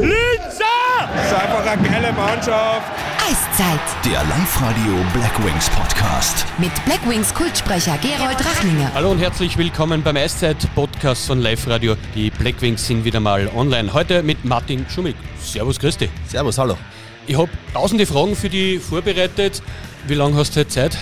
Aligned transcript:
Linzer! 0.00 0.64
Das 1.14 1.26
ist 1.26 1.34
einfach 1.34 1.66
eine 1.66 1.88
geile 1.88 2.12
Mannschaft. 2.12 2.90
Eiszeit 3.18 3.80
Der 4.04 4.24
Live-Radio 4.24 5.04
Blackwings 5.12 5.68
Podcast. 5.68 6.46
mit 6.56 6.70
Blackwings 6.86 7.34
Kultsprecher 7.34 7.98
Gerold 7.98 8.42
Rachninger. 8.42 8.90
Hallo 8.94 9.10
und 9.10 9.18
herzlich 9.18 9.58
willkommen 9.58 10.02
beim 10.02 10.16
Eiszeit-Podcast 10.16 11.26
von 11.26 11.40
Live 11.42 11.68
Radio. 11.68 11.96
Die 12.14 12.30
Blackwings 12.30 12.86
sind 12.86 13.04
wieder 13.04 13.20
mal 13.20 13.50
online. 13.54 13.92
Heute 13.92 14.22
mit 14.22 14.42
Martin 14.42 14.86
Schumig. 14.88 15.16
Servus, 15.38 15.78
dich. 15.78 16.08
Servus, 16.26 16.56
hallo. 16.56 16.78
Ich 17.26 17.36
habe 17.36 17.50
tausende 17.74 18.06
Fragen 18.06 18.34
für 18.34 18.48
dich 18.48 18.80
vorbereitet. 18.80 19.62
Wie 20.06 20.14
lange 20.14 20.34
hast 20.36 20.56
du 20.56 20.60
heute 20.60 20.70
Zeit? 20.70 20.96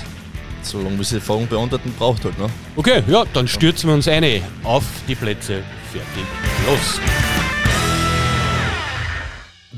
So 0.63 0.83
lange, 0.83 0.99
wie 0.99 1.05
sie 1.05 1.17
die 1.17 1.21
Fragen 1.21 1.47
beantworten 1.47 1.95
braucht 1.97 2.25
halt, 2.25 2.37
ne? 2.37 2.51
Okay, 2.75 3.05
ja, 3.07 3.25
dann 3.33 3.47
stürzen 3.47 3.89
wir 3.91 3.95
uns 3.95 4.09
eine. 4.09 4.43
Auf 4.65 4.83
die 5.07 5.15
Plätze. 5.15 5.63
Fertig. 5.93 6.25
Los. 6.67 7.01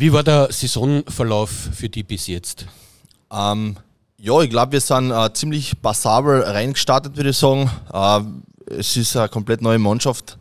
Wie 0.00 0.14
war 0.14 0.22
der 0.22 0.50
Saisonverlauf 0.50 1.50
für 1.74 1.90
dich 1.90 2.06
bis 2.06 2.26
jetzt? 2.26 2.64
Ähm, 3.30 3.76
ja, 4.16 4.40
ich 4.40 4.48
glaube, 4.48 4.72
wir 4.72 4.80
sind 4.80 5.10
äh, 5.10 5.30
ziemlich 5.34 5.74
passabel 5.82 6.40
reingestartet, 6.40 7.18
würde 7.18 7.28
ich 7.28 7.36
sagen. 7.36 7.70
Äh, 7.92 8.78
es 8.78 8.96
ist 8.96 9.14
eine 9.14 9.28
komplett 9.28 9.60
neue 9.60 9.78
Mannschaft 9.78 10.38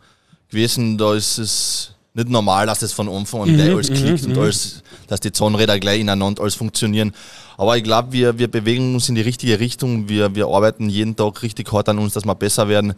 gewesen. 0.48 0.96
Da 0.96 1.12
ist 1.12 1.36
es 1.36 1.92
nicht 2.14 2.30
normal, 2.30 2.68
dass 2.68 2.78
das 2.78 2.94
von 2.94 3.06
Anfang 3.10 3.42
an 3.42 3.54
gleich 3.54 3.68
alles 3.68 3.88
klickt 3.88 4.24
und 4.24 4.38
alles, 4.38 4.82
dass 5.08 5.20
die 5.20 5.30
Zahnräder 5.30 5.78
gleich 5.78 6.00
ineinander 6.00 6.40
alles 6.40 6.54
funktionieren. 6.54 7.12
Aber 7.60 7.76
ich 7.76 7.84
glaube, 7.84 8.10
wir, 8.12 8.38
wir 8.38 8.48
bewegen 8.48 8.94
uns 8.94 9.10
in 9.10 9.16
die 9.16 9.20
richtige 9.20 9.60
Richtung. 9.60 10.08
Wir, 10.08 10.34
wir 10.34 10.46
arbeiten 10.46 10.88
jeden 10.88 11.14
Tag 11.14 11.42
richtig 11.42 11.70
hart 11.70 11.90
an 11.90 11.98
uns, 11.98 12.14
dass 12.14 12.24
wir 12.24 12.34
besser 12.34 12.68
werden. 12.68 12.94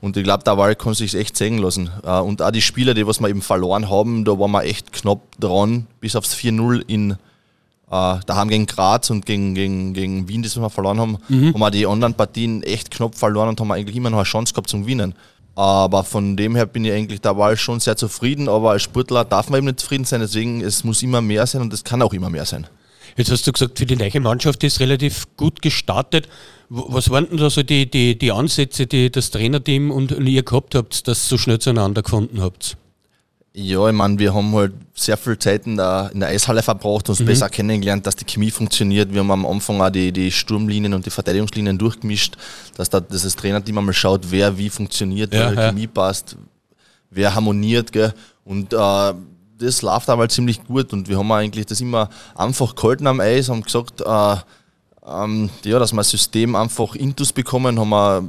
Und 0.00 0.16
ich 0.16 0.24
glaube, 0.24 0.42
der 0.42 0.56
Wahl 0.56 0.74
kann 0.74 0.94
sich 0.94 1.14
echt 1.14 1.36
sehen 1.36 1.58
lassen. 1.58 1.90
Äh, 2.02 2.20
Und 2.20 2.40
auch 2.40 2.50
die 2.50 2.62
Spieler, 2.62 2.94
die 2.94 3.06
was 3.06 3.20
wir 3.20 3.28
eben 3.28 3.42
verloren 3.42 3.90
haben, 3.90 4.24
da 4.24 4.38
waren 4.38 4.52
wir 4.52 4.64
echt 4.64 4.90
knapp 4.90 5.20
dran, 5.38 5.86
bis 6.00 6.16
aufs 6.16 6.34
4-0 6.34 6.82
in 6.86 7.10
äh, 7.10 7.16
daheim 7.90 8.48
gegen 8.48 8.64
Graz 8.64 9.10
und 9.10 9.26
gegen, 9.26 9.54
gegen, 9.54 9.92
gegen 9.92 10.26
Wien, 10.28 10.42
das 10.42 10.56
wir 10.58 10.70
verloren 10.70 10.98
haben, 10.98 11.18
haben 11.28 11.60
wir 11.60 11.70
die 11.70 11.86
anderen 11.86 12.14
Partien 12.14 12.62
echt 12.62 12.90
knapp 12.90 13.16
verloren 13.16 13.50
und 13.50 13.60
haben 13.60 13.70
eigentlich 13.70 13.96
immer 13.96 14.08
noch 14.08 14.16
eine 14.16 14.24
Chance 14.24 14.54
gehabt 14.54 14.70
zum 14.70 14.84
Gewinnen. 14.84 15.12
Aber 15.56 16.04
von 16.04 16.38
dem 16.38 16.56
her 16.56 16.64
bin 16.64 16.86
ich 16.86 16.92
eigentlich 16.92 17.20
der 17.20 17.36
Wahl 17.36 17.58
schon 17.58 17.80
sehr 17.80 17.98
zufrieden, 17.98 18.48
aber 18.48 18.70
als 18.70 18.82
Sportler 18.84 19.26
darf 19.26 19.50
man 19.50 19.58
eben 19.58 19.66
nicht 19.66 19.80
zufrieden 19.80 20.04
sein, 20.06 20.20
deswegen 20.20 20.62
es 20.62 20.84
muss 20.84 21.02
immer 21.02 21.20
mehr 21.20 21.46
sein 21.46 21.60
und 21.60 21.70
es 21.74 21.84
kann 21.84 22.00
auch 22.00 22.14
immer 22.14 22.30
mehr 22.30 22.46
sein. 22.46 22.66
Jetzt 23.16 23.30
hast 23.30 23.46
du 23.46 23.52
gesagt, 23.52 23.78
für 23.78 23.86
die 23.86 23.96
neue 23.96 24.20
Mannschaft 24.20 24.62
ist 24.64 24.80
relativ 24.80 25.26
gut 25.36 25.62
gestartet. 25.62 26.28
Was 26.68 27.10
waren 27.10 27.28
denn 27.28 27.38
da 27.38 27.48
so 27.48 27.62
die, 27.62 27.90
die, 27.90 28.18
die 28.18 28.32
Ansätze, 28.32 28.86
die 28.86 29.10
das 29.10 29.30
Trainerteam 29.30 29.90
und 29.90 30.10
ihr 30.10 30.42
gehabt 30.42 30.74
habt, 30.74 31.06
dass 31.08 31.26
ihr 31.26 31.28
so 31.28 31.38
schnell 31.38 31.58
zueinander 31.58 32.02
gefunden 32.02 32.40
habt? 32.40 32.76
Ja, 33.58 33.88
ich 33.88 33.94
meine, 33.94 34.18
wir 34.18 34.34
haben 34.34 34.52
halt 34.54 34.74
sehr 34.92 35.16
viel 35.16 35.38
Zeit 35.38 35.66
in 35.66 35.78
der, 35.78 36.10
in 36.12 36.20
der 36.20 36.28
Eishalle 36.28 36.62
verbracht, 36.62 37.08
uns 37.08 37.24
besser 37.24 37.48
kennengelernt, 37.48 38.06
dass 38.06 38.14
die 38.14 38.26
Chemie 38.26 38.50
funktioniert. 38.50 39.14
Wir 39.14 39.20
haben 39.20 39.30
am 39.30 39.46
Anfang 39.46 39.80
auch 39.80 39.88
die, 39.88 40.12
die 40.12 40.30
Sturmlinien 40.30 40.92
und 40.92 41.06
die 41.06 41.10
Verteidigungslinien 41.10 41.78
durchgemischt, 41.78 42.36
dass, 42.76 42.90
da, 42.90 43.00
dass 43.00 43.22
das 43.22 43.34
Trainerteam 43.34 43.78
einmal 43.78 43.94
schaut, 43.94 44.30
wer 44.30 44.58
wie 44.58 44.68
funktioniert, 44.68 45.32
Ja, 45.32 45.40
wer 45.40 45.50
die 45.52 45.56
ja. 45.56 45.68
Chemie 45.68 45.86
passt, 45.86 46.36
wer 47.08 47.34
harmoniert. 47.34 47.92
Gell? 47.92 48.12
Und 48.44 48.74
äh, 48.74 49.14
das 49.58 49.82
läuft 49.82 50.08
aber 50.10 50.28
ziemlich 50.28 50.64
gut 50.64 50.92
und 50.92 51.08
wir 51.08 51.18
haben 51.18 51.32
eigentlich 51.32 51.66
das 51.66 51.80
immer 51.80 52.10
einfach 52.34 52.74
gehalten 52.74 53.06
am 53.06 53.20
Eis, 53.20 53.48
haben 53.48 53.62
gesagt, 53.62 54.00
äh, 54.00 54.36
ähm, 55.06 55.50
ja, 55.64 55.78
dass 55.78 55.92
wir 55.92 56.00
ein 56.00 56.04
System 56.04 56.54
einfach 56.56 56.94
intus 56.94 57.32
bekommen, 57.32 57.78
haben 57.78 57.88
wir 57.90 58.28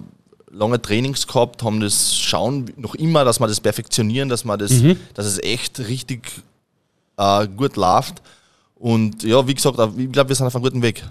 lange 0.52 0.82
Trainings 0.82 1.28
gehabt, 1.28 1.64
haben 1.64 1.80
das 1.80 2.16
schauen 2.16 2.72
noch 2.78 2.96
immer, 2.96 3.26
dass 3.26 3.40
wir 3.40 3.48
das 3.48 3.60
perfektionieren, 3.60 4.30
dass 4.30 4.46
wir 4.46 4.58
das, 4.58 4.72
dass 5.14 5.26
es 5.26 5.40
echt 5.40 5.80
richtig 5.80 6.32
äh, 7.18 7.48
gut 7.48 7.76
läuft. 7.76 8.22
Und 8.76 9.24
ja, 9.24 9.46
wie 9.48 9.56
gesagt, 9.56 9.80
ich 9.98 10.12
glaube, 10.12 10.30
wir 10.30 10.36
sind 10.36 10.46
auf 10.46 10.56
einem 10.56 10.64
guten 10.64 10.82
Weg. 10.82 11.04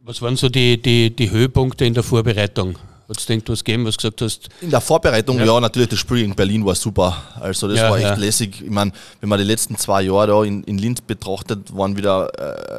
Was 0.00 0.20
waren 0.20 0.36
so 0.36 0.48
die, 0.48 0.80
die, 0.80 1.14
die 1.14 1.30
Höhepunkte 1.30 1.84
in 1.84 1.94
der 1.94 2.02
Vorbereitung? 2.02 2.76
Hat 3.12 3.20
es 3.20 3.28
irgendwas 3.28 3.62
gegeben, 3.62 3.84
was 3.84 3.96
du 3.96 4.08
gesagt 4.08 4.22
hast? 4.22 4.48
In 4.62 4.70
der 4.70 4.80
Vorbereitung, 4.80 5.38
Ja. 5.38 5.44
ja, 5.44 5.60
natürlich, 5.60 5.90
das 5.90 5.98
Spiel 5.98 6.24
in 6.24 6.34
Berlin 6.34 6.64
war 6.64 6.74
super. 6.74 7.22
Also 7.38 7.68
das 7.68 7.76
Ja, 7.78 7.90
war 7.90 7.96
echt 7.98 8.06
ja. 8.06 8.14
lässig. 8.14 8.62
Ich 8.62 8.70
meine, 8.70 8.90
wenn 9.20 9.28
man 9.28 9.38
die 9.38 9.44
letzten 9.44 9.76
zwei 9.76 10.02
Jahre 10.02 10.28
da 10.28 10.42
in, 10.44 10.64
in 10.64 10.78
Linz 10.78 11.02
betrachtet, 11.02 11.76
waren 11.76 11.94
wieder 11.96 12.30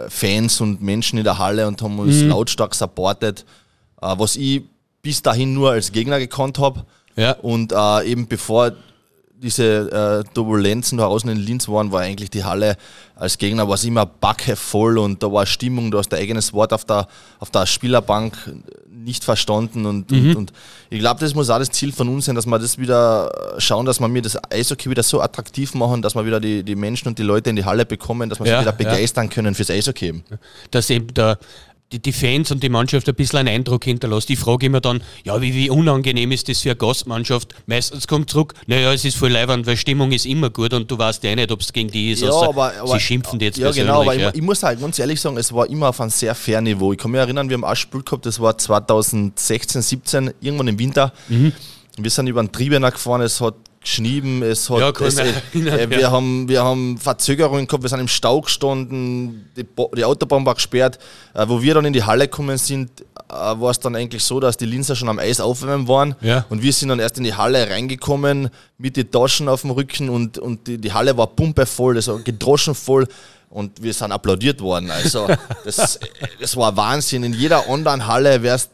äh, 0.05 0.09
Fans 0.09 0.59
und 0.59 0.81
Menschen 0.81 1.19
in 1.19 1.23
der 1.23 1.37
Halle 1.37 1.67
und 1.67 1.81
haben 1.83 1.93
Mhm. 1.93 1.99
uns 1.99 2.21
lautstark 2.23 2.73
supportet. 2.73 3.45
Äh, 4.01 4.15
was 4.17 4.35
ich 4.35 4.63
bis 5.03 5.21
dahin 5.21 5.53
nur 5.53 5.71
als 5.71 5.91
Gegner 5.91 6.17
gekannt 6.17 6.57
habe. 6.57 6.83
Ja. 7.15 7.33
Und 7.33 7.71
äh, 7.71 8.03
eben 8.09 8.27
bevor 8.27 8.71
diese 9.43 10.23
äh, 10.25 10.33
Turbulenzen 10.33 10.97
da 10.97 11.05
außen 11.05 11.29
in 11.29 11.37
Linz 11.37 11.67
waren, 11.67 11.91
war 11.91 12.01
eigentlich 12.01 12.31
die 12.31 12.43
Halle 12.43 12.77
als 13.15 13.37
Gegner 13.37 13.67
war 13.67 13.75
es 13.75 13.83
immer 13.83 14.05
backe 14.05 14.55
voll 14.55 14.97
und 14.97 15.21
da 15.21 15.31
war 15.31 15.45
Stimmung, 15.45 15.91
du 15.91 15.97
hast 15.99 16.09
dein 16.09 16.19
eigenes 16.19 16.51
Wort 16.51 16.73
auf 16.73 16.83
der, 16.83 17.07
auf 17.39 17.51
der 17.51 17.65
Spielerbank 17.65 18.35
nicht 18.89 19.23
verstanden 19.23 19.85
und, 19.85 20.11
und, 20.11 20.35
und 20.35 20.53
ich 20.89 20.99
glaube, 20.99 21.19
das 21.19 21.35
muss 21.35 21.49
auch 21.49 21.59
das 21.59 21.69
Ziel 21.71 21.91
von 21.91 22.09
uns 22.09 22.25
sein, 22.25 22.35
dass 22.35 22.45
wir 22.45 22.57
das 22.57 22.77
wieder 22.77 23.53
schauen, 23.59 23.85
dass 23.85 23.99
wir 23.99 24.07
mir 24.07 24.21
das 24.21 24.37
Eishockey 24.51 24.89
wieder 24.89 25.03
so 25.03 25.21
attraktiv 25.21 25.73
machen, 25.73 26.01
dass 26.01 26.15
wir 26.15 26.25
wieder 26.25 26.39
die, 26.39 26.63
die 26.63 26.75
Menschen 26.75 27.07
und 27.07 27.19
die 27.19 27.23
Leute 27.23 27.49
in 27.49 27.55
die 27.55 27.65
Halle 27.65 27.85
bekommen, 27.85 28.29
dass 28.29 28.39
wir 28.39 28.47
Ja, 28.47 28.59
sie 28.59 28.61
wieder 28.67 28.71
ja. 28.71 28.91
begeistern 28.91 29.29
können 29.29 29.53
fürs 29.55 29.69
Eishockey. 29.69 30.07
eben. 30.07 30.23
dass 30.71 30.89
eben 30.89 31.13
der, 31.13 31.37
die, 31.93 31.99
die 31.99 32.11
Fans 32.11 32.51
und 32.51 32.63
die 32.63 32.69
Mannschaft 32.69 33.07
ein 33.07 33.15
bisschen 33.15 33.39
einen 33.39 33.49
Eindruck 33.49 33.85
hinterlässt. 33.85 34.29
Ich 34.29 34.39
frage 34.39 34.65
immer 34.65 34.81
dann, 34.81 35.01
ja, 35.23 35.39
wie, 35.41 35.53
wie 35.53 35.69
unangenehm 35.69 36.31
ist 36.31 36.49
das 36.49 36.61
für 36.61 36.71
eine 36.71 36.75
Gastmannschaft? 36.75 37.53
Meistens 37.67 38.07
kommt 38.07 38.29
zurück, 38.29 38.53
naja, 38.67 38.91
es 38.91 39.05
ist 39.05 39.15
voll 39.15 39.31
leibend, 39.31 39.65
weil 39.67 39.77
Stimmung 39.77 40.11
ist 40.11 40.25
immer 40.25 40.49
gut 40.49 40.73
und 40.73 40.89
du 40.89 40.97
weißt 40.97 41.23
ja 41.23 41.35
nicht, 41.35 41.51
ob 41.51 41.61
es 41.61 41.71
gegen 41.71 41.89
die 41.89 42.11
ist. 42.11 42.23
außer 42.23 42.73
sie 42.85 42.99
schimpfen 42.99 43.39
die 43.39 43.45
jetzt 43.45 43.57
ja, 43.57 43.67
persönlich. 43.67 43.87
genau, 43.87 44.01
aber 44.01 44.15
ja. 44.15 44.29
ich, 44.29 44.35
ich 44.35 44.41
muss 44.41 44.63
halt 44.63 44.81
ganz 44.81 44.99
ehrlich 44.99 45.21
sagen, 45.21 45.37
es 45.37 45.53
war 45.53 45.69
immer 45.69 45.89
auf 45.89 46.01
einem 46.01 46.09
sehr 46.09 46.35
fairen 46.35 46.63
Niveau. 46.63 46.91
Ich 46.91 46.97
kann 46.97 47.11
mich 47.11 47.19
erinnern, 47.19 47.49
wir 47.49 47.55
haben 47.55 47.65
ein 47.65 47.75
Spiel 47.75 48.01
gehabt, 48.01 48.25
das 48.25 48.39
war 48.39 48.57
2016, 48.57 49.81
17, 49.81 50.33
irgendwann 50.41 50.67
im 50.67 50.79
Winter. 50.79 51.13
Mhm. 51.29 51.53
Wir 51.97 52.09
sind 52.09 52.27
über 52.27 52.41
den 52.41 52.51
Triebener 52.51 52.89
gefahren, 52.89 53.21
es 53.21 53.39
hat 53.39 53.53
geschnieben, 53.83 54.41
es 54.41 54.69
hat. 54.69 54.79
Ja, 54.79 55.05
es, 55.05 55.17
äh, 55.17 55.33
äh, 55.53 55.89
wir, 55.89 56.09
haben, 56.09 56.47
wir 56.47 56.63
haben 56.63 56.97
Verzögerungen 56.97 57.67
gehabt, 57.67 57.83
wir 57.83 57.89
sind 57.89 57.99
im 57.99 58.07
Stau 58.07 58.41
gestanden, 58.41 59.49
die, 59.55 59.65
die 59.95 60.05
Autobahn 60.05 60.45
war 60.45 60.55
gesperrt. 60.55 60.97
Äh, 61.33 61.45
wo 61.47 61.61
wir 61.61 61.75
dann 61.75 61.85
in 61.85 61.93
die 61.93 62.03
Halle 62.03 62.27
gekommen 62.27 62.57
sind, 62.57 63.01
äh, 63.29 63.33
war 63.33 63.71
es 63.71 63.79
dann 63.79 63.95
eigentlich 63.95 64.23
so, 64.23 64.39
dass 64.39 64.57
die 64.57 64.65
Linzer 64.65 64.95
schon 64.95 65.09
am 65.09 65.19
Eis 65.19 65.39
aufwärmen 65.39 65.87
waren. 65.87 66.15
Ja. 66.21 66.45
Und 66.49 66.61
wir 66.61 66.73
sind 66.73 66.89
dann 66.89 66.99
erst 66.99 67.17
in 67.17 67.23
die 67.23 67.35
Halle 67.35 67.69
reingekommen 67.69 68.49
mit 68.77 68.97
den 68.97 69.11
Taschen 69.11 69.49
auf 69.49 69.61
dem 69.61 69.71
Rücken 69.71 70.09
und, 70.09 70.37
und 70.37 70.67
die, 70.67 70.77
die 70.77 70.93
Halle 70.93 71.17
war 71.17 71.27
pumpevoll, 71.27 71.95
war 71.95 72.19
gedroschen 72.19 72.75
voll 72.75 73.07
und 73.49 73.83
wir 73.83 73.93
sind 73.93 74.11
applaudiert 74.11 74.61
worden. 74.61 74.89
Also 74.89 75.27
das, 75.65 75.99
das 76.39 76.55
war 76.55 76.75
Wahnsinn. 76.75 77.23
In 77.23 77.33
jeder 77.33 77.69
anderen 77.69 78.07
Halle 78.07 78.41
wärst 78.41 78.71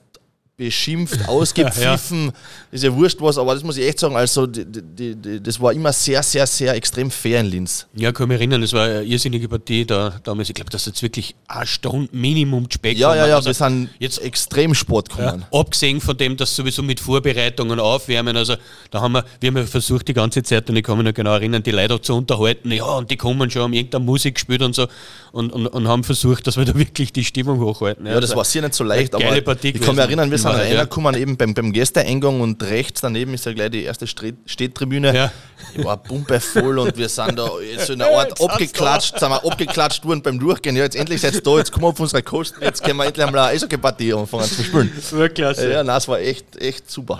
beschimpft, 0.59 1.19
ausgepfiffen, 1.27 2.33
ist 2.69 2.83
ja 2.83 2.93
wurscht 2.93 3.19
was, 3.21 3.37
aber 3.37 3.53
das 3.53 3.63
muss 3.63 3.77
ich 3.77 3.87
echt 3.87 3.99
sagen, 3.99 4.15
also 4.17 4.45
die, 4.45 4.65
die, 4.65 5.15
die, 5.15 5.41
das 5.41 5.59
war 5.59 5.71
immer 5.71 5.93
sehr, 5.93 6.21
sehr, 6.21 6.45
sehr 6.45 6.75
extrem 6.75 7.09
fair 7.09 7.39
in 7.39 7.45
Linz. 7.45 7.87
Ja, 7.95 8.11
kann 8.11 8.27
mich 8.27 8.35
erinnern, 8.35 8.61
es 8.61 8.73
war 8.73 8.83
eine 8.83 9.03
irrsinnige 9.03 9.47
Partie 9.47 9.85
da 9.85 10.19
damals. 10.21 10.49
Ich 10.49 10.55
glaube, 10.55 10.69
dass 10.69 10.85
jetzt 10.85 11.01
wirklich 11.01 11.33
eine 11.47 11.65
Stunde 11.65 12.09
Minimum 12.11 12.67
Speck 12.69 12.97
Ja, 12.97 13.15
ja, 13.15 13.27
ja, 13.27 13.35
Also, 13.37 13.47
wir 13.47 13.53
sind 13.53 13.89
jetzt 13.99 14.21
extrem 14.21 14.75
Sport 14.75 15.07
Ja, 15.17 15.31
gekommen. 15.31 15.45
abgesehen 15.51 16.01
von 16.01 16.17
dem, 16.17 16.35
dass 16.35 16.53
sowieso 16.53 16.83
mit 16.83 16.99
Vorbereitungen 16.99 17.79
aufwärmen, 17.79 18.35
also 18.35 18.55
da 18.91 18.99
haben 18.99 19.13
wir, 19.13 19.23
wir 19.39 19.47
haben 19.47 19.57
ja 19.57 19.65
versucht 19.65 20.09
die 20.09 20.13
ganze 20.13 20.43
Zeit, 20.43 20.69
und 20.69 20.75
ich 20.75 20.83
kann 20.83 20.97
mich 20.97 21.05
noch 21.05 21.13
genau 21.13 21.33
erinnern, 21.35 21.63
die 21.63 21.71
Leute 21.71 22.01
zu 22.01 22.15
unterhalten, 22.15 22.69
ja, 22.71 22.83
und 22.83 23.09
die 23.09 23.15
kommen 23.15 23.49
schon, 23.49 23.61
haben 23.61 23.73
irgendeine 23.73 24.03
Musik 24.03 24.35
gespielt 24.35 24.61
und 24.61 24.75
so 24.75 24.87
und, 25.31 25.53
und, 25.53 25.67
und 25.67 25.87
haben 25.87 26.03
versucht, 26.03 26.47
dass 26.47 26.57
wir 26.57 26.65
da 26.65 26.75
wirklich 26.75 27.13
die 27.13 27.23
Stimmung 27.23 27.59
hochhalten. 27.61 28.05
Ja, 28.05 28.19
das 28.19 28.35
war 28.35 28.43
sehr 28.43 28.61
nicht 28.61 28.73
so 28.73 28.83
leicht, 28.83 29.15
aber 29.15 29.23
geile 29.23 29.41
Partie 29.41 29.69
ich 29.69 29.81
kann 29.81 29.95
mich 29.95 30.03
erinnern, 30.03 30.29
wir 30.29 30.37
sind 30.37 30.48
Ja, 30.57 30.63
ja. 30.63 30.77
reingekommen, 30.77 31.15
eben 31.15 31.37
beim, 31.37 31.53
beim 31.53 31.71
Gästeeingang 31.71 32.41
und 32.41 32.61
rechts 32.63 33.01
daneben 33.01 33.33
ist 33.33 33.45
ja 33.45 33.53
gleich 33.53 33.71
die 33.71 33.83
erste 33.83 34.07
Stehtribüne. 34.07 35.15
Ja. 35.15 35.31
Ich 35.75 35.83
war 35.83 35.97
pumpevoll 35.97 36.79
und 36.79 36.97
wir 36.97 37.09
sind 37.09 37.37
da 37.37 37.49
jetzt 37.71 37.87
so 37.87 37.93
in 37.93 38.01
einer 38.01 38.17
Art 38.17 38.41
abgeklatscht, 38.41 39.19
sind 39.19 39.29
wir 39.29 39.45
abgeklatscht 39.45 40.05
worden 40.05 40.21
beim 40.21 40.39
Durchgehen. 40.39 40.75
Ja, 40.75 40.83
jetzt 40.83 40.95
endlich 40.95 41.21
seid 41.21 41.35
ihr 41.35 41.41
da, 41.41 41.57
jetzt 41.57 41.71
kommen 41.71 41.85
wir 41.85 41.89
auf 41.89 41.99
unsere 41.99 42.23
Kosten, 42.23 42.63
jetzt 42.63 42.83
können 42.83 42.97
wir 42.97 43.05
endlich 43.05 43.25
einmal 43.25 43.41
eine 43.41 43.55
Eishockey-Partie 43.55 44.13
anfangen 44.13 44.45
zu 44.45 44.63
spielen. 44.63 44.91
war 45.11 45.29
klasse. 45.29 45.71
Ja, 45.71 45.83
nein, 45.83 45.97
es 45.97 46.07
war 46.07 46.19
echt, 46.19 46.57
echt 46.57 46.89
super. 46.89 47.19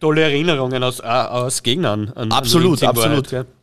Tolle 0.00 0.22
Erinnerungen 0.22 0.82
aus, 0.82 1.00
auch 1.00 1.30
aus 1.30 1.62
Gegnern. 1.62 2.12
An, 2.14 2.30
Absolut, 2.30 2.82
an 2.82 2.90
absolut. 2.90 3.32
Wahrheit, 3.32 3.46
gell. 3.46 3.57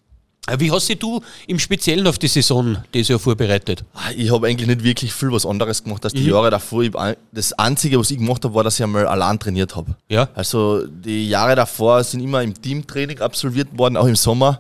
Wie 0.60 0.72
hast 0.72 0.88
dich 0.90 1.00
du 1.00 1.22
im 1.48 1.58
Speziellen 1.58 2.06
auf 2.06 2.20
die 2.20 2.28
Saison 2.28 2.78
dieses 2.94 3.08
Jahr 3.10 3.20
vorbereitet? 3.20 3.84
Ich 4.16 4.32
habe 4.32 4.48
eigentlich 4.48 4.68
nicht 4.68 4.84
wirklich 4.84 5.12
viel 5.12 5.32
was 5.32 5.46
anderes 5.46 5.84
gemacht 5.84 6.04
als 6.04 6.14
die 6.14 6.22
Mhm. 6.22 6.30
Jahre 6.30 6.52
davor. 6.52 6.84
Ich, 6.84 6.92
das 7.32 7.54
Einzige, 7.54 7.98
was 8.00 8.12
ich 8.12 8.18
gemacht 8.20 8.44
habe, 8.44 8.54
war, 8.54 8.64
dass 8.64 8.78
ich 8.78 8.84
einmal 8.84 9.08
allein 9.08 9.40
trainiert 9.40 9.76
habe. 9.76 9.96
Ja. 10.08 10.30
Also 10.36 10.86
die 10.86 11.28
Jahre 11.30 11.56
davor 11.56 12.04
sind 12.04 12.20
immer 12.22 12.44
im 12.44 12.54
Teamtraining 12.60 13.20
absolviert 13.22 13.70
worden, 13.76 13.98
auch 13.98 14.06
im 14.08 14.16
Sommer. 14.16 14.60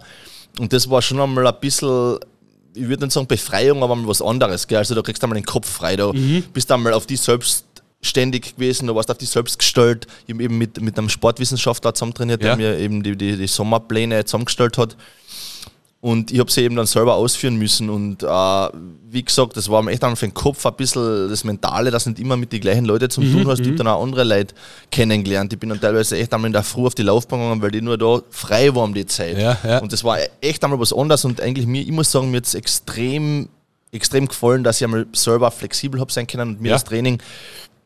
Und 0.60 0.74
das 0.74 0.90
war 0.90 1.02
schon 1.04 1.20
einmal 1.20 1.46
ein 1.46 1.54
bisschen, 1.62 2.18
ich 2.74 2.88
würde 2.88 3.04
nicht 3.06 3.14
sagen 3.14 3.28
Befreiung, 3.28 3.84
aber 3.84 3.96
mal 3.96 4.08
was 4.08 4.22
anderes. 4.24 4.66
Gell? 4.68 4.80
Also 4.80 4.96
da 4.96 5.02
kriegst 5.04 5.22
du 5.22 5.26
einmal 5.28 5.40
den 5.40 5.46
Kopf 5.46 5.70
frei. 5.70 5.96
Da 5.98 6.12
bist 6.52 6.70
du 6.70 6.74
einmal 6.74 6.94
auf 6.94 7.06
die 7.06 7.16
selbst 7.18 7.64
ständig 8.02 8.56
gewesen, 8.56 8.86
du 8.88 8.94
warst 8.96 9.10
auf 9.10 9.18
dich 9.18 9.30
selbst 9.30 9.58
gestellt. 9.58 10.06
Ich 10.28 10.34
habe 10.34 10.44
eben 10.44 10.58
mit, 10.60 10.80
mit 10.80 10.98
einem 10.98 11.10
Sportwissenschaftler 11.10 11.94
zusammen 11.96 12.14
trainiert, 12.14 12.42
Ja. 12.44 12.56
der 12.56 12.58
mir 12.58 12.78
eben 12.80 13.02
die, 13.02 13.16
die, 13.16 13.36
die 13.36 13.48
Sommerpläne 13.48 14.24
zusammengestellt 14.26 14.78
hat. 14.78 14.96
Und 16.06 16.30
ich 16.32 16.38
habe 16.38 16.52
sie 16.52 16.62
eben 16.62 16.76
dann 16.76 16.86
selber 16.86 17.16
ausführen 17.16 17.56
müssen. 17.56 17.90
Und 17.90 18.22
äh, 18.22 18.28
wie 19.10 19.24
gesagt, 19.24 19.58
das 19.58 19.70
war 19.70 19.82
mir 19.82 19.90
echt 19.92 20.04
dann 20.04 20.16
für 20.16 20.28
den 20.28 20.36
Kopf 20.36 20.64
ein 20.68 20.76
bisschen 20.76 21.30
das 21.30 21.44
Mentale, 21.44 21.90
dass 21.90 22.06
nicht 22.06 22.20
immer 22.20 22.38
mit 22.38 22.54
den 22.54 22.62
gleichen 22.62 22.86
Leuten 22.86 23.10
zu 23.10 23.22
tun 23.22 23.48
hast. 23.48 23.62
Ich 23.62 23.66
habe 23.70 23.76
dann 23.78 23.88
auch 23.88 24.04
andere 24.04 24.24
Leute 24.24 24.54
kennengelernt. 24.92 25.52
Ich 25.54 25.58
bin 25.58 25.70
dann 25.70 25.82
teilweise 25.82 26.16
echt 26.16 26.32
einmal 26.32 26.46
in 26.50 26.54
der 26.54 26.62
Früh 26.62 26.86
auf 26.86 26.94
die 26.94 27.02
Laufbahn 27.02 27.40
gegangen, 27.40 27.62
weil 27.64 27.72
die 27.72 27.82
nur 27.82 27.98
da 27.98 28.20
frei 28.30 28.76
waren 28.76 28.94
die 28.94 29.08
Zeit. 29.08 29.36
Ja, 29.36 29.58
ja. 29.68 29.80
Und 29.80 29.92
das 29.94 30.04
war 30.04 30.20
echt 30.42 30.64
einmal 30.64 30.80
was 30.80 30.94
anderes. 30.94 31.26
Und 31.26 31.42
eigentlich 31.42 31.66
mir, 31.66 31.82
ich 31.82 31.90
muss 31.92 32.12
sagen, 32.12 32.30
mir 32.30 32.40
es 32.42 32.54
extrem, 32.54 33.50
extrem 33.92 34.28
gefallen, 34.28 34.64
dass 34.64 34.78
ich 34.80 34.84
einmal 34.86 35.08
selber 35.14 35.50
flexibel 35.50 36.00
habe 36.00 36.12
sein 36.12 36.28
können 36.28 36.50
und 36.50 36.62
mir 36.62 36.68
Ja. 36.70 36.76
das 36.76 36.84
Training 36.84 37.20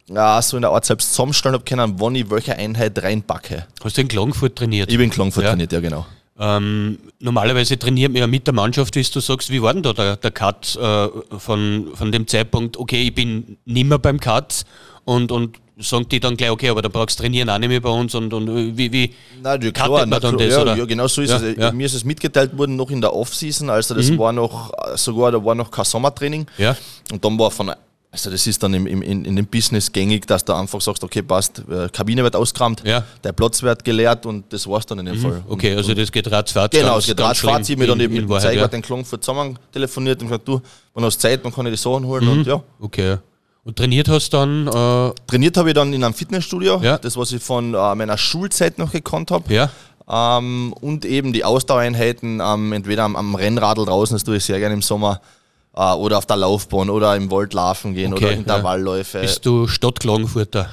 ja, 0.09 0.41
so 0.41 0.57
in 0.57 0.63
der 0.63 0.71
Art 0.71 0.83
selbst 0.83 1.11
zusammenstellen 1.11 1.53
habe 1.53 1.63
können, 1.63 1.93
wann 1.99 2.15
ich 2.15 2.29
welche 2.29 2.53
Einheit 2.57 3.01
reinpacke. 3.01 3.65
Hast 3.81 3.95
du 3.95 4.01
in 4.01 4.09
Klagenfurt 4.09 4.57
trainiert? 4.57 4.91
Ich 4.91 4.97
bin 4.97 5.09
Klangfurt 5.09 5.43
Ja. 5.45 5.51
trainiert, 5.51 5.71
ja 5.71 5.79
genau. 5.79 6.05
Ähm, 6.41 6.99
normalerweise 7.19 7.77
trainiert 7.77 8.13
man 8.13 8.21
ja 8.21 8.27
mit 8.27 8.47
der 8.47 8.53
Mannschaft, 8.53 8.95
wie 8.95 9.03
du 9.03 9.19
sagst. 9.19 9.51
Wie 9.51 9.61
war 9.61 9.73
denn 9.73 9.83
da 9.83 9.91
der, 9.93 10.15
der 10.15 10.31
Cut 10.31 10.77
äh, 10.81 11.07
von, 11.37 11.87
von 11.93 12.11
dem 12.11 12.27
Zeitpunkt, 12.27 12.77
okay, 12.77 13.03
ich 13.03 13.13
bin 13.13 13.57
nimmer 13.65 13.99
beim 13.99 14.19
Cut 14.21 14.63
und, 15.03 15.31
und 15.33 15.57
sagen 15.81 16.07
die 16.09 16.19
dann 16.19 16.37
gleich, 16.37 16.49
okay, 16.51 16.69
aber 16.69 16.81
da 16.81 16.87
brauchst 16.89 17.19
du 17.19 17.23
trainieren 17.23 17.49
auch 17.49 17.57
nicht 17.57 17.69
mehr 17.69 17.81
bei 17.81 17.89
uns 17.89 18.15
und, 18.15 18.33
und 18.33 18.47
äh, 18.47 18.77
wie, 18.77 18.91
wie 18.91 19.13
Na, 19.41 19.59
ja, 19.61 19.71
klar, 19.71 20.05
man 20.05 20.21
dann 20.21 20.37
das, 20.37 20.47
ja, 20.53 20.61
oder? 20.61 20.75
ja, 20.77 20.85
genau 20.85 21.07
so 21.07 21.21
ist 21.21 21.29
Ja, 21.31 21.37
es. 21.37 21.57
ja. 21.57 21.71
Mhm. 21.71 21.77
Mir 21.77 21.85
ist 21.85 21.93
es 21.93 22.05
mitgeteilt 22.05 22.57
worden 22.57 22.75
noch 22.77 22.89
in 22.89 23.01
der 23.01 23.13
Off-Season, 23.13 23.69
also 23.69 23.95
das 23.95 24.17
war 24.17 24.31
noch, 24.31 24.71
sogar 24.95 25.31
da 25.31 25.43
war 25.43 25.55
noch 25.55 25.71
kein 25.71 25.85
Sommertraining. 25.85 26.47
Ja. 26.57 26.75
Und 27.11 27.23
dann 27.23 27.37
war 27.37 27.51
von, 27.51 27.71
also 28.11 28.31
das 28.31 28.47
ist 28.47 28.61
dann 28.63 28.73
im, 28.73 28.87
im, 28.87 29.01
in, 29.03 29.23
in 29.25 29.35
dem 29.35 29.45
Business 29.45 29.91
gängig, 29.91 30.25
dass 30.25 30.43
du 30.43 30.53
einfach 30.53 30.81
sagst, 30.81 31.03
okay, 31.03 31.21
passt, 31.21 31.59
äh, 31.69 31.89
Kabine 31.89 32.23
wird 32.23 32.35
ausgekramt, 32.35 32.81
Ja. 32.85 33.01
Mhm. 33.01 33.03
der 33.23 33.31
Platz 33.33 33.61
wird 33.61 33.83
geleert 33.83 34.25
und 34.25 34.51
das 34.51 34.65
war's 34.67 34.85
dann 34.85 34.99
in 34.99 35.05
dem 35.05 35.19
Fall. 35.19 35.43
Okay, 35.47 35.75
also 35.75 35.93
das 35.93 36.11
geht 36.11 36.29
ratzfatz. 36.31 36.71
Genau, 36.71 36.97
es 36.97 37.05
geht 37.05 37.19
ratzfatz. 37.19 37.69
Ich 37.69 37.75
habe 37.75 37.81
mir 37.83 37.87
dann 37.87 37.99
eben 37.99 38.13
mit 38.27 38.41
Zeiger 38.41 38.61
ja. 38.61 38.67
den 38.67 38.81
Klangfurt 38.81 39.23
zusammen 39.23 39.59
telefoniert 39.71 40.21
und 40.21 40.27
gesagt, 40.29 40.47
du, 40.47 40.59
wann 40.93 41.03
hast 41.05 41.17
du 41.17 41.21
Zeit, 41.27 41.43
man 41.43 41.53
kann 41.53 41.65
dir 41.65 41.71
die 41.71 41.77
Sachen 41.77 42.05
holen 42.05 42.25
Mhm. 42.25 42.31
und 42.31 42.47
ja. 42.47 42.61
Okay. 42.79 43.17
Und 43.63 43.75
trainiert 43.77 44.07
hast 44.07 44.31
dann, 44.33 44.67
äh, 44.67 45.11
Trainiert 45.27 45.55
habe 45.57 45.69
ich 45.69 45.75
dann 45.75 45.93
in 45.93 46.03
einem 46.03 46.13
Fitnessstudio, 46.15 46.79
Ja. 46.81 46.97
das 46.97 47.15
was 47.15 47.31
ich 47.31 47.43
von 47.43 47.75
äh, 47.75 47.95
meiner 47.95 48.17
Schulzeit 48.17 48.79
noch 48.79 48.91
gekannt 48.91 49.29
habe. 49.29 49.53
ja, 49.53 49.69
Ähm, 50.09 50.73
und 50.81 51.05
eben 51.05 51.31
die 51.33 51.43
Ausdauereinheiten, 51.45 52.41
ähm, 52.43 52.71
entweder 52.73 53.03
am, 53.03 53.15
am 53.15 53.35
Rennradl 53.35 53.85
draußen, 53.85 54.15
das 54.15 54.23
tue 54.23 54.37
ich 54.37 54.43
sehr 54.45 54.57
gerne 54.57 54.73
im 54.73 54.81
Sommer, 54.81 55.21
oder 55.93 56.17
auf 56.17 56.25
der 56.25 56.37
Laufbahn 56.37 56.89
oder 56.89 57.15
im 57.15 57.31
Wald 57.31 57.53
laufen 57.53 57.93
gehen 57.93 58.13
Okay, 58.13 58.25
oder 58.25 58.33
ja. 58.33 58.39
Intervallläufe. 58.39 59.19
bist 59.21 59.45
du 59.45 59.67
Stadtklagenfurter? 59.67 60.69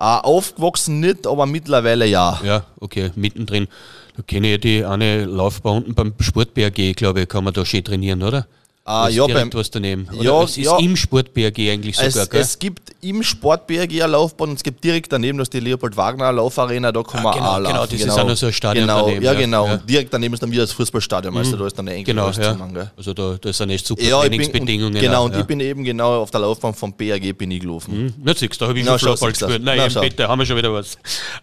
Äh, 0.00 0.04
aufgewachsen 0.04 1.00
nicht, 1.00 1.26
aber 1.26 1.46
mittlerweile 1.46 2.06
ja. 2.06 2.40
Ja, 2.44 2.64
okay, 2.80 3.10
mittendrin. 3.16 3.68
Da 4.16 4.22
kenne 4.22 4.54
ich 4.54 4.60
die 4.60 4.84
eine 4.84 5.24
Laufbahn 5.24 5.78
unten 5.78 5.94
beim 5.94 6.12
Sport-BRG, 6.18 6.94
glaube 6.94 7.22
ich, 7.22 7.28
kann 7.28 7.44
man 7.44 7.52
da 7.54 7.64
schön 7.64 7.84
trainieren, 7.84 8.22
oder? 8.22 8.46
Ah, 8.90 9.02
Das 9.02 9.10
ist 9.10 9.16
ja, 9.16 9.26
direkt 9.26 9.50
beim- 9.50 9.60
was 9.60 9.70
daneben. 9.70 10.08
Oder 10.14 10.22
Ja, 10.24 10.42
es 10.44 10.56
ist 10.56 10.64
ja. 10.64 10.78
im 10.78 10.96
Sport-BRG 10.96 11.70
eigentlich 11.70 11.94
sogar, 11.96 12.26
Es, 12.32 12.48
es 12.52 12.58
gibt 12.58 12.90
im 13.02 13.22
Sport-BRG 13.22 14.02
eine 14.02 14.12
Laufbahn 14.12 14.48
und 14.48 14.54
es 14.56 14.62
gibt 14.62 14.82
direkt 14.82 15.12
daneben 15.12 15.36
das 15.38 15.50
die 15.50 15.60
Leopold-Wagner 15.60 16.32
Laufarena, 16.32 16.90
da 16.90 17.02
kann 17.02 17.20
Ah, 17.20 17.22
man 17.24 17.32
genau, 17.34 17.46
auch 17.50 17.56
genau, 17.58 17.68
laufen. 17.80 17.90
das 17.92 18.00
ist 18.00 18.10
auch 18.18 18.26
noch 18.26 18.36
so 18.36 18.46
ein 18.46 18.52
Stadion 18.54 18.86
Genau, 18.86 19.02
daneben, 19.06 19.22
ja, 19.24 19.32
ja, 19.34 19.38
genau. 19.40 19.66
ja. 19.66 19.72
Und 19.74 19.90
direkt 19.90 20.14
daneben 20.14 20.32
ist 20.32 20.42
dann 20.42 20.50
wieder 20.50 20.62
das 20.62 20.72
Fußballstadion, 20.72 21.36
also 21.36 21.56
da 21.58 21.66
ist 21.66 21.78
dann 21.78 21.86
eigentlich 21.86 22.04
genau, 22.06 22.24
alles 22.24 22.38
ja. 22.38 22.52
zusammen, 22.54 22.72
gell? 22.72 22.90
Also 22.96 23.12
da, 23.12 23.36
da 23.38 23.52
sind 23.52 23.68
echt 23.68 23.86
super 23.86 24.02
Ja, 24.02 24.20
Trainingsbedingungen. 24.22 24.94
und, 24.94 25.00
genau, 25.00 25.26
und 25.26 25.36
ich 25.36 25.44
bin 25.44 25.60
eben 25.60 25.84
genau 25.84 26.22
auf 26.22 26.30
der 26.30 26.40
Laufbahn 26.40 26.72
vom 26.72 26.94
BRG 26.94 27.32
bin 27.36 27.50
ich 27.50 27.60
gelaufen. 27.60 27.92
Hm, 27.92 28.14
Na, 28.24 28.34
siehst 28.34 28.58
da 28.58 28.68
habe 28.68 28.78
ich 28.78 28.86
Na, 28.86 28.98
schon 28.98 29.14
du. 29.14 29.26
gespielt. 29.26 29.62
Nein, 29.62 29.90
Na, 29.94 30.00
bitte, 30.00 30.26
haben 30.26 30.38
wir 30.38 30.46
schon 30.46 30.56
wieder 30.56 30.72
was. 30.72 30.96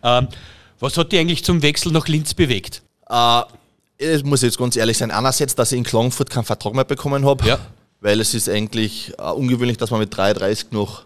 Ähm, 0.04 0.28
was 0.80 0.98
hat 0.98 1.12
dich 1.12 1.20
eigentlich 1.20 1.44
zum 1.46 1.62
Wechsel 1.62 1.92
nach 1.92 2.08
Linz 2.08 2.34
bewegt? 2.34 2.82
Äh, 3.08 3.42
ich 3.98 4.24
muss 4.24 4.42
jetzt 4.42 4.58
ganz 4.58 4.76
ehrlich 4.76 4.98
sein, 4.98 5.12
einerseits, 5.12 5.56
dass 5.56 5.72
ich 5.72 5.78
in 5.78 5.84
Klagenfurt 5.84 6.30
keinen 6.30 6.44
Vertrag 6.46 6.74
mehr 6.74 6.84
bekommen 6.84 7.26
habe, 7.26 7.46
Ja. 7.48 7.60
weil 8.02 8.20
es 8.20 8.34
ist 8.34 8.50
eigentlich 8.50 9.14
äh, 9.18 9.32
ungewöhnlich, 9.32 9.78
dass 9.78 9.92
man 9.92 10.00
mit 10.00 10.16
33 10.16 10.72
noch 10.72 11.04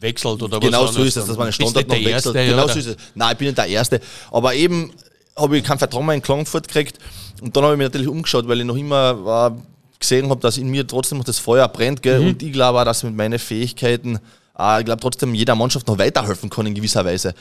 Wechselt 0.00 0.42
oder 0.42 0.58
Genau 0.58 0.84
was 0.84 0.94
so 0.94 1.04
ist 1.04 1.16
es, 1.16 1.26
dass 1.26 1.36
man 1.36 1.46
den 1.46 1.52
Standort 1.52 1.86
noch 1.88 1.94
wechselt. 1.94 2.08
Erste, 2.12 2.32
genau 2.32 2.66
ja, 2.66 2.72
so 2.72 2.78
ist 2.80 2.86
es. 2.86 2.96
Nein, 3.14 3.32
ich 3.32 3.38
bin 3.38 3.46
nicht 3.46 3.58
der 3.58 3.66
Erste. 3.66 4.00
Aber 4.32 4.52
eben 4.54 4.92
habe 5.36 5.56
ich 5.56 5.64
keinen 5.64 5.78
Vertrag 5.78 6.02
mehr 6.02 6.16
in 6.16 6.22
Klagenfurt 6.22 6.66
gekriegt. 6.66 6.98
Und 7.40 7.56
dann 7.56 7.62
habe 7.64 7.74
ich 7.74 7.78
mich 7.78 7.86
natürlich 7.86 8.08
umgeschaut, 8.08 8.48
weil 8.48 8.58
ich 8.60 8.66
noch 8.66 8.74
immer 8.76 9.52
äh, 9.56 9.98
gesehen 10.00 10.28
habe, 10.28 10.40
dass 10.40 10.58
in 10.58 10.68
mir 10.68 10.84
trotzdem 10.86 11.18
noch 11.18 11.24
das 11.24 11.38
Feuer 11.38 11.68
brennt. 11.68 12.02
Gell? 12.02 12.20
Und 12.20 12.42
ich 12.42 12.52
glaube 12.52 12.80
auch, 12.80 12.84
dass 12.84 13.04
mit 13.04 13.14
meinen 13.14 13.38
Fähigkeiten, 13.38 14.18
äh, 14.58 14.80
ich 14.80 14.84
glaube 14.84 15.00
trotzdem 15.00 15.34
jeder 15.36 15.54
Mannschaft 15.54 15.86
noch 15.86 15.98
weiterhelfen 15.98 16.50
kann 16.50 16.66
in 16.66 16.74
gewisser 16.74 17.04
Weise. 17.04 17.32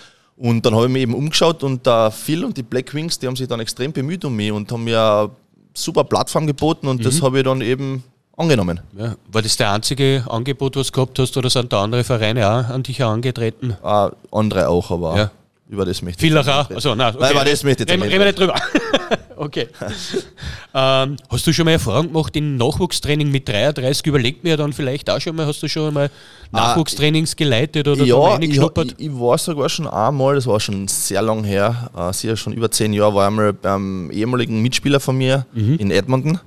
Und 0.42 0.66
dann 0.66 0.74
habe 0.74 0.86
ich 0.88 0.92
mich 0.92 1.02
eben 1.04 1.14
umgeschaut 1.14 1.62
und 1.62 1.86
der 1.86 2.10
Phil 2.10 2.44
und 2.44 2.58
die 2.58 2.64
Black 2.64 2.92
Wings, 2.96 3.20
die 3.20 3.28
haben 3.28 3.36
sich 3.36 3.48
dann 3.48 3.60
extrem 3.60 3.92
bemüht 3.92 4.26
um 4.26 4.36
mich 4.36 4.52
und 4.52 4.72
haben 4.72 4.84
mir 4.84 5.00
eine 5.00 5.30
super 5.76 6.04
Plattform 6.04 6.48
geboten 6.48 6.88
und 6.88 7.06
das 7.06 7.22
habe 7.22 7.38
ich 7.38 7.44
dann 7.46 7.62
eben 7.62 8.04
angenommen. 8.36 8.80
Ja. 8.98 9.14
War 9.32 9.42
das 9.44 9.56
der 9.58 9.72
einzige 9.72 10.24
Angebot, 10.28 10.76
was 10.78 10.88
du 10.88 10.94
gehabt 10.94 11.20
hast, 11.20 11.38
oder 11.38 11.52
sind 11.52 11.72
da 11.72 11.84
andere 11.84 12.04
Vereine 12.04 12.48
auch 12.50 12.70
an 12.74 12.82
dich 12.82 12.98
herangetreten? 12.98 13.78
Äh, 13.84 14.10
andere 14.32 14.68
auch, 14.68 14.90
aber 14.90 15.16
Ja. 15.16 15.32
über 15.70 15.86
das 15.86 16.02
möchte 16.02 16.26
ich 16.26 16.32
Villacher? 16.32 16.68
Also, 16.74 16.96
nein, 16.96 17.14
okay. 17.14 17.24
Nein, 17.24 17.36
aber 17.38 17.46
das 17.48 17.64
möchte 17.64 17.84
ich 17.84 17.90
reden, 17.92 18.02
reden 18.02 18.18
wir 18.20 18.26
nicht 18.26 18.40
drüber. 18.40 18.56
Okay. 19.42 19.68
ähm, 20.74 21.18
hast 21.30 21.46
du 21.48 21.54
schon 21.54 21.66
mal 21.66 21.72
Erfahrung 21.72 22.08
gemacht 22.08 22.36
in 22.36 22.58
Nachwuchstraining 22.58 23.30
mit 23.30 23.48
33? 23.48 24.06
Überlegt 24.06 24.44
mir 24.44 24.58
dann 24.58 24.74
vielleicht 24.74 25.10
auch 25.10 25.20
schon 25.20 25.36
mal, 25.36 25.46
hast 25.46 25.62
du 25.62 25.68
schon 25.68 25.94
mal 25.94 26.10
Nachwuchstrainings 26.52 27.36
geleitet 27.36 27.88
oder 27.88 28.02
Ah, 28.04 28.06
Ja, 28.06 28.40
ich, 28.40 28.58
ich, 28.58 28.96
ich 29.00 29.12
war 29.14 29.38
sogar 29.38 29.70
schon 29.70 29.88
einmal, 29.88 30.36
das 30.36 30.48
war 30.48 30.60
schon 30.60 30.88
sehr 30.88 31.22
lang 31.22 31.44
her, 31.44 31.90
äh, 31.98 32.14
sicher 32.14 32.38
schon 32.38 32.54
über 32.54 32.70
zehn 32.72 32.94
Jahre, 32.94 33.16
war 33.16 33.28
einmal 33.28 33.54
beim 33.54 34.10
ehemaligen 34.12 34.62
Mitspieler 34.62 35.00
von 35.00 35.18
mir 35.18 35.46
Mhm. 35.54 35.76
in 35.76 35.92
Edmonton, 35.92 36.40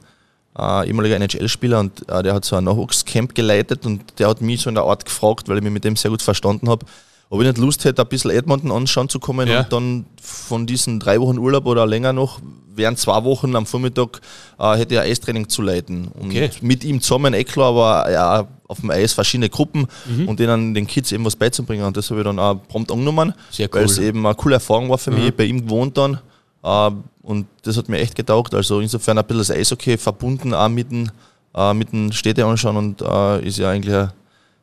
äh, 0.58 0.86
ehemaliger 0.86 1.16
NHL-Spieler 1.16 1.80
und 1.80 2.08
äh, 2.08 2.22
der 2.22 2.34
hat 2.34 2.44
so 2.44 2.56
ein 2.56 2.64
Nachwuchscamp 2.64 3.34
geleitet 3.34 3.84
und 3.86 4.18
der 4.18 4.28
hat 4.28 4.40
mich 4.40 4.60
so 4.62 4.68
in 4.68 4.74
der 4.74 4.84
Art 4.84 5.04
gefragt, 5.04 5.48
weil 5.48 5.58
ich 5.58 5.62
mich 5.64 5.72
mit 5.72 5.84
dem 5.84 5.96
sehr 5.96 6.10
gut 6.10 6.22
verstanden 6.22 6.68
habe, 6.68 6.86
ob 7.34 7.40
ich 7.40 7.46
nicht 7.48 7.58
Lust 7.58 7.84
hätte, 7.84 8.02
ein 8.02 8.08
bisschen 8.08 8.30
Edmonton 8.30 8.70
anschauen 8.70 9.08
zu 9.08 9.18
kommen 9.18 9.48
Ja. 9.48 9.60
und 9.60 9.72
dann 9.72 10.04
von 10.22 10.66
diesen 10.66 11.00
drei 11.00 11.20
Wochen 11.20 11.38
Urlaub 11.38 11.66
oder 11.66 11.84
länger 11.86 12.12
noch, 12.12 12.40
während 12.76 12.98
zwei 12.98 13.22
Wochen 13.24 13.54
am 13.56 13.66
Vormittag 13.66 14.20
äh, 14.58 14.76
hätte 14.76 14.94
ich 14.94 15.00
ein 15.00 15.10
Eistraining 15.10 15.48
zu 15.48 15.62
leiten. 15.62 16.08
Und 16.08 16.26
Okay. 16.30 16.50
mit 16.60 16.84
ihm 16.84 17.00
zusammen, 17.00 17.34
eh 17.34 17.44
klar, 17.44 17.68
aber 17.70 18.10
ja, 18.10 18.46
auf 18.68 18.80
dem 18.80 18.90
Eis 18.90 19.12
verschiedene 19.12 19.48
Gruppen 19.48 19.86
Mhm. 20.06 20.28
und 20.28 20.40
denen 20.40 20.74
den 20.74 20.86
Kids 20.86 21.12
eben 21.12 21.24
was 21.24 21.36
beizubringen. 21.36 21.84
Und 21.84 21.96
das 21.96 22.10
habe 22.10 22.20
ich 22.20 22.24
dann 22.26 22.38
auch 22.38 22.56
prompt 22.68 22.90
angenommen, 22.90 23.32
Sehr 23.50 23.68
weil 23.72 23.82
cool. 23.82 23.86
Mhm. 23.86 23.90
es 23.92 23.98
eben 23.98 24.26
eine 24.26 24.34
coole 24.34 24.54
Erfahrung 24.54 24.88
war 24.88 24.98
für 24.98 25.10
mich, 25.10 25.34
bei 25.34 25.44
ihm 25.44 25.64
gewohnt 25.64 25.96
dann. 25.98 26.18
Äh, 26.64 26.90
und 27.22 27.46
das 27.62 27.76
hat 27.76 27.88
mir 27.88 27.98
echt 27.98 28.14
getaugt. 28.14 28.54
Also 28.54 28.80
insofern 28.80 29.18
ein 29.18 29.24
bisschen 29.24 29.38
das 29.38 29.50
Eishockey 29.50 29.96
verbunden 29.96 30.52
auch 30.54 30.68
mit 30.68 30.90
den, 30.90 31.10
äh, 31.54 31.72
mit 31.74 31.92
den 31.92 32.12
Städte 32.12 32.44
anschauen 32.44 32.76
und 32.76 33.02
äh, 33.02 33.46
ist 33.46 33.58
ja 33.58 33.70
eigentlich 33.70 33.94
eine 33.94 34.12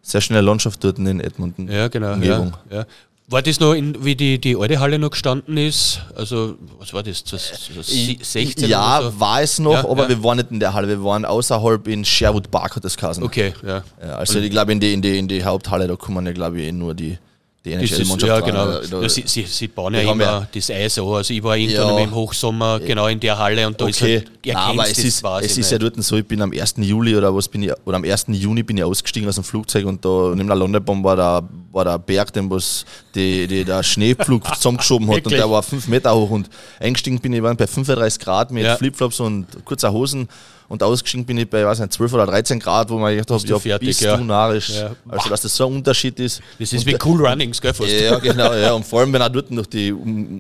sehr 0.02 0.22
schöne 0.22 0.42
Landschaft 0.42 0.84
dort 0.84 0.98
in 1.00 1.20
Edmonton. 1.20 1.68
Ja, 1.70 1.88
genau. 1.88 2.08
Ja, 2.10 2.14
Umgebung. 2.14 2.54
ja. 2.72 2.86
War 3.28 3.42
das 3.42 3.62
noch, 3.62 3.74
in, 3.74 4.04
wie 4.04 4.16
die, 4.16 4.40
die 4.42 4.58
alte 4.58 4.80
Halle 4.82 5.00
noch 5.00 5.12
gestanden 5.12 5.56
ist? 5.56 6.02
Also, 6.16 6.56
was 6.80 6.94
war 6.94 7.02
das? 7.02 7.24
das, 7.24 7.70
das 7.74 7.88
sie- 7.88 8.20
16 8.22 8.68
ja, 8.68 9.00
oder 9.00 9.12
so? 9.12 9.20
war 9.22 9.42
es 9.42 9.58
noch, 9.58 9.72
Ja, 9.72 9.90
aber 9.90 10.04
ja. 10.04 10.10
wir 10.10 10.24
waren 10.24 10.38
nicht 10.38 10.52
in 10.52 10.60
der 10.60 10.74
Halle, 10.74 10.90
wir 10.90 11.02
waren 11.04 11.24
außerhalb 11.24 11.88
in 11.88 12.04
Sherwood 12.04 12.52
Park, 12.52 12.76
hat 12.76 12.84
das 12.84 12.98
geheißen. 12.98 13.24
Okay, 13.24 13.54
ja. 13.66 13.84
Ja, 14.06 14.16
also 14.16 14.38
ich 14.40 14.52
glaube, 14.52 14.74
in 14.74 14.82
die, 14.82 14.92
in, 14.94 15.02
die, 15.02 15.18
in 15.18 15.30
die 15.30 15.46
Haupthalle, 15.46 15.88
da 15.88 15.96
kommen 15.96 16.26
ja, 16.26 16.34
glaube 16.34 16.60
ich, 16.60 16.68
eh 16.68 16.72
nur 16.74 16.94
die, 16.94 17.18
die 17.64 17.74
ist, 17.74 17.92
NHL-Mannschaft 17.92 18.24
ja, 18.28 18.40
genau. 18.40 18.66
Da- 18.66 18.82
da- 18.90 19.02
Ja, 19.04 19.10
sie, 19.10 19.24
sie, 19.28 19.44
sie 19.46 19.68
bauen 19.68 19.94
ja 19.94 20.02
immer 20.02 20.24
ja- 20.24 20.48
das 20.52 20.72
Eis 20.72 20.98
an. 20.98 21.06
Also 21.06 21.32
ich 21.34 21.44
war 21.44 21.56
irgendwann 21.56 21.96
Ja. 21.98 22.04
im 22.04 22.16
Hochsommer 22.16 22.80
genau 22.80 23.06
in 23.08 23.20
der 23.20 23.38
Halle 23.38 23.68
und 23.68 23.80
da 23.80 23.88
ist 23.88 24.02
Okay, 24.02 24.18
halt, 24.18 24.32
Nein, 24.46 24.56
aber 24.80 24.90
es 24.90 24.98
ist, 24.98 25.24
es 25.42 25.58
ist 25.60 25.72
ja 25.72 25.78
dort 25.78 26.02
so, 26.04 26.18
ich 26.18 26.26
bin 26.26 26.42
am 26.42 26.52
1. 26.52 26.76
Juli 26.78 27.16
oder 27.16 27.36
was 27.36 27.48
bin 27.48 27.62
ich, 27.62 27.72
oder 27.86 27.98
am 27.98 28.04
1. 28.04 28.26
Juni 28.30 28.64
bin 28.64 28.78
ich 28.78 28.84
ausgestiegen 28.84 29.30
aus 29.30 29.36
dem 29.36 29.44
Flugzeug 29.44 29.86
und 29.86 30.04
da 30.04 30.34
neben 30.36 30.48
der 30.48 30.56
Landebahn 30.56 31.04
war 31.04 31.16
der, 31.16 31.44
war 31.72 31.86
der 31.86 32.00
Berg, 32.00 32.34
den 32.34 32.50
was 32.50 32.84
die, 33.14 33.46
die 33.46 33.64
der 33.64 33.84
Schneepflug 33.84 34.44
zusammengeschoben 34.56 35.08
hat 35.12 35.24
und 35.26 35.32
der 35.32 35.50
war 35.50 35.62
5 35.62 35.88
Meter 35.88 36.16
hoch 36.16 36.32
und 36.32 36.50
eingestiegen 36.80 37.20
bin 37.20 37.34
ich 37.34 37.44
waren 37.44 37.56
bei 37.58 37.68
35 37.68 38.20
Grad 38.24 38.50
mit. 38.52 38.66
Flipflops 38.66 39.20
und 39.20 39.46
kurzer 39.66 39.92
Hosen 39.92 40.28
und 40.72 40.82
ausgestiegen 40.82 41.26
bin 41.26 41.38
ich 41.38 41.50
bei, 41.50 41.66
weiß 41.66 41.80
nicht, 41.80 41.92
12 41.94 42.14
oder 42.14 42.26
13 42.26 42.60
Grad, 42.60 42.90
wo 42.90 42.98
man 42.98 43.14
gedacht 43.14 43.30
habe, 43.30 43.46
ja, 43.46 43.60
fertig, 43.60 43.90
bist 43.90 44.02
ja. 44.02 44.16
du 44.16 44.24
narrisch. 44.24 44.70
Ja. 44.70 44.96
Also, 45.10 45.30
dass 45.30 45.42
das 45.42 45.56
so 45.56 45.68
ein 45.68 45.76
Unterschied 45.76 46.18
ist. 46.20 46.42
Das 46.58 46.72
ist 46.72 46.86
Und 46.86 46.94
wie 46.94 46.98
Cool 47.04 47.26
Runnings, 47.26 47.60
gell? 47.60 47.74
Fast. 47.74 47.92
ja, 47.92 48.18
genau, 48.20 48.54
ja. 48.54 48.72
Und 48.72 48.86
vor 48.86 49.02
allem, 49.02 49.12
wenn 49.12 49.22
du 49.22 49.30
dort 49.30 49.52
durch 49.52 49.68
die 49.68 49.94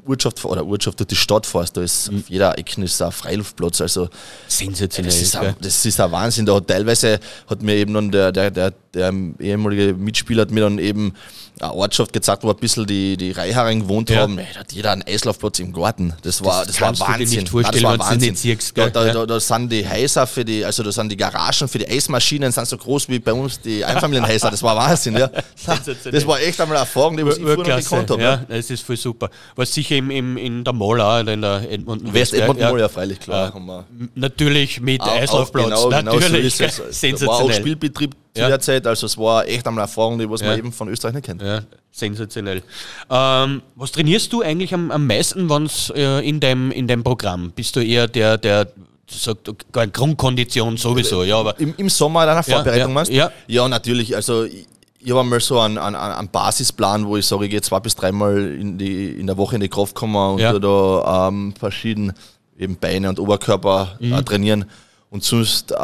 Ortschaft 0.07 0.43
oder 0.45 0.65
Ortschaft 0.65 0.99
durch 0.99 1.07
die 1.07 1.15
Stadt 1.15 1.45
fährst, 1.45 1.75
da 1.75 1.81
ist 1.81 2.09
Mhm. 2.11 2.19
auf 2.19 2.29
jeder 2.29 2.57
Ecke 2.57 2.81
ist 2.81 3.01
ein 3.01 3.11
Freiluftplatz. 3.11 3.81
Also 3.81 4.07
Sensationell. 4.47 5.11
das 5.11 5.21
ist, 5.21 5.35
ein, 5.35 5.55
das 5.59 5.85
ist 5.85 5.99
ein 5.99 6.11
Wahnsinn. 6.11 6.45
Da 6.45 6.55
hat 6.55 6.67
teilweise 6.67 7.19
hat 7.47 7.61
mir 7.61 7.75
eben 7.75 7.93
dann 7.93 8.09
der, 8.11 8.31
der, 8.31 8.51
der, 8.51 8.73
der 8.93 9.13
ehemalige 9.39 9.93
Mitspieler 9.93 10.43
hat 10.43 10.51
mir 10.51 10.61
dann 10.61 10.79
eben 10.79 11.13
eine 11.61 11.73
Ortschaft 11.73 12.13
gezeigt, 12.13 12.43
wo 12.43 12.49
ein 12.49 12.55
bisschen 12.55 12.85
die, 12.85 13.17
die 13.17 13.31
Reiherren 13.31 13.81
gewohnt 13.81 14.09
Ja. 14.09 14.21
haben. 14.21 14.37
Ey, 14.37 14.47
da 14.53 14.59
hat 14.61 14.71
jeder 14.73 14.91
einen 14.91 15.03
Eislaufplatz 15.03 15.59
im 15.59 15.71
Garten. 15.73 16.13
Das 16.23 16.43
war, 16.43 16.65
das, 16.65 16.79
war 16.81 16.87
kannst 16.87 17.01
du 17.01 17.05
dir 17.05 17.11
Wahnsinn. 17.19 17.39
nicht 17.39 17.49
vorstellen, 17.49 17.83
Nein, 17.83 17.97
das 17.97 18.07
war 18.07 18.11
Wahnsinn. 18.13 18.35
siehst, 18.35 18.77
da, 18.77 18.89
da, 18.89 19.13
da, 19.13 19.25
da 19.25 19.39
sind 19.39 19.71
die 19.71 19.87
Häuser 19.87 20.27
für 20.27 20.43
die, 20.45 20.65
also 20.65 20.83
da 20.83 20.91
sind 20.91 21.11
die 21.11 21.17
Garagen 21.17 21.67
für 21.67 21.77
die 21.79 21.87
Eismaschinen, 21.89 22.51
sind 22.51 22.67
so 22.67 22.77
groß 22.77 23.09
wie 23.09 23.19
bei 23.19 23.33
uns 23.33 23.59
die 23.59 23.83
Einfamilienhäuser. 23.85 24.49
Das 24.51 24.63
war 24.63 24.75
Wahnsinn, 24.75 25.17
ja. 25.17 25.29
Das 26.11 26.27
war 26.27 26.39
echt 26.39 26.59
einmal 26.59 26.77
eine 26.77 26.85
Erfahrung, 26.85 27.17
die 27.17 27.23
ich 27.23 27.35
früher 27.35 27.57
noch 27.57 27.63
gekannt 27.65 28.09
habe. 28.09 28.21
ja, 28.21 28.37
das 28.47 28.69
ist 28.69 28.83
voll 28.83 28.97
super. 28.97 29.29
Was 29.55 29.73
sicher 29.73 29.95
im, 29.97 30.09
im, 30.11 30.37
in 30.37 30.63
der 30.63 30.73
Mall 30.73 30.99
auch, 31.01 31.19
in 31.19 31.41
der 31.41 31.69
Edmonton 31.71 32.13
West 32.13 32.33
Edmonton 32.33 32.61
ja. 32.63 32.71
Mall, 32.71 32.79
ja, 32.79 32.89
freilich, 32.89 33.19
klar. 33.19 33.53
Wir. 33.53 33.85
Natürlich 34.15 34.81
mit 34.81 35.01
Auch- 35.01 35.07
auch 35.07 35.11
Eislaufplatz, 35.15 35.65
genau, 35.65 35.89
genau 35.89 36.11
so 36.13 36.19
natürlich. 36.19 36.59
ist 36.59 36.61
es. 36.61 36.79
Es 36.79 36.79
war 36.81 36.85
auch 36.87 36.91
sensationell. 36.93 37.55
Spielbetrieb 37.59 38.15
zu 38.33 38.41
Ja. 38.41 38.47
der 38.47 38.59
Zeit, 38.59 38.87
also 38.87 39.05
es 39.05 39.17
war 39.17 39.45
echt 39.47 39.67
einmal 39.67 39.83
eine 39.83 39.89
Erfahrung, 39.89 40.17
die 40.19 40.29
was 40.29 40.41
Ja. 40.41 40.47
man 40.47 40.57
eben 40.59 40.71
von 40.71 40.87
Österreich 40.89 41.13
nicht 41.15 41.25
kennt. 41.25 41.41
Ja, 41.41 41.61
sensationell. 41.91 42.61
Ähm, 43.09 43.61
was 43.75 43.91
trainierst 43.91 44.31
du 44.31 44.41
eigentlich 44.41 44.73
am, 44.73 44.89
am 44.91 45.05
meisten 45.05 45.49
wenn's, 45.49 45.91
äh, 45.95 46.19
in, 46.27 46.39
deinem, 46.39 46.71
in 46.71 46.87
deinem 46.87 47.03
Programm? 47.03 47.51
Bist 47.51 47.75
du 47.75 47.81
eher 47.81 48.07
der, 48.07 48.37
der 48.37 48.67
sagt, 49.09 49.49
Grundkondition 49.93 50.77
sowieso, 50.77 51.23
ja, 51.23 51.37
aber 51.37 51.59
Im, 51.59 51.73
Im 51.77 51.89
Sommer 51.89 52.25
deiner 52.25 52.43
Vorbereitung 52.43 52.89
ja, 52.89 52.93
meinst 52.93 53.11
du? 53.11 53.15
ja. 53.15 53.31
ja, 53.47 53.67
natürlich. 53.67 54.15
Also 54.15 54.45
ich, 54.45 54.65
ich 54.99 55.09
habe 55.09 55.19
einmal 55.21 55.39
so 55.41 55.59
einen, 55.59 55.77
einen, 55.77 55.95
einen 55.95 56.29
Basisplan, 56.29 57.05
wo 57.05 57.17
ich 57.17 57.25
sage, 57.25 57.45
ich 57.45 57.51
gehe 57.51 57.61
zwei 57.61 57.79
bis 57.81 57.95
dreimal 57.95 58.37
in, 58.37 58.77
die, 58.77 59.09
in 59.09 59.27
der 59.27 59.35
Woche 59.35 59.55
in 59.55 59.61
die 59.61 59.67
Kraft 59.67 59.95
kommen 59.95 60.15
und 60.15 60.39
Ja. 60.39 60.57
da 60.57 61.27
ähm, 61.27 61.53
verschieden 61.59 62.13
eben 62.57 62.77
Beine 62.77 63.09
und 63.09 63.19
Oberkörper 63.19 63.97
Mhm. 63.99 64.13
äh, 64.13 64.23
trainieren. 64.23 64.65
Und 65.11 65.23
sonst 65.25 65.71
äh, 65.71 65.75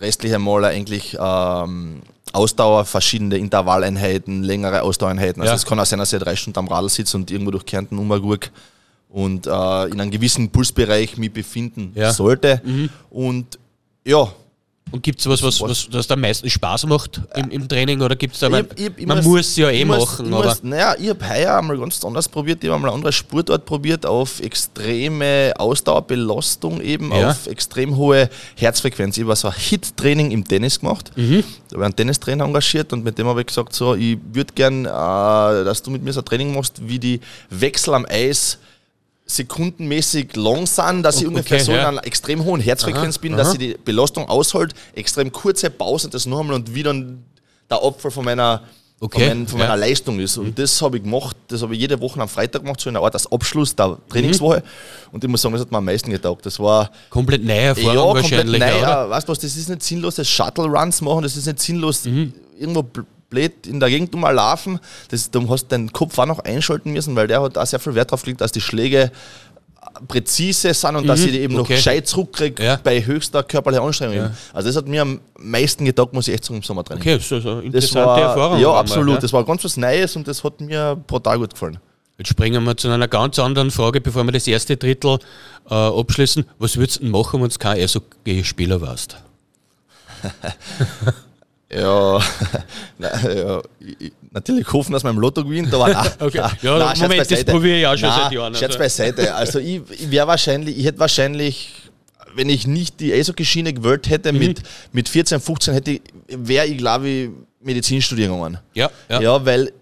restliche 0.00 0.38
Male 0.38 0.68
eigentlich 0.68 1.16
ähm, 1.20 2.00
Ausdauer, 2.32 2.84
verschiedene 2.86 3.36
Intervalleinheiten, 3.36 4.42
längere 4.42 4.80
Ausdauereinheiten. 4.82 5.42
Also 5.42 5.52
Ja. 5.52 5.56
es 5.56 5.66
kann 5.66 5.78
auch 5.78 5.84
sein, 5.84 5.98
dass 5.98 6.12
ich 6.12 6.18
drei 6.20 6.34
Stunden 6.36 6.58
am 6.58 6.66
Radl 6.68 6.88
sitze 6.88 7.16
und 7.18 7.30
irgendwo 7.30 7.50
durch 7.50 7.66
Kärnten 7.66 7.98
umgucke 7.98 8.48
und 9.10 9.46
äh, 9.46 9.50
in 9.86 10.00
einem 10.00 10.10
gewissen 10.10 10.48
Pulsbereich 10.50 11.18
mich 11.18 11.32
befinden 11.32 11.92
Ja. 11.94 12.08
Mhm. 12.08 12.12
sollte. 12.14 12.62
Und 13.10 13.58
ja, 14.06 14.32
Und 14.92 15.04
gibt 15.04 15.20
es 15.20 15.28
was, 15.28 15.40
was, 15.44 15.60
was, 15.60 15.86
was 15.92 16.10
am 16.10 16.20
meisten 16.20 16.50
Spaß 16.50 16.86
macht 16.86 17.20
im, 17.36 17.48
im 17.50 17.68
Training? 17.68 18.00
Oder 18.02 18.16
gibt 18.16 18.34
es 18.34 18.40
da, 18.40 18.48
man, 18.48 18.66
Ich- 18.74 18.86
ich- 18.86 18.92
ich 18.96 19.06
man 19.06 19.18
muss- 19.18 19.26
muss 19.26 19.56
ja 19.56 19.70
eh 19.70 19.84
machen, 19.84 20.26
ich 20.26 20.34
aber 20.34 20.56
Naja, 20.62 20.96
ich 20.98 21.08
habe 21.10 21.28
heuer 21.28 21.58
einmal 21.58 21.78
ganz 21.78 22.04
anders 22.04 22.28
probiert. 22.28 22.58
Ich 22.64 22.68
habe 22.68 22.74
einmal 22.74 22.90
eine 22.90 22.96
andere 22.96 23.12
Sportart 23.12 23.64
probiert, 23.64 24.04
auf 24.04 24.40
extreme 24.40 25.52
Ausdauerbelastung 25.56 26.80
eben, 26.80 27.12
Ja. 27.12 27.30
auf 27.30 27.46
extrem 27.46 27.96
hohe 27.96 28.28
Herzfrequenz. 28.56 29.16
Ich 29.16 29.22
habe 29.24 29.36
so 29.36 29.46
ein 29.48 29.54
Hit-Training 29.56 30.32
im 30.32 30.44
Tennis 30.46 30.80
gemacht. 30.80 31.12
Mhm. 31.16 31.44
Da 31.68 31.74
habe 31.74 31.82
ich 31.82 31.84
einen 31.84 31.96
Tennistrainer 31.96 32.44
engagiert 32.44 32.92
und 32.92 33.04
mit 33.04 33.16
dem 33.16 33.28
habe 33.28 33.42
ich 33.42 33.46
gesagt, 33.46 33.72
so, 33.74 33.94
ich 33.94 34.18
würde 34.32 34.52
gern, 34.54 34.86
äh, 34.86 34.88
dass 34.88 35.82
du 35.84 35.90
mit 35.92 36.02
mir 36.02 36.12
so 36.12 36.20
ein 36.20 36.24
Training 36.24 36.52
machst, 36.52 36.80
wie 36.84 36.98
die 36.98 37.20
Wechsel 37.50 37.94
am 37.94 38.06
Eis 38.08 38.58
sekundenmäßig 39.36 40.36
lang 40.36 40.66
sind, 40.66 41.02
dass 41.02 41.16
ich 41.16 41.22
Okay, 41.26 41.28
ungefähr 41.28 41.60
so 41.60 41.72
ja. 41.72 41.80
in 41.80 41.84
einer 41.86 42.06
extrem 42.06 42.44
hohen 42.44 42.60
Herzfrequenz 42.60 43.18
bin, 43.18 43.36
dass 43.36 43.52
ich 43.52 43.58
die 43.58 43.76
Belastung 43.84 44.28
aushält, 44.28 44.74
extrem 44.94 45.30
kurze 45.32 45.70
Pause, 45.70 46.08
das 46.10 46.26
noch 46.26 46.40
einmal 46.40 46.56
und 46.56 46.74
wie 46.74 46.82
dann 46.82 47.24
der 47.70 47.82
Opfer 47.82 48.10
von 48.10 48.24
meiner, 48.24 48.62
Okay, 49.02 49.28
von, 49.30 49.38
mein, 49.38 49.46
von 49.48 49.58
ja. 49.60 49.64
meiner 49.66 49.76
Leistung 49.78 50.20
ist. 50.20 50.36
Und 50.36 50.58
das 50.58 50.82
habe 50.82 50.98
ich 50.98 51.02
gemacht, 51.02 51.34
das 51.48 51.62
habe 51.62 51.74
ich 51.74 51.80
jede 51.80 51.98
Woche 52.00 52.20
am 52.20 52.28
Freitag 52.28 52.62
gemacht, 52.62 52.80
so 52.80 52.90
in 52.90 52.96
einer 52.96 53.04
Art 53.04 53.14
als 53.14 53.30
Abschluss 53.32 53.74
der 53.74 53.96
Trainingswoche. 54.10 54.62
Und 55.10 55.24
ich 55.24 55.30
muss 55.30 55.40
sagen, 55.40 55.54
das 55.54 55.62
hat 55.62 55.70
mir 55.70 55.78
am 55.78 55.84
meisten 55.86 56.10
getaugt. 56.10 56.44
Das 56.44 56.58
war 56.60 56.90
komplett 57.08 57.42
neue 57.42 57.56
Erfahrung 57.56 57.94
ja, 58.16 58.20
komplett 58.20 58.46
wahrscheinlich. 58.52 58.60
neu. 58.60 58.78
oder? 58.78 59.08
Weißt 59.10 59.26
du 59.26 59.32
was, 59.32 59.38
das 59.38 59.56
ist 59.56 59.68
nicht 59.70 59.82
sinnlos, 59.82 60.16
das 60.16 60.28
Shuttle-Runs 60.28 61.00
machen, 61.00 61.22
das 61.22 61.34
ist 61.36 61.46
nicht 61.46 61.60
sinnlos, 61.60 62.04
Mhm. 62.04 62.34
irgendwo 62.58 62.84
blöd 63.30 63.66
in 63.66 63.80
der 63.80 63.88
Gegend 63.88 64.14
mal 64.14 64.32
laufen. 64.32 64.78
Das, 65.10 65.30
du 65.30 65.48
hast 65.48 65.68
deinen 65.68 65.92
Kopf 65.92 66.18
auch 66.18 66.26
noch 66.26 66.40
einschalten 66.40 66.92
müssen, 66.92 67.16
weil 67.16 67.26
der 67.28 67.40
hat 67.42 67.56
auch 67.56 67.66
sehr 67.66 67.78
viel 67.80 67.94
Wert 67.94 68.10
drauf 68.10 68.22
gelegt, 68.22 68.40
dass 68.40 68.52
die 68.52 68.60
Schläge 68.60 69.10
präzise 70.08 70.72
sind 70.74 70.96
und 70.96 71.06
dass 71.06 71.20
ich 71.20 71.30
die 71.32 71.40
eben 71.40 71.54
Mhm. 71.54 71.60
okay. 71.60 71.72
noch 71.72 71.76
gescheit 71.78 72.06
zurückkriege 72.06 72.62
Ja. 72.62 72.80
bei 72.82 73.04
höchster 73.04 73.42
körperlicher 73.42 73.82
Anstrengung. 73.82 74.30
Also 74.52 74.68
das 74.68 74.76
hat 74.76 74.86
mir 74.86 75.02
am 75.02 75.20
meisten 75.38 75.84
getaugt, 75.84 76.12
muss 76.12 76.28
ich 76.28 76.34
echt 76.34 76.44
sagen, 76.44 76.56
im 76.58 76.62
Sommertraining. 76.62 77.02
Okay, 77.02 77.16
das 77.16 77.24
ist 77.24 77.32
eine 77.32 77.56
Das 77.56 77.64
interessante 77.64 78.06
war, 78.06 78.20
Erfahrung. 78.20 78.58
ja, 78.60 78.72
absolut. 78.72 79.14
ja. 79.14 79.20
Das 79.20 79.32
war 79.32 79.44
ganz 79.44 79.64
was 79.64 79.76
Neues 79.76 80.14
und 80.16 80.28
das 80.28 80.44
hat 80.44 80.60
mir 80.60 80.96
brutal 81.06 81.38
gut 81.38 81.52
gefallen. 81.54 81.78
Jetzt 82.18 82.28
springen 82.28 82.62
wir 82.64 82.76
zu 82.76 82.88
einer 82.88 83.08
ganz 83.08 83.38
anderen 83.38 83.70
Frage, 83.70 84.00
bevor 84.02 84.24
wir 84.24 84.32
das 84.32 84.46
erste 84.46 84.76
Drittel 84.76 85.18
äh, 85.70 85.74
abschließen. 85.74 86.44
Was 86.58 86.76
würdest 86.76 87.00
du 87.00 87.06
machen, 87.06 87.40
wenn 87.42 87.48
du 87.48 87.56
kein 87.58 87.78
Eishockey-Spieler 87.78 88.80
warst? 88.82 89.16
Ja, 91.72 92.20
na, 92.98 93.32
ja 93.32 93.62
ich- 93.78 93.96
ich- 94.00 94.12
natürlich 94.32 94.72
hoffen, 94.72 94.92
dass 94.92 95.02
man 95.04 95.14
im 95.14 95.20
Lotto 95.20 95.44
gewinnt, 95.44 95.72
aber 95.72 95.88
nein. 95.92 96.10
Okay. 96.18 96.38
nein, 96.40 96.50
Ja, 96.62 96.78
nein, 96.78 96.88
Scherz 96.96 97.00
Moment, 97.00 97.30
das 97.30 97.44
probiere 97.44 97.78
ich 97.78 97.86
auch 97.86 97.96
schon 97.96 98.08
Nein, 98.08 98.20
seit 98.24 98.32
Jahren, 98.32 98.54
Scherz 98.54 98.72
also. 98.72 98.78
beiseite. 98.78 99.34
Also 99.34 99.58
ich, 99.60 99.80
ich 99.90 100.10
wäre 100.10 100.26
wahrscheinlich, 100.26 100.76
ich 100.78 100.84
hätte 100.84 100.98
wahrscheinlich, 100.98 101.70
wenn 102.34 102.48
ich 102.48 102.66
nicht 102.66 102.98
die 103.00 103.12
Eishockey-Schiene 103.12 103.72
gewählt 103.72 104.08
hätte, 104.08 104.32
Mhm. 104.32 104.38
mit, 104.38 104.62
mit 104.92 105.08
14, 105.08 105.40
15 105.40 105.74
hätte 105.74 105.90
ich, 105.92 106.02
wäre 106.28 106.66
ich, 106.66 106.78
glaube 106.78 107.08
ich, 107.08 107.30
Medizin 107.62 108.00
studieren 108.02 108.32
gegangen. 108.32 108.58
Ja, 108.74 108.90
ja. 109.08 109.20
Ja, 109.20 109.44
weil 109.46 109.72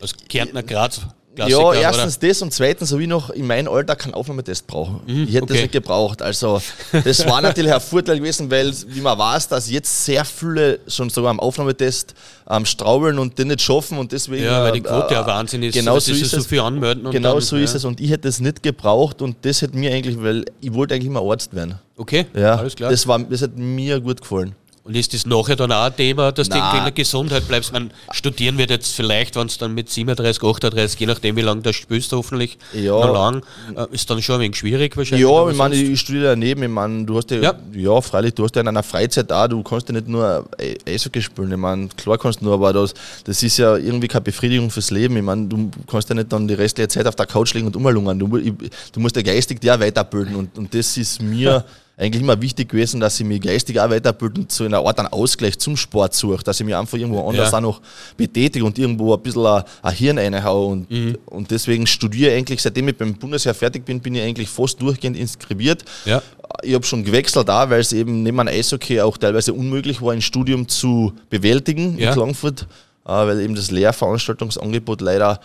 Als 0.00 0.14
Kärntner 0.28 0.62
Graz. 0.62 1.00
Ja, 1.46 1.58
Klassiker, 1.58 1.80
erstens 1.80 2.18
das 2.18 2.42
und 2.42 2.52
zweitens 2.52 2.92
habe 2.92 3.02
ich 3.02 3.08
noch 3.08 3.30
in 3.30 3.46
meinem 3.46 3.68
Alter 3.68 3.96
keinen 3.96 4.14
Aufnahmetest 4.14 4.66
brauchen. 4.66 5.00
ich 5.06 5.34
hätte 5.34 5.44
okay. 5.44 5.52
das 5.54 5.62
nicht 5.62 5.72
gebraucht. 5.72 6.22
Also 6.22 6.60
das 7.04 7.26
war 7.26 7.40
natürlich 7.40 7.72
ein 7.72 7.80
Vorteil 7.80 8.18
gewesen, 8.18 8.50
weil 8.50 8.72
wie 8.88 9.00
man 9.00 9.18
weiß, 9.18 9.48
dass 9.48 9.70
jetzt 9.70 10.04
sehr 10.04 10.24
viele 10.24 10.80
schon 10.88 11.10
sogar 11.10 11.30
am 11.30 11.40
Aufnahmetest 11.40 12.14
ähm, 12.50 12.64
straubeln 12.64 13.18
und 13.18 13.38
den 13.38 13.48
nicht 13.48 13.60
schaffen 13.60 13.98
und 13.98 14.12
deswegen. 14.12 14.44
Ja, 14.44 14.62
weil 14.64 14.72
die 14.72 14.78
äh, 14.80 14.82
Quote 14.82 15.14
ja 15.14 15.22
äh, 15.22 15.26
Wahnsinn 15.26 15.62
ist. 15.62 15.74
Genau 15.74 15.98
so 15.98 16.12
ist 16.12 16.20
ja 16.20 16.26
so 16.26 16.38
es. 16.38 16.46
viel 16.46 16.60
anmelden. 16.60 17.10
Genau 17.10 17.34
dann, 17.34 17.40
so 17.40 17.56
ist 17.56 17.72
ja. 17.72 17.76
es 17.76 17.84
und 17.84 18.00
ich 18.00 18.10
hätte 18.10 18.28
das 18.28 18.40
nicht 18.40 18.62
gebraucht 18.62 19.22
und 19.22 19.36
das 19.42 19.62
hätte 19.62 19.76
mir 19.76 19.92
eigentlich, 19.92 20.20
weil 20.22 20.44
ich 20.60 20.72
wollte 20.72 20.94
eigentlich 20.94 21.08
immer 21.08 21.22
Arzt 21.22 21.54
werden. 21.54 21.78
Okay, 21.96 22.26
Ja, 22.34 22.56
alles 22.56 22.76
klar. 22.76 22.90
Das, 22.90 23.06
war, 23.06 23.18
das 23.18 23.42
hat 23.42 23.56
mir 23.56 24.00
gut 24.00 24.20
gefallen. 24.20 24.54
Und 24.88 24.96
ist 24.96 25.12
das 25.12 25.26
nachher 25.26 25.54
dann 25.54 25.70
auch 25.70 25.84
ein 25.84 25.94
Thema, 25.96 26.32
dass 26.32 26.48
du 26.48 26.54
Nein. 26.56 26.62
irgendwie 26.64 26.78
in 26.78 26.84
der 26.84 26.92
Gesundheit 26.92 27.46
bleibst? 27.46 27.74
Man 27.74 27.90
studieren 28.10 28.56
wird 28.56 28.70
jetzt 28.70 28.94
vielleicht, 28.94 29.36
wenn 29.36 29.46
es 29.46 29.58
dann 29.58 29.74
mit 29.74 29.90
37, 29.90 30.42
38, 30.42 30.98
je 30.98 31.04
nachdem 31.06 31.36
wie 31.36 31.42
lange 31.42 31.60
du 31.60 31.74
spielst, 31.74 32.10
hoffentlich 32.12 32.56
Ja. 32.72 32.92
noch 32.92 33.12
lang, 33.12 33.42
äh, 33.76 33.84
ist 33.92 34.08
dann 34.08 34.22
schon 34.22 34.36
ein 34.36 34.40
wenig 34.40 34.56
schwierig 34.56 34.96
wahrscheinlich. 34.96 35.28
Ja, 35.28 35.50
ich 35.50 35.56
meine, 35.58 35.74
ich 35.74 36.00
studiere 36.00 36.24
daneben. 36.28 36.62
Ich 36.62 36.70
meine, 36.70 37.04
du 37.04 37.18
hast 37.18 37.30
ja, 37.30 37.36
Ja. 37.42 37.54
ja. 37.74 38.00
freilich, 38.00 38.32
du 38.32 38.44
hast 38.44 38.54
ja 38.56 38.62
in 38.62 38.68
einer 38.68 38.82
Freizeit 38.82 39.30
auch, 39.30 39.46
du 39.46 39.62
kannst 39.62 39.90
ja 39.90 39.92
nicht 39.94 40.08
nur 40.08 40.48
E- 40.58 40.78
Eishockey 40.86 41.20
spielen. 41.20 41.50
Ich 41.52 41.58
meine, 41.58 41.88
klar 41.88 42.16
kannst 42.16 42.40
du 42.40 42.46
nur, 42.46 42.54
aber 42.54 42.72
das, 42.72 42.94
das 43.24 43.42
ist 43.42 43.58
ja 43.58 43.76
irgendwie 43.76 44.08
keine 44.08 44.22
Befriedigung 44.22 44.70
fürs 44.70 44.90
Leben. 44.90 45.18
Ich 45.18 45.22
meine, 45.22 45.48
du 45.48 45.70
kannst 45.86 46.08
ja 46.08 46.14
nicht 46.14 46.32
dann 46.32 46.48
die 46.48 46.54
restliche 46.54 46.88
Zeit 46.88 47.06
auf 47.06 47.14
der 47.14 47.26
Couch 47.26 47.52
liegen 47.52 47.66
und 47.66 47.76
umlungern. 47.76 48.18
Du, 48.18 48.38
ich, 48.38 48.54
du 48.92 49.00
musst 49.00 49.16
ja 49.16 49.20
geistig 49.22 49.58
auch 49.70 49.78
weiterbilden 49.80 50.34
und, 50.34 50.56
und 50.56 50.72
das 50.74 50.96
ist 50.96 51.20
mir 51.20 51.62
eigentlich 52.00 52.22
immer 52.22 52.40
wichtig 52.40 52.68
gewesen, 52.68 53.00
dass 53.00 53.18
ich 53.18 53.26
mich 53.26 53.40
geistig 53.40 53.80
auch 53.80 53.90
weiterbilde 53.90 54.42
und 54.42 54.52
so 54.52 54.64
in 54.64 54.72
einer 54.72 54.86
Art 54.86 54.98
einen 55.00 55.08
Ausgleich 55.08 55.58
zum 55.58 55.76
Sport 55.76 56.14
suche, 56.14 56.44
dass 56.44 56.60
ich 56.60 56.64
mich 56.64 56.76
einfach 56.76 56.96
irgendwo 56.96 57.28
anders 57.28 57.50
Ja. 57.50 57.58
auch 57.58 57.62
noch 57.62 57.80
betätige 58.16 58.64
und 58.64 58.78
irgendwo 58.78 59.14
ein 59.14 59.20
bisschen 59.20 59.44
ein, 59.44 59.64
ein 59.82 59.94
Hirn 59.94 60.16
reinhau. 60.18 60.66
Und, 60.68 60.88
Mhm. 60.90 61.18
und 61.26 61.50
deswegen 61.50 61.86
studiere 61.88 62.30
ich 62.30 62.38
eigentlich, 62.38 62.62
seitdem 62.62 62.86
ich 62.88 62.96
beim 62.96 63.14
Bundesheer 63.14 63.52
fertig 63.52 63.84
bin, 63.84 63.98
bin 64.00 64.14
ich 64.14 64.22
eigentlich 64.22 64.48
fast 64.48 64.80
durchgehend 64.80 65.16
inskribiert. 65.16 65.84
Ja. 66.04 66.22
Ich 66.62 66.72
habe 66.74 66.84
schon 66.86 67.02
gewechselt 67.04 67.48
da, 67.48 67.68
weil 67.68 67.80
es 67.80 67.92
eben 67.92 68.22
neben 68.22 68.38
einem 68.40 68.54
Eishockey 68.54 69.00
auch 69.00 69.16
teilweise 69.18 69.52
unmöglich 69.52 70.00
war, 70.00 70.12
ein 70.12 70.22
Studium 70.22 70.68
zu 70.68 71.12
bewältigen 71.30 71.98
Ja. 71.98 72.08
in 72.10 72.14
Klagenfurt, 72.14 72.62
äh, 73.06 73.08
weil 73.10 73.40
eben 73.40 73.54
das 73.56 73.70
Lehrveranstaltungsangebot 73.72 75.00
leider 75.00 75.40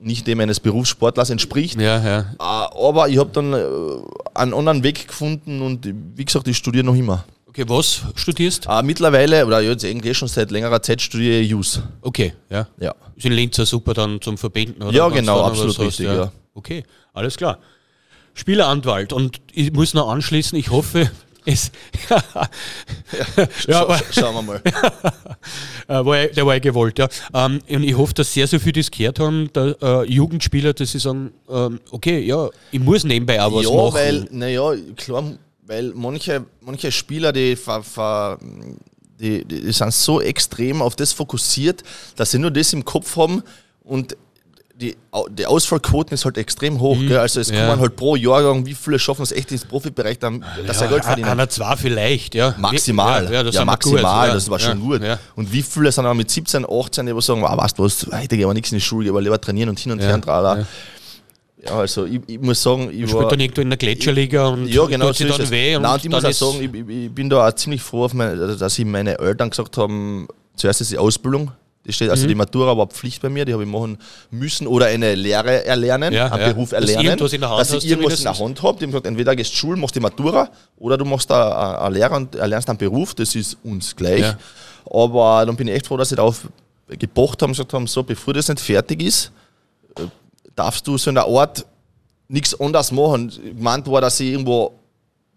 nicht 0.00 0.26
dem 0.26 0.40
eines 0.40 0.60
Berufssportlers 0.60 1.30
entspricht. 1.30 1.80
Ja, 1.80 2.02
ja. 2.02 2.20
Äh, 2.20 2.24
Aber 2.38 3.08
ich 3.08 3.18
habe 3.18 3.30
dann 3.32 3.52
äh, 3.52 3.58
einen 4.34 4.54
anderen 4.54 4.82
Weg 4.82 5.08
gefunden 5.08 5.62
und 5.62 5.88
wie 6.16 6.24
gesagt, 6.24 6.48
ich 6.48 6.56
studiere 6.56 6.84
noch 6.84 6.94
immer. 6.94 7.24
Okay, 7.48 7.64
was 7.66 8.02
studierst? 8.14 8.66
Äh, 8.68 8.82
mittlerweile, 8.82 9.44
oder 9.44 9.60
jetzt 9.60 9.84
eigentlich 9.84 10.16
schon 10.16 10.28
seit 10.28 10.50
längerer 10.50 10.80
Zeit, 10.80 11.00
studiere 11.00 11.38
ich 11.38 11.50
Jus. 11.50 11.80
Okay, 12.02 12.32
ja. 12.50 12.68
Ja. 12.78 12.94
Ist 13.16 13.26
in 13.26 13.32
Linz 13.32 13.56
ja 13.56 13.66
super 13.66 13.94
dann 13.94 14.20
zum 14.20 14.38
Verbinden, 14.38 14.82
oder? 14.82 14.92
Ja, 14.92 15.08
genau, 15.08 15.42
absolut 15.42 15.76
hast, 15.76 15.84
richtig, 15.84 16.06
ja. 16.06 16.30
Okay, 16.54 16.84
alles 17.12 17.36
klar. 17.36 17.58
Spieleranwalt 18.34 19.12
und 19.12 19.40
ich 19.52 19.72
muss 19.72 19.94
noch 19.94 20.08
anschließen, 20.08 20.56
ich 20.56 20.70
hoffe, 20.70 21.10
es. 21.48 21.70
ja, 23.66 23.80
aber, 23.82 24.00
Schauen 24.10 24.34
wir 24.34 24.42
mal. 24.42 24.62
äh, 25.88 26.04
war, 26.04 26.16
ja- 26.16 26.26
der 26.28 26.46
war 26.46 26.54
ja 26.54 26.60
gewollt, 26.60 26.98
ja. 26.98 27.08
Ähm, 27.34 27.60
und 27.68 27.82
ich 27.82 27.96
hoffe, 27.96 28.14
dass 28.14 28.32
sehr, 28.32 28.46
sehr 28.46 28.60
viele 28.60 28.74
das 28.80 28.90
gehört 28.90 29.18
haben, 29.18 29.50
der, 29.52 29.76
äh, 29.82 30.04
Jugendspieler, 30.04 30.74
dass 30.74 30.92
sie 30.92 30.98
sagen, 30.98 31.32
ähm, 31.48 31.80
okay, 31.90 32.20
ja, 32.20 32.48
ich 32.70 32.80
muss 32.80 33.04
nebenbei 33.04 33.40
auch 33.42 33.54
was 33.54 33.64
ja, 33.64 33.70
machen. 33.70 33.94
weil, 33.94 34.28
naja, 34.30 34.72
klar, 34.96 35.24
weil 35.66 35.92
manche, 35.94 36.44
manche 36.60 36.92
Spieler, 36.92 37.32
die, 37.32 37.56
ver, 37.56 37.82
ver, 37.82 38.38
die, 39.20 39.44
die 39.44 39.72
sind 39.72 39.92
so 39.92 40.20
extrem 40.20 40.82
auf 40.82 40.96
das 40.96 41.12
fokussiert, 41.12 41.82
dass 42.16 42.30
sie 42.30 42.38
nur 42.38 42.50
das 42.50 42.72
im 42.72 42.84
Kopf 42.84 43.16
haben 43.16 43.42
und 43.82 44.16
die, 44.80 44.96
die 45.30 45.44
Ausfallquoten 45.46 46.14
ist 46.14 46.24
halt 46.24 46.38
extrem 46.38 46.78
hoch. 46.80 46.96
Gell? 47.00 47.18
Also 47.18 47.40
es 47.40 47.50
Mhm. 47.50 47.56
Ja. 47.56 47.66
kommen 47.68 47.80
halt 47.80 47.96
pro 47.96 48.14
Jahrgang, 48.14 48.64
wie 48.64 48.74
viele 48.74 48.98
schaffen 48.98 49.22
es 49.22 49.32
echt 49.32 49.50
ins 49.50 49.64
Profibereich, 49.64 50.18
dann, 50.20 50.44
dass 50.66 50.78
sie 50.78 50.86
Geld 50.86 51.04
verdienen. 51.04 51.28
Einer, 51.28 51.48
zwei 51.48 51.74
vielleicht, 51.76 52.34
ja. 52.36 52.54
Maximal. 52.58 53.24
Ja, 53.24 53.30
ja, 53.32 53.42
das 53.42 53.54
ja 53.56 53.64
maximal, 53.64 54.02
gut, 54.02 54.28
ja. 54.28 54.34
das 54.34 54.48
war 54.50 54.58
schon 54.60 54.78
ja, 54.78 54.84
gut. 54.86 55.02
Ja. 55.02 55.18
Und 55.34 55.52
wie 55.52 55.62
viele 55.62 55.90
sind 55.90 56.04
aber 56.04 56.14
mit 56.14 56.30
17, 56.30 56.64
18, 56.64 57.06
die 57.06 57.20
sagen, 57.20 57.42
wow, 57.42 57.56
weißt 57.56 57.76
du 57.78 57.82
was, 57.84 58.06
heute 58.12 58.36
gehen 58.36 58.46
wir 58.48 58.54
nichts 58.54 58.70
in 58.70 58.78
die 58.78 58.84
Schule, 58.84 59.06
gehen 59.06 59.14
wir 59.14 59.20
lieber 59.20 59.40
trainieren 59.40 59.70
und 59.70 59.78
hin 59.80 59.90
und 59.92 59.98
Ja, 60.00 60.06
her 60.06 60.14
und 60.14 60.22
tralala. 60.22 60.60
ja. 60.60 60.66
Ja, 61.66 61.72
also 61.80 62.04
ich, 62.04 62.20
ich 62.28 62.38
muss 62.38 62.62
sagen, 62.62 62.88
ich 62.92 63.10
Spielt 63.10 63.32
dann 63.32 63.40
irgendwo 63.40 63.60
in 63.62 63.70
der 63.70 63.76
Gletscherliga 63.76 64.46
und 64.46 64.68
ja, 64.68 64.84
genau, 64.86 65.12
so 65.12 65.24
dann 65.24 65.50
weh. 65.50 65.76
Nein, 65.76 65.92
und 65.92 66.04
ich 66.04 66.08
muss 66.08 66.24
auch 66.24 66.32
sagen, 66.32 66.62
ich, 66.62 66.88
ich, 66.88 67.04
ich 67.06 67.12
bin 67.12 67.28
da 67.28 67.48
auch 67.48 67.52
ziemlich 67.52 67.82
froh, 67.82 68.08
meine, 68.12 68.56
dass 68.56 68.78
ich 68.78 68.84
meine 68.84 69.18
Eltern 69.18 69.50
gesagt 69.50 69.76
haben, 69.76 70.28
zuerst 70.54 70.80
ist 70.82 70.92
die 70.92 70.98
Ausbildung, 70.98 71.50
die 71.88 71.92
steht, 71.92 72.08
Mhm. 72.08 72.12
also 72.12 72.26
die 72.28 72.34
Matura 72.36 72.76
war 72.76 72.86
Pflicht 72.86 73.20
bei 73.22 73.28
mir, 73.30 73.44
die 73.44 73.52
habe 73.54 73.64
ich 73.64 73.68
machen 73.68 73.98
müssen 74.30 74.66
oder 74.68 74.86
eine 74.86 75.14
Lehre 75.16 75.64
erlernen, 75.64 76.12
Ja, 76.12 76.26
einen 76.30 76.40
ja. 76.42 76.52
Beruf 76.52 76.70
Dass 76.70 76.80
erlernen, 76.82 77.06
irgendwas 77.06 77.32
in 77.32 77.40
der 77.40 77.50
Hand 77.50 77.60
dass 77.60 77.72
ich 77.72 77.88
irgendwas 77.90 78.18
in 78.18 78.24
der. 78.24 78.38
Hand 78.38 78.62
habe. 78.62 78.78
Die 78.78 78.84
haben 78.84 78.90
gesagt, 78.90 79.06
entweder 79.06 79.34
gehst 79.34 79.50
du 79.50 79.54
zur 79.54 79.60
Schule, 79.70 79.80
machst 79.80 79.96
die 79.96 80.00
Matura 80.00 80.50
oder 80.76 80.96
du 80.98 81.04
machst 81.04 81.30
da 81.30 81.80
eine 81.80 81.94
Lehre 81.98 82.14
und 82.14 82.34
erlernst 82.36 82.68
einen 82.68 82.78
Beruf, 82.78 83.14
das 83.14 83.34
ist 83.34 83.56
uns 83.64 83.96
gleich. 83.96 84.20
Ja. 84.20 84.38
Aber 84.90 85.44
dann 85.46 85.56
bin 85.56 85.66
ich 85.68 85.74
echt 85.74 85.86
froh, 85.86 85.96
dass 85.96 86.10
sie 86.10 86.16
darauf 86.16 86.46
gepocht 86.88 87.42
haben, 87.42 87.52
gesagt 87.52 87.72
haben, 87.72 87.86
so, 87.86 88.02
bevor 88.02 88.34
das 88.34 88.48
nicht 88.48 88.60
fertig 88.60 89.02
ist, 89.02 89.32
äh, 89.98 90.02
darfst 90.54 90.86
du 90.86 90.96
so 90.98 91.10
in 91.10 91.14
der 91.16 91.26
Art 91.26 91.64
nichts 92.28 92.58
anderes 92.60 92.92
machen. 92.92 93.32
Gemeint 93.56 93.86
war, 93.90 94.00
dass 94.02 94.20
ich 94.20 94.28
irgendwo 94.32 94.77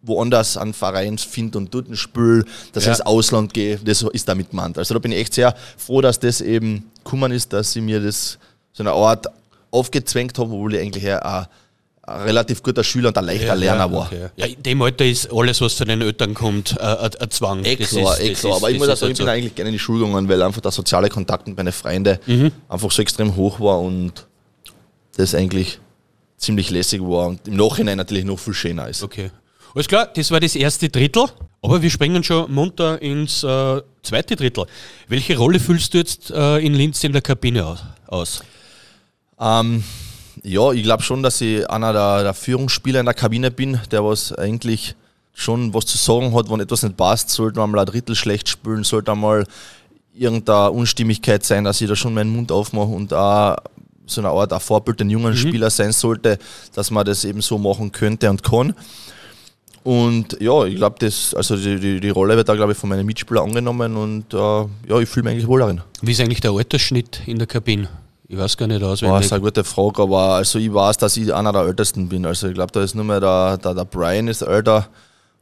woanders 0.03 0.57
einen 0.57 0.73
Verein 0.73 1.17
finde 1.17 1.57
und 1.59 1.73
dort 1.73 1.87
ein 1.89 1.95
Spiel, 1.95 2.43
dass 2.73 2.85
Ja. 2.85 2.91
ich 2.91 2.97
ins 2.99 3.05
Ausland 3.05 3.53
gehe, 3.53 3.77
das 3.83 4.01
ist 4.01 4.27
damit 4.27 4.49
gemeint. 4.49 4.77
Also 4.77 4.93
da 4.95 4.99
bin 4.99 5.11
ich 5.11 5.19
echt 5.19 5.33
sehr 5.35 5.55
froh, 5.77 6.01
dass 6.01 6.19
das 6.19 6.41
eben 6.41 6.89
gekommen 7.03 7.31
ist, 7.31 7.53
dass 7.53 7.73
sie 7.73 7.81
mir 7.81 7.99
das 8.01 8.37
so 8.73 8.83
eine 8.83 8.91
Art 8.93 9.27
aufgezwängt 9.69 10.37
haben, 10.39 10.51
obwohl 10.51 10.73
ich 10.75 10.81
eigentlich 10.81 11.03
eher 11.03 11.23
ein, 11.25 11.45
ein 12.03 12.21
relativ 12.23 12.63
guter 12.63 12.83
Schüler 12.83 13.09
und 13.09 13.17
ein 13.17 13.25
leichter 13.25 13.55
Lerner 13.55 13.91
war. 13.91 14.07
okay. 14.07 14.27
Ja, 14.35 14.47
in 14.47 14.61
dem 14.63 14.81
Alter 14.81 15.05
ist 15.05 15.31
alles, 15.31 15.61
was 15.61 15.73
von 15.75 15.87
den 15.87 16.01
Eltern 16.01 16.33
kommt, 16.33 16.75
äh, 16.79 16.83
ein 16.83 17.11
ein 17.19 17.29
Zwang. 17.31 17.63
Eh 17.63 17.75
Das 17.75 17.89
klar, 17.89 18.13
ist- 18.13 18.19
eh 18.25 18.29
das 18.31 18.39
klar. 18.39 18.51
ist- 18.53 18.57
Aber 18.63 18.71
ich 18.71 18.79
muss 18.79 18.89
auch 18.89 18.95
sagen, 18.97 19.01
halt 19.01 19.11
ich 19.11 19.17
bin 19.19 19.25
so. 19.27 19.31
eigentlich 19.31 19.55
gerne 19.55 19.69
in 19.69 19.73
die 19.73 19.79
Schule 19.79 20.05
gegangen, 20.07 20.27
weil 20.27 20.41
einfach 20.41 20.61
der 20.61 20.71
soziale 20.71 21.09
Kontakt 21.09 21.47
mit 21.47 21.55
meinen 21.55 21.71
Freunden 21.71 22.17
Mhm. 22.25 22.51
einfach 22.67 22.91
so 22.91 23.01
extrem 23.03 23.35
hoch 23.35 23.59
war 23.59 23.79
und 23.79 24.25
das 25.15 25.35
eigentlich 25.35 25.79
ziemlich 26.37 26.71
lässig 26.71 27.01
war 27.01 27.27
und 27.27 27.47
im 27.47 27.55
Nachhinein 27.55 27.97
natürlich 27.97 28.25
noch 28.25 28.39
viel 28.39 28.55
schöner 28.55 28.89
ist. 28.89 29.03
Okay. 29.03 29.29
Alles 29.73 29.87
klar, 29.87 30.09
das 30.13 30.29
war 30.31 30.39
das 30.41 30.55
erste 30.55 30.89
Drittel, 30.89 31.27
aber 31.61 31.81
wir 31.81 31.89
springen 31.89 32.23
schon 32.23 32.51
munter 32.53 33.01
ins 33.01 33.43
äh, 33.43 33.81
zweite 34.03 34.35
Drittel. 34.35 34.65
Welche 35.07 35.37
Rolle 35.37 35.59
fühlst 35.59 35.93
du 35.93 35.99
jetzt 35.99 36.29
äh, 36.29 36.57
in 36.57 36.73
Linz 36.73 37.03
in 37.05 37.13
der 37.13 37.21
Kabine 37.21 37.77
aus? 38.07 38.43
Ähm, 39.39 39.83
ja, 40.43 40.71
ich 40.73 40.83
glaube 40.83 41.03
schon, 41.03 41.23
dass 41.23 41.39
ich 41.39 41.69
einer 41.69 41.93
der, 41.93 42.23
der 42.23 42.33
Führungsspieler 42.33 42.99
in 42.99 43.05
der 43.05 43.13
Kabine 43.13 43.49
bin, 43.49 43.79
der 43.91 44.03
was 44.03 44.33
eigentlich 44.33 44.95
schon 45.33 45.73
was 45.73 45.85
zu 45.85 45.97
sagen 45.97 46.35
hat, 46.35 46.49
wenn 46.49 46.59
etwas 46.59 46.83
nicht 46.83 46.97
passt, 46.97 47.29
sollte 47.29 47.59
man 47.59 47.71
mal 47.71 47.79
ein 47.79 47.85
Drittel 47.85 48.15
schlecht 48.15 48.49
spielen, 48.49 48.83
sollte 48.83 49.13
einmal 49.13 49.45
irgendeine 50.13 50.71
Unstimmigkeit 50.71 51.45
sein, 51.45 51.63
dass 51.63 51.79
ich 51.79 51.87
da 51.87 51.95
schon 51.95 52.13
meinen 52.13 52.35
Mund 52.35 52.51
aufmache 52.51 52.89
und 52.89 53.13
auch 53.13 53.55
so 54.05 54.19
eine 54.19 54.29
Art 54.29 54.51
ein 54.51 54.59
Vorbild 54.59 54.99
den 54.99 55.09
jungen 55.09 55.37
Spieler 55.37 55.69
sein 55.69 55.93
sollte, 55.93 56.37
dass 56.75 56.91
man 56.91 57.05
das 57.05 57.23
eben 57.23 57.41
so 57.41 57.57
machen 57.57 57.93
könnte 57.93 58.29
und 58.29 58.43
kann. 58.43 58.75
Und 59.83 60.37
ja, 60.39 60.63
ich 60.65 60.75
glaube, 60.75 60.97
das, 60.99 61.33
also 61.33 61.55
die, 61.55 61.79
die, 61.79 61.99
die 61.99 62.09
Rolle 62.09 62.35
wird 62.37 62.47
da, 62.47 62.55
glaube 62.55 62.73
ich, 62.73 62.77
von 62.77 62.89
meinen 62.89 63.05
Mitspielern 63.05 63.45
angenommen 63.49 63.95
und 63.97 64.33
äh, 64.33 64.37
ja, 64.37 64.99
ich 64.99 65.09
fühle 65.09 65.23
mich 65.25 65.33
eigentlich 65.33 65.47
wohl 65.47 65.59
darin. 65.59 65.81
Wie 66.01 66.11
ist 66.11 66.21
eigentlich 66.21 66.41
der 66.41 66.51
Altersschnitt 66.51 67.21
in 67.25 67.37
der 67.39 67.47
Kabine? 67.47 67.89
Ich 68.27 68.37
weiß 68.37 68.55
gar 68.57 68.67
nicht 68.67 68.81
auswendig. 68.83 69.17
das 69.17 69.25
ist 69.25 69.33
eine 69.33 69.41
gute 69.41 69.63
Frage, 69.63 70.03
aber 70.03 70.35
also 70.35 70.59
ich 70.59 70.73
weiß, 70.73 70.97
dass 70.97 71.17
ich 71.17 71.33
einer 71.33 71.51
der 71.51 71.63
Ältesten 71.63 72.07
bin. 72.07 72.25
Also 72.25 72.47
ich 72.47 72.53
glaube, 72.53 72.71
da 72.71 72.81
ist 72.83 72.93
nur 72.95 73.03
mehr 73.03 73.19
der, 73.19 73.57
der, 73.57 73.73
der 73.73 73.85
Brian 73.85 74.27
ist 74.27 74.41
älter 74.43 74.87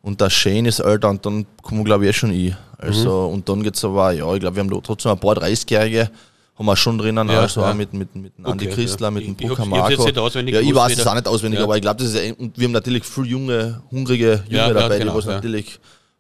und 0.02 0.20
der 0.22 0.30
Shane 0.30 0.66
ist 0.68 0.80
älter 0.80 1.10
und 1.10 1.24
dann 1.26 1.46
kommen 1.62 1.84
glaube 1.84 2.06
ich 2.06 2.10
eh 2.10 2.14
schon 2.14 2.32
ich. 2.32 2.56
Also 2.78 3.28
Mhm. 3.28 3.34
und 3.36 3.50
dann 3.50 3.62
geht 3.62 3.76
es 3.76 3.84
aber, 3.84 4.14
ja, 4.14 4.34
ich 4.34 4.40
glaube, 4.40 4.56
wir 4.56 4.62
haben 4.64 4.70
da 4.72 4.78
trotzdem 4.82 5.12
ein 5.12 5.20
paar 5.20 5.36
30-Jährige, 5.36 6.10
haben 6.60 6.66
wir 6.66 6.76
schon 6.76 6.98
drinnen, 6.98 7.30
Ja, 7.30 7.40
also 7.40 7.62
ja. 7.62 7.72
auch 7.72 7.74
mit, 7.74 7.94
mit, 7.94 8.14
mit 8.16 8.38
dem 8.38 8.46
Andi 8.46 8.66
Okay, 8.68 8.76
Christler, 8.76 9.08
ja. 9.08 9.12
mit 9.12 9.24
dem 9.26 9.32
Ich- 9.40 9.46
ich 9.46 9.52
ich 9.52 9.58
jetzt 9.58 9.68
Marco. 9.70 10.04
nicht 10.06 10.18
auswendig 10.18 10.56
Ja, 10.56 10.62
ich 10.62 10.76
weiß 10.76 10.98
es 11.00 11.08
auch 11.08 11.16
nicht 11.16 11.28
auswendig, 11.28 11.60
Ja. 11.60 11.64
aber 11.66 11.76
ich 11.78 11.82
glaube, 11.82 12.04
das 12.04 12.14
ist 12.14 12.20
eh- 12.22 12.34
und 12.34 12.58
wir 12.58 12.66
haben 12.66 12.74
natürlich 12.74 13.04
viele 13.06 13.28
junge, 13.28 13.82
hungrige 13.90 14.44
Junge 14.48 14.58
Ja, 14.58 14.68
ja, 14.68 14.74
dabei, 14.74 15.00
genau, 15.00 15.14
die 15.14 15.18
was 15.18 15.26
ja. 15.26 15.32
natürlich 15.36 15.80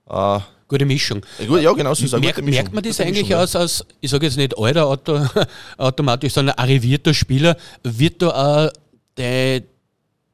äh, 0.09 0.39
Gute 0.69 0.85
Mischung. 0.85 1.21
ja, 1.39 1.45
gut, 1.47 1.61
ja 1.61 1.73
genau, 1.73 1.93
so 1.95 2.05
ist 2.05 2.13
eine 2.13 2.21
Merkt, 2.21 2.43
merkt 2.43 2.73
man 2.73 2.83
das 2.83 2.97
Gute 2.97 3.07
eigentlich 3.07 3.23
Mischung, 3.23 3.37
ja. 3.37 3.43
aus, 3.43 3.55
als, 3.55 3.85
ich 3.99 4.09
sage 4.11 4.25
jetzt 4.27 4.37
nicht 4.37 4.55
alter 4.57 4.85
Auto, 4.85 5.19
automatisch, 5.77 6.33
sondern 6.33 6.55
arrivierter 6.57 7.13
Spieler? 7.13 7.57
Wird 7.83 8.21
da 8.21 8.29
auch 8.67 8.71
der, 9.17 9.63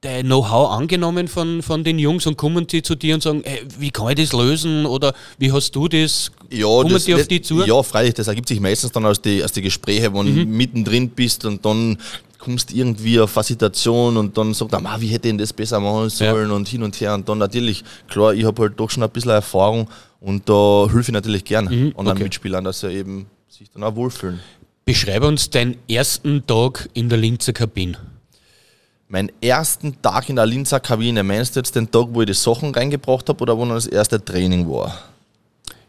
der 0.05 0.21
Know-how 0.23 0.71
angenommen 0.71 1.27
von, 1.27 1.61
von 1.61 1.83
den 1.83 1.99
Jungs 1.99 2.25
und 2.27 2.37
kommen 2.37 2.65
die 2.67 2.81
zu 2.81 2.95
dir 2.95 3.15
und 3.15 3.23
sagen, 3.23 3.43
ey, 3.43 3.61
wie 3.79 3.89
kann 3.91 4.09
ich 4.09 4.15
das 4.29 4.33
lösen 4.33 4.85
oder 4.85 5.13
wie 5.37 5.51
hast 5.51 5.75
du 5.75 5.87
das? 5.87 6.31
Ja, 6.51 6.67
kommen 6.67 6.93
das, 6.93 7.05
die 7.05 7.13
auf 7.13 7.19
das- 7.21 7.27
die 7.27 7.41
zu? 7.41 7.65
Ja, 7.65 7.81
freilich, 7.83 8.13
das 8.13 8.27
ergibt 8.27 8.47
sich 8.47 8.59
meistens 8.59 8.91
dann 8.91 9.05
aus 9.05 9.19
die, 9.21 9.43
aus 9.43 9.51
die 9.51 9.61
Gespräche, 9.61 10.13
wenn 10.13 10.25
Mhm. 10.31 10.39
du 10.39 10.45
mittendrin 10.45 11.09
bist 11.09 11.43
und 11.45 11.65
dann 11.65 11.97
kommst 12.37 12.71
irgendwie 12.73 13.19
auf 13.19 13.35
eine 13.35 13.43
Situation 13.43 14.17
und 14.17 14.37
dann 14.37 14.53
sagt 14.53 14.71
er, 14.73 14.79
"Ma, 14.79 15.01
wie 15.01 15.07
hätte 15.07 15.27
ich 15.29 15.37
das 15.37 15.51
besser 15.51 15.79
machen 15.79 16.09
sollen 16.11 16.51
und 16.51 16.67
hin 16.67 16.83
und 16.83 16.99
her. 17.01 17.15
Und 17.15 17.27
dann 17.27 17.39
natürlich, 17.39 17.83
klar, 18.07 18.33
ich 18.35 18.45
habe 18.45 18.61
halt 18.61 18.79
doch 18.79 18.91
schon 18.91 19.01
ein 19.01 19.09
bisschen 19.09 19.31
Erfahrung 19.31 19.89
und 20.21 20.47
da 20.47 20.85
hilfe 20.91 21.09
ich 21.09 21.13
natürlich 21.13 21.43
gern 21.43 21.67
anderen 21.67 21.93
Mhm, 21.95 22.07
okay. 22.07 22.23
Mitspielern, 22.23 22.63
dass 22.63 22.81
sie 22.81 22.91
eben 22.91 23.25
sich 23.49 23.69
dann 23.71 23.81
auch 23.83 23.95
wohlfühlen. 23.95 24.39
Beschreibe 24.85 25.25
uns 25.27 25.49
deinen 25.49 25.77
ersten 25.89 26.45
Tag 26.45 26.87
in 26.93 27.09
der 27.09 27.17
Linzer 27.17 27.53
Kabine. 27.53 27.97
Meinen 29.15 29.31
ersten 29.39 30.01
Tag 30.01 30.27
in 30.27 30.35
der 30.35 30.45
Linzer 30.45 30.81
Kabine, 30.81 31.23
meinst 31.23 31.55
du 31.55 31.61
jetzt 31.61 31.73
den 31.73 31.89
Tag, 31.89 32.07
wo 32.11 32.19
ich 32.19 32.27
die 32.27 32.33
Sachen 32.33 32.75
reingebracht 32.75 33.29
habe 33.29 33.41
oder 33.41 33.57
wo 33.57 33.63
noch 33.63 33.75
das 33.75 33.85
erste 33.87 34.23
Training 34.23 34.69
war? 34.69 34.93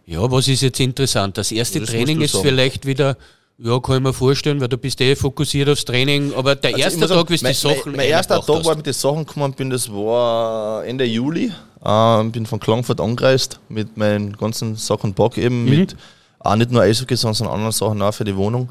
Ja, 0.06 0.30
was 0.30 0.46
ist 0.46 0.60
jetzt 0.62 0.78
interessant? 0.78 1.36
Das 1.36 1.50
erste 1.50 1.80
Das 1.80 1.90
Training 1.90 2.20
ist 2.20 2.34
sagen. 2.34 2.44
vielleicht 2.44 2.86
wieder, 2.86 3.16
ja, 3.58 3.80
kann 3.80 3.96
ich 3.96 4.02
mir 4.04 4.12
vorstellen, 4.12 4.60
weil 4.60 4.68
du 4.68 4.78
bist 4.78 5.00
eh 5.00 5.16
fokussiert 5.16 5.68
aufs 5.68 5.84
Training, 5.84 6.34
aber 6.36 6.54
der 6.54 6.70
Also 6.70 6.82
erste 6.84 7.00
muss 7.00 7.08
Tag, 7.08 7.16
sagen, 7.16 7.28
wie 7.30 7.36
du 7.38 7.46
die 7.48 7.52
Sachen 7.54 7.82
Mein, 7.86 7.96
mein 7.96 8.06
erster 8.10 8.34
Tag, 8.40 8.48
hast. 8.58 8.64
wo 8.64 8.70
ich 8.70 8.76
mit 8.76 8.86
den 8.86 8.92
Sachen 8.92 9.26
gekommen 9.26 9.52
bin, 9.54 9.70
das 9.70 9.90
war 9.90 10.84
Ende 10.84 11.04
Juli. 11.04 11.50
Ähm, 11.84 12.30
bin 12.30 12.46
von 12.46 12.60
Klagenfurt 12.60 13.00
angereist 13.00 13.58
mit 13.68 13.96
meinen 13.96 14.36
ganzen 14.36 14.76
Sachen 14.76 15.14
Bock 15.14 15.36
eben 15.36 15.64
Mhm. 15.64 15.70
mit 15.70 15.96
auch 16.38 16.54
nicht 16.54 16.70
nur 16.70 16.82
Eishockey, 16.82 17.16
sondern 17.16 17.48
anderen 17.48 17.72
Sachen 17.72 18.00
auch 18.02 18.14
für 18.14 18.22
die 18.24 18.36
Wohnung. 18.36 18.68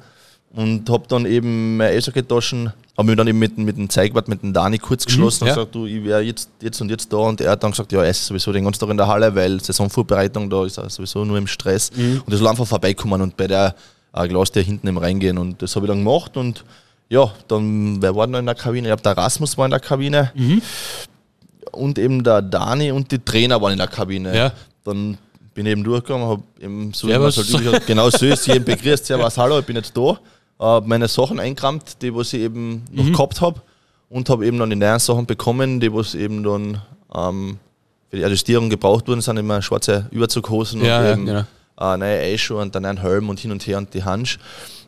Und 0.55 0.89
habe 0.89 1.03
dann 1.07 1.25
eben 1.25 1.77
meine 1.77 1.91
Eishockey-Taschen, 1.91 2.71
habe 2.97 3.07
mich 3.07 3.17
dann 3.17 3.27
eben 3.27 3.39
mit, 3.39 3.57
dem- 3.57 3.65
mit 3.65 3.75
dem 3.77 3.89
Zeigwart, 3.89 4.27
mit 4.29 4.41
dem 4.41 4.53
Dani 4.53 4.77
kurz 4.77 5.05
geschlossen 5.05 5.43
Mhm, 5.43 5.47
ja. 5.47 5.53
und 5.53 5.57
gesagt, 5.59 5.75
du, 5.75 5.85
ich 5.85 6.03
wäre 6.03 6.21
jetzt, 6.21 6.49
jetzt 6.61 6.79
und 6.81 6.89
jetzt 6.89 7.11
da. 7.11 7.17
Und 7.17 7.41
er 7.41 7.51
hat 7.51 7.63
dann 7.63 7.71
gesagt, 7.71 7.91
ja, 7.91 8.01
er 8.03 8.09
ist 8.09 8.25
sowieso 8.25 8.53
den 8.53 8.63
ganzen 8.63 8.79
Tag 8.79 8.89
in 8.89 8.97
der 8.97 9.07
Halle, 9.07 9.35
weil 9.35 9.59
Saisonvorbereitung, 9.61 10.49
da 10.49 10.65
ist 10.65 10.77
er 10.77 10.89
sowieso 10.89 11.25
nur 11.25 11.37
im 11.37 11.47
Stress. 11.47 11.91
Mhm. 11.95 12.21
Und 12.25 12.31
das 12.31 12.39
soll 12.39 12.47
einfach 12.47 12.65
vorbeikommen 12.67 13.21
und 13.21 13.35
bei 13.35 13.47
der 13.47 13.75
äh, 14.13 14.27
Glas 14.29 14.49
der 14.51 14.63
hinten 14.63 14.87
im 14.87 14.97
Reingehen. 14.97 15.37
Und 15.37 15.61
das 15.61 15.75
habe 15.75 15.85
ich 15.85 15.89
dann 15.89 15.99
gemacht 16.05 16.37
und 16.37 16.63
ja, 17.09 17.29
dann, 17.49 18.01
wer 18.01 18.15
war 18.15 18.25
noch 18.27 18.39
in 18.39 18.45
der 18.45 18.55
Kabine? 18.55 18.87
Ich 18.87 18.89
glaube, 18.89 19.03
der 19.03 19.17
Rasmus 19.17 19.57
war 19.57 19.65
in 19.65 19.71
der 19.71 19.79
Kabine 19.81 20.31
Mhm. 20.35 20.61
und 21.71 21.99
eben 21.99 22.23
der 22.23 22.41
Dani 22.41 22.91
und 22.91 23.11
die 23.11 23.19
Trainer 23.19 23.61
waren 23.61 23.73
in 23.73 23.77
der 23.77 23.87
Kabine. 23.87 24.35
Ja. 24.35 24.51
Dann 24.83 25.17
bin 25.53 25.65
ich 25.65 25.71
eben 25.71 25.83
durchgegangen, 25.83 26.27
habe 26.27 26.43
eben 26.59 26.93
so, 26.93 27.07
halt 27.09 27.85
genau 27.87 28.09
so 28.09 28.25
ist, 28.25 28.47
jeden 28.47 28.63
begrüßt, 28.65 29.05
servus, 29.05 29.37
hallo, 29.37 29.59
ich 29.59 29.65
bin 29.65 29.75
jetzt 29.75 29.95
da, 29.95 30.17
äh, 30.59 30.81
meine 30.81 31.07
Sachen 31.07 31.39
eingerammt, 31.39 32.01
die 32.01 32.13
was 32.15 32.33
ich 32.33 32.41
eben 32.41 32.83
noch 32.91 33.03
Mhm. 33.05 33.13
gehabt 33.13 33.41
habe 33.41 33.61
und 34.09 34.29
habe 34.29 34.45
eben 34.45 34.57
dann 34.59 34.69
die 34.69 34.75
neuen 34.75 34.99
Sachen 34.99 35.25
bekommen, 35.25 35.79
die 35.79 35.93
was 35.93 36.15
eben 36.15 36.43
dann 36.43 36.81
ähm, 37.13 37.57
für 38.09 38.17
die 38.17 38.23
Adjustierung 38.25 38.69
gebraucht 38.69 39.07
wurden, 39.07 39.21
sind 39.21 39.37
immer 39.37 39.61
schwarze 39.61 40.07
Überzughosen 40.11 40.83
Ja, 40.83 40.99
und 40.99 41.05
ja, 41.05 41.11
eben 41.13 41.25
genau. 41.25 41.43
äh, 41.79 41.97
neue 41.97 42.19
Eisschuhe 42.19 42.61
und 42.61 42.73
dann 42.75 42.85
einen 42.85 43.01
Helm 43.01 43.29
und 43.29 43.39
hin 43.39 43.51
und 43.51 43.65
her 43.67 43.77
und 43.77 43.93
die 43.93 44.03
Hansch. 44.03 44.37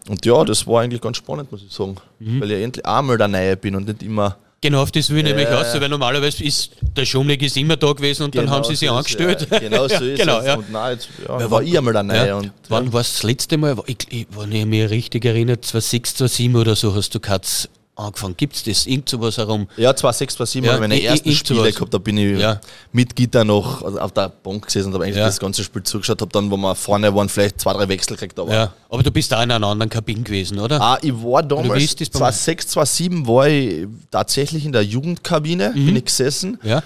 Und 0.08 0.26
ja, 0.26 0.44
das 0.46 0.66
war 0.68 0.82
eigentlich 0.82 1.02
ganz 1.02 1.18
spannend, 1.18 1.52
muss 1.52 1.64
ich 1.64 1.72
sagen, 1.74 1.98
Mhm. 2.20 2.40
weil 2.42 2.52
ich 2.52 2.64
endlich 2.64 2.86
einmal 2.86 3.18
der 3.18 3.28
Neue 3.28 3.58
bin 3.58 3.76
und 3.76 3.88
nicht 3.88 4.04
immer 4.04 4.38
Genau 4.60 4.82
auf 4.82 4.92
das 4.92 5.10
will 5.12 5.20
ich 5.20 5.24
nämlich 5.24 5.48
Ja. 5.48 5.62
aus, 5.62 5.80
weil 5.80 5.88
normalerweise 5.88 6.44
ist 6.44 6.72
der 6.82 7.06
Schumlig 7.06 7.44
ist 7.44 7.56
immer 7.58 7.78
da 7.78 7.94
gewesen 7.94 8.24
und 8.24 8.36
dann 8.36 8.50
haben 8.50 8.64
sie 8.64 8.76
sich 8.76 8.90
so 8.90 8.96
ist- 8.96 8.98
angestellt. 8.98 9.48
Ja, 9.52 9.60
genau 9.60 9.88
so 9.88 9.94
Ja, 10.04 10.12
ist 10.14 10.20
genau, 10.20 10.40
es. 10.40 10.46
ja. 10.46 10.56
Und 10.56 10.72
nein, 10.72 10.94
jetzt 10.96 11.10
ja, 11.28 11.40
Ja, 11.40 11.52
war 11.52 11.62
ich 11.62 11.78
einmal 11.78 11.94
der 11.94 12.04
Neue. 12.04 12.28
Ja. 12.28 12.36
Und, 12.38 12.52
Wann 12.70 12.86
ja. 12.86 12.94
war 12.94 13.02
das 13.02 13.22
letzte 13.22 13.58
Mal, 13.60 13.76
ich, 13.86 13.98
ich, 14.10 14.28
wenn 14.32 14.52
ich 14.52 14.66
mich 14.66 14.90
richtig 14.90 15.26
erinnere, 15.26 15.62
2006, 15.62 16.16
2007 16.16 16.56
oder 16.56 16.76
so 16.76 16.96
hast 16.96 17.14
du 17.14 17.20
Katz 17.20 17.70
angefangen. 17.98 18.36
Gibt 18.38 18.56
es 18.56 18.64
das? 18.64 18.86
Irgend 18.86 19.10
sowas 19.10 19.38
herum? 19.38 19.68
Ja, 19.78 19.96
2006, 19.96 20.36
2007 20.36 20.66
Ja, 20.66 20.74
habe 20.74 20.86
ich 20.86 20.90
meine 20.90 21.02
ersten 21.04 21.32
Spiele 21.32 21.72
gehabt. 21.72 21.94
Da 21.94 21.98
bin 21.98 22.18
ich 22.18 22.40
Ja. 22.40 22.60
mit 22.92 23.16
Gitter 23.16 23.44
noch 23.44 23.84
also 23.84 24.00
auf 24.00 24.12
der 24.12 24.30
Bank 24.30 24.66
gesessen 24.66 24.88
und 24.88 24.94
habe 24.94 25.06
eigentlich 25.06 25.18
Ja. 25.18 25.26
das 25.26 25.40
ganze 25.40 25.64
Spiel 25.64 25.84
zugeschaut. 25.84 26.22
Habe 26.22 26.32
dann, 26.32 26.50
wo 26.52 26.58
wir 26.58 26.76
vorne 26.76 27.14
waren, 27.14 27.28
vielleicht 27.30 27.60
zwei, 27.60 27.74
drei 27.74 27.88
Wechsel 27.90 28.14
gekriegt. 28.16 28.40
Aber 28.40 28.54
Ja. 28.54 28.74
Aber 28.90 29.04
du 29.04 29.12
bist 29.12 29.32
da 29.32 29.42
in 29.44 29.52
einer 29.52 29.68
anderen 29.68 29.90
Kabine 29.90 30.22
gewesen, 30.22 30.60
oder? 30.60 30.80
Ah, 30.82 30.98
ich 31.02 31.14
war 31.14 31.44
damals, 31.44 31.84
ist 31.84 32.00
das 32.02 32.10
bei 32.10 32.20
2006, 32.20 32.68
2007 32.70 33.28
war 33.28 33.48
ich 33.50 33.88
tatsächlich 34.12 34.66
in 34.66 34.72
der 34.72 34.84
Jugendkabine, 34.84 35.72
Mhm. 35.76 35.86
bin 35.86 35.96
ich 35.98 36.06
gesessen. 36.06 36.60
Ja. 36.64 36.84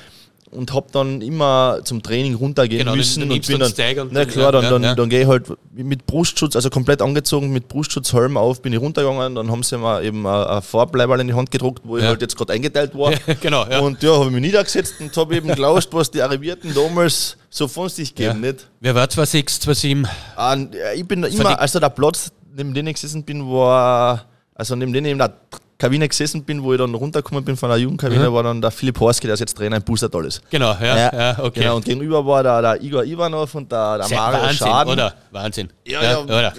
Und 0.52 0.74
habe 0.74 0.88
dann 0.92 1.22
immer 1.22 1.80
zum 1.84 2.04
Training 2.04 2.36
runtergehen 2.36 2.80
Genau, 2.80 2.92
dann- 2.92 2.98
müssen 2.98 3.20
dann 3.22 3.30
und 3.30 3.34
nimmst 3.36 3.50
bin 3.50 3.60
dann, 3.60 4.00
und 4.08 4.14
na 4.14 4.20
dann- 4.20 4.28
klar, 4.30 4.52
dann, 4.52 4.64
dann, 4.70 4.84
ja. 4.84 4.96
dann 4.96 5.10
gehe 5.10 5.22
ich 5.22 5.28
halt 5.28 5.46
mit 5.74 6.06
Brustschutz, 6.06 6.56
also 6.56 6.70
komplett 6.70 7.02
angezogen, 7.02 7.52
mit 7.52 7.68
Brustschutzhelm 7.68 8.36
auf, 8.38 8.62
bin 8.62 8.74
ich 8.74 8.80
runtergegangen, 8.80 9.36
dann 9.36 9.50
haben 9.50 9.64
sie 9.64 9.78
mir 9.78 10.04
eben 10.04 10.26
ein 10.28 10.62
Farbleiberl 10.62 11.20
in 11.22 11.28
die 11.28 11.34
Hand 11.34 11.52
gedruckt, 11.52 11.82
wo 11.86 11.98
ich 11.98 12.04
Ja. 12.04 12.10
halt 12.10 12.22
jetzt 12.22 12.38
gerade 12.38 12.54
eingeteilt 12.54 12.94
war. 12.98 13.12
genau, 13.42 13.66
ja. 13.70 13.80
Und 13.80 14.04
ja, 14.04 14.14
habe 14.14 14.26
ich 14.26 14.32
mich 14.32 14.42
niedergesetzt 14.42 14.96
und 15.00 15.16
habe 15.16 15.36
eben 15.36 15.48
gelauscht, 15.48 15.90
was 15.92 16.12
die 16.12 16.22
Arrivierten 16.22 16.74
damals 16.74 17.38
so 17.50 17.68
von 17.68 17.90
sich 17.90 18.14
geben, 18.14 18.42
nicht? 18.42 18.68
Wer 18.80 18.94
war 18.96 19.08
26, 19.10 19.82
27? 19.82 20.10
Ah, 20.36 20.58
ich 20.96 21.06
bin 21.08 21.24
immer, 21.24 21.60
also 21.60 21.80
der 21.80 21.90
Platz, 21.90 22.32
neben 22.56 22.74
dem 22.74 22.88
ich 22.88 22.96
gesessen 22.96 23.24
bin, 23.24 23.46
war, 23.50 24.26
also 24.56 24.76
neben 24.76 24.92
dem 24.94 25.06
ich 25.06 25.18
der 25.18 25.34
Kabine 25.82 26.08
gesessen 26.08 26.44
bin, 26.44 26.62
wo 26.64 26.74
ich 26.74 26.78
dann 26.80 26.94
runtergekommen 26.94 27.44
bin 27.44 27.58
von 27.58 27.70
der 27.70 27.78
Jugendkabine, 27.80 28.30
Mhm. 28.30 28.34
war 28.34 28.44
dann 28.44 28.62
der 28.62 28.72
Philipp 28.72 29.00
Horski, 29.00 29.28
der 29.28 29.34
ist 29.34 29.40
jetzt 29.40 29.58
Trainer 29.58 29.78
in 29.78 29.84
Bustertal 29.84 30.26
ist. 30.26 30.42
Genau, 30.50 30.76
ja, 30.82 31.12
ja, 31.14 31.40
okay. 31.40 31.62
Genau, 31.62 31.76
und 31.78 31.86
gegenüber 31.86 32.26
war 32.26 32.44
der, 32.44 32.62
der 32.62 32.82
Igor 32.84 33.04
Ivanov 33.04 33.54
und 33.56 33.72
der, 33.72 33.98
der 33.98 34.10
Mario 34.18 34.42
Wahnsinn, 34.44 34.58
Schaden. 34.68 34.94
oder? 34.94 35.14
Wahnsinn. 35.32 35.70
Ja, 35.86 36.04
ja, 36.04 36.20
oder? 36.20 36.54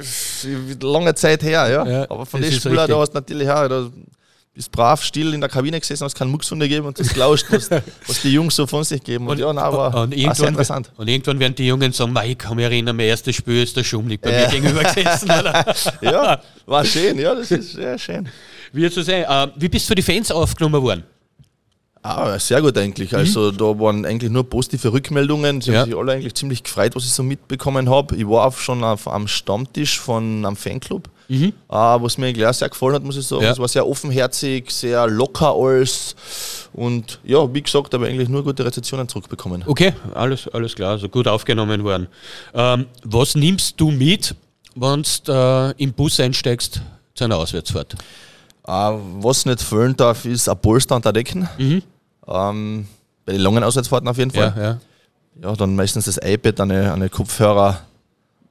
lange 0.83 1.15
Zeit 1.15 1.43
her, 1.43 1.69
ja. 1.71 1.87
Ja, 1.87 2.03
Aber 2.11 2.27
von 2.27 2.41
das 2.41 2.51
den 2.51 2.61
Spielern, 2.61 2.89
da 2.91 2.99
hast 2.99 3.11
du 3.13 3.15
natürlich 3.19 3.49
auch, 3.49 3.69
da 3.69 3.89
bist 4.55 4.71
brav 4.71 5.03
still 5.03 5.33
in 5.33 5.41
der 5.41 5.49
Kabine 5.49 5.81
gesessen, 5.81 6.05
hast 6.05 6.15
keinen 6.15 6.31
Mucks 6.31 6.47
von 6.49 6.61
dir 6.61 6.69
gegeben 6.69 6.87
und 6.87 6.99
hast 6.99 7.15
gelauscht, 7.15 7.47
was, 7.49 7.71
was 8.07 8.21
die 8.21 8.33
Jungs 8.35 8.55
so 8.55 8.67
von 8.67 8.85
sich 8.85 9.03
geben. 9.03 9.27
Und, 9.27 9.39
ja, 9.39 9.51
nein, 9.51 9.65
war, 9.73 9.87
und, 9.87 9.95
war 9.95 10.07
sehr 10.09 10.19
irgendwann, 10.19 10.49
interessant. 10.49 10.93
und 10.99 11.09
irgendwann 11.09 11.41
werden 11.41 11.55
die 11.55 11.67
Jungen 11.67 11.91
sagen, 11.93 12.13
"Mei, 12.13 12.33
ich 12.33 12.39
kann 12.39 12.57
mich 12.57 12.65
erinnern, 12.67 12.95
mein 12.97 13.07
erstes 13.07 13.35
Spiel 13.35 13.63
ist 13.63 13.75
der 13.77 13.85
Schummlig 13.85 14.21
bei 14.21 14.31
mir 14.31 14.41
Ja. 14.43 14.51
gegenüber 14.51 14.83
gesessen. 14.83 15.31
Oder? 15.31 15.75
Ja, 16.03 16.41
war 16.67 16.85
schön, 16.85 17.19
ja, 17.19 17.35
das 17.35 17.51
ist 17.51 17.73
sehr 17.73 17.99
schön. 17.99 18.29
Wie 18.73 18.89
so 18.89 19.03
sein. 19.03 19.25
Äh, 19.25 19.49
wie 19.57 19.69
bist 19.69 19.87
du 19.87 19.89
für 19.89 19.95
die 19.95 20.03
Fans 20.03 20.31
aufgenommen 20.31 20.83
worden? 20.83 21.05
Ah, 22.05 22.37
sehr 22.39 22.61
gut 22.61 22.77
eigentlich. 22.79 23.15
Also 23.15 23.53
da 23.53 23.65
waren 23.79 24.05
eigentlich 24.05 24.31
nur 24.33 24.43
positive 24.49 24.93
Rückmeldungen. 24.93 25.61
Sie 25.61 25.71
Mhm. 25.71 25.75
Ja. 25.75 25.81
haben 25.83 25.91
sich 25.91 25.97
alle 25.99 26.13
eigentlich 26.13 26.35
ziemlich 26.35 26.65
gefreut, 26.65 26.97
was 26.97 27.05
ich 27.05 27.13
so 27.13 27.23
mitbekommen 27.23 27.89
habe. 27.89 28.17
Ich 28.17 28.27
war 28.27 28.47
auch 28.49 28.57
schon 28.57 28.83
auf, 28.83 29.07
am 29.07 29.29
Stammtisch 29.29 30.01
von 30.01 30.45
einem 30.45 30.57
Fanclub, 30.57 31.09
äh, 31.29 31.53
was 31.71 32.19
mir 32.19 32.27
eigentlich 32.27 32.45
auch 32.45 32.53
sehr 32.55 32.71
gefallen 32.71 32.95
hat, 32.95 33.05
muss 33.05 33.17
ich 33.17 33.25
sagen. 33.25 33.43
Mhm. 33.43 33.47
Ja. 33.47 33.53
Es 33.53 33.59
war 33.61 33.69
sehr 33.69 33.87
offenherzig, 33.87 34.73
sehr 34.73 35.07
locker 35.07 35.55
alles. 35.55 36.17
Und 36.73 37.21
ja, 37.23 37.55
wie 37.55 37.63
gesagt, 37.63 37.95
habe 37.95 38.09
eigentlich 38.09 38.29
nur 38.29 38.43
gute 38.43 38.65
Rezensionen 38.65 39.07
zurückbekommen. 39.09 39.63
Okay, 39.65 39.93
alles, 40.13 40.49
alles 40.49 40.75
klar, 40.75 40.91
also 40.93 41.09
gut 41.09 41.29
aufgenommen 41.29 41.85
worden. 41.85 42.09
Ähm, 42.53 42.87
was 43.05 43.37
nimmst 43.37 43.81
du 43.81 43.93
mit, 43.93 44.35
wenn 44.75 45.05
du 45.25 45.33
äh, 45.33 45.71
im 45.83 45.93
Bus 45.93 46.19
einsteigst 46.19 46.81
zu 47.15 47.25
einer 47.25 47.37
Auswärtsfahrt? 47.37 47.95
Äh, 48.67 48.71
was 48.71 49.45
nicht 49.47 49.61
fehlen 49.61 49.97
darf, 49.97 50.25
ist 50.25 50.49
ein 50.49 50.59
Polster 50.59 50.97
und 50.97 51.07
ein 51.07 51.15
Decken. 51.15 51.49
Mhm. 51.59 51.83
Ähm, 52.27 52.87
bei 53.25 53.33
den 53.33 53.41
langen 53.41 53.65
Auswärtsfahrten 53.65 54.09
auf 54.09 54.19
jeden 54.19 54.31
Fall. 54.31 54.55
Ja, 54.57 54.63
ja. 54.63 54.79
Ja, 55.43 55.57
dann 55.57 55.75
meistens 55.75 56.05
das 56.05 56.19
iPad, 56.23 56.61
eine, 56.61 56.93
eine 56.93 57.09
Kopfhörer 57.09 57.81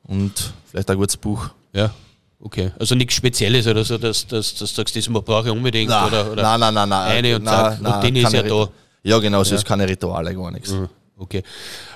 und 0.04 0.54
vielleicht 0.66 0.90
ein 0.90 0.98
gutes 0.98 1.16
Buch. 1.16 1.50
Ja, 1.74 1.92
okay. 2.40 2.72
Also 2.80 2.96
nichts 2.96 3.14
Spezielles 3.14 3.68
oder 3.68 3.84
so, 3.84 3.98
dass, 3.98 4.26
dass, 4.28 4.56
dass 4.56 4.74
du 4.74 4.82
sagst, 4.82 4.96
das 4.96 5.08
brauche 5.08 5.48
ich 5.48 5.52
unbedingt. 5.54 5.90
Nein, 5.90 6.08
oder, 6.08 6.32
oder 6.32 6.42
nein, 6.42 6.60
nein, 6.60 6.74
nein, 6.74 6.90
nein. 6.90 7.12
Eine 7.12 7.36
und 7.36 7.44
nein, 7.44 7.54
zack, 7.54 7.82
nein, 7.82 7.94
Routine 7.94 8.22
ist 8.22 8.34
ja 8.34 8.44
da. 8.44 8.68
Ja, 9.04 9.20
genau, 9.20 9.42
es 9.42 9.52
ist 9.52 9.66
keine 9.66 9.88
Rituale, 9.88 10.36
gar 10.36 10.52
nichts. 10.52 10.72
Mhm, 10.72 10.90
Okay. 11.18 11.44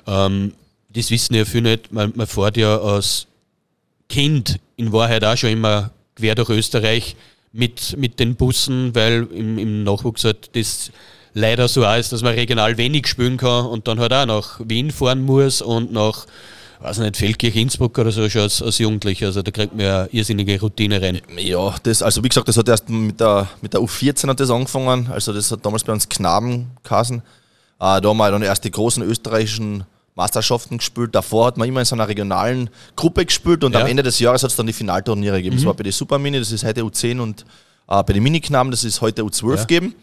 Ähm, 0.06 0.54
das 0.90 1.10
wissen 1.10 1.34
ja 1.34 1.46
viele 1.46 1.72
nicht. 1.72 1.92
Man, 1.92 2.14
man 2.16 2.28
fährt 2.28 2.58
ja 2.58 2.78
als 2.80 3.26
Kind 4.08 4.60
in 4.76 4.92
Wahrheit 4.94 5.24
auch 5.26 5.36
schon 5.36 5.50
immer 5.50 5.90
quer 6.16 6.36
durch 6.36 6.50
Österreich 6.50 7.16
mit, 7.56 7.96
mit 7.98 8.20
den 8.20 8.36
Bussen, 8.36 8.94
weil 8.94 9.28
im, 9.34 9.58
im 9.58 9.84
Nachwuchs 9.84 10.24
halt 10.26 10.56
das 10.56 10.92
leider 11.34 11.68
so 11.68 11.86
auch 11.86 11.98
ist, 11.98 12.12
dass 12.12 12.22
man 12.22 12.34
regional 12.34 12.78
wenig 12.78 13.08
spielen 13.08 13.38
kann 13.38 13.66
und 13.66 13.88
dann 13.88 14.00
halt 14.00 14.14
auch 14.14 14.26
nach 14.26 14.60
Wien 14.64 14.92
fahren 14.92 15.22
muss 15.22 15.62
und 15.62 15.92
nach, 15.92 16.26
weiß 16.80 17.00
nicht, 17.00 17.18
Feldkirch, 17.18 17.56
Innsbruck 17.56 17.98
oder 17.98 18.12
so 18.12 18.30
schon 18.30 18.42
als, 18.42 18.62
als 18.62 18.78
Jugendlicher. 18.78 19.28
Also 19.28 19.42
da 19.42 19.52
kriegt 19.52 19.76
man 19.76 19.86
ja 19.86 20.08
irrsinnige 20.12 20.60
Routine 20.60 21.02
rein. 21.02 21.22
Ja, 21.38 21.76
das, 21.84 22.02
also 22.02 22.24
wie 22.24 22.30
gesagt, 22.30 22.48
das 22.48 22.58
hat 22.58 22.68
erst 22.68 22.90
mit 22.90 23.20
der, 23.20 23.48
mit 23.62 23.74
der 23.74 23.82
U14 23.82 24.30
hat 24.30 24.40
das 24.40 24.50
angefangen. 24.50 25.08
Also 25.12 25.34
das 25.34 25.52
hat 25.52 25.66
damals 25.66 25.84
bei 25.84 25.94
uns 25.94 26.10
Knaben 26.10 26.72
geheißen. 26.84 27.20
Äh, 27.20 27.22
da 27.80 28.04
haben 28.04 28.18
wir 28.18 28.32
dann 28.32 28.42
erst 28.42 28.64
die 28.64 28.72
großen 28.72 29.04
österreichischen 29.04 29.86
Meisterschaften 30.16 30.78
gespielt. 30.78 31.14
Davor 31.14 31.48
hat 31.48 31.58
man 31.58 31.68
immer 31.68 31.82
in 31.82 31.86
so 31.86 31.96
einer 31.96 32.08
regionalen 32.08 32.70
Gruppe 32.96 33.26
gespielt 33.26 33.64
und 33.64 33.74
Ja. 33.74 33.82
am 33.82 33.88
Ende 33.88 34.02
des 34.04 34.18
Jahres 34.20 34.44
hat 34.44 34.50
es 34.50 34.56
dann 34.56 34.66
die 34.68 34.74
Finalturniere 34.74 35.38
gegeben. 35.38 35.56
Mhm. 35.56 35.60
Das 35.60 35.66
war 35.66 35.74
bei 35.74 35.84
den 35.84 35.92
Supermini, 35.92 36.40
das 36.40 36.52
ist 36.52 36.64
heute 36.64 36.82
U10 36.82 37.20
und 37.20 37.42
äh, 37.88 38.04
bei 38.04 38.14
den 38.14 38.24
Miniknaben, 38.24 38.72
das 38.72 38.84
ist 38.84 39.02
heute 39.02 39.24
U12 39.24 39.56
Ja. 39.56 39.62
gegeben. 39.64 39.96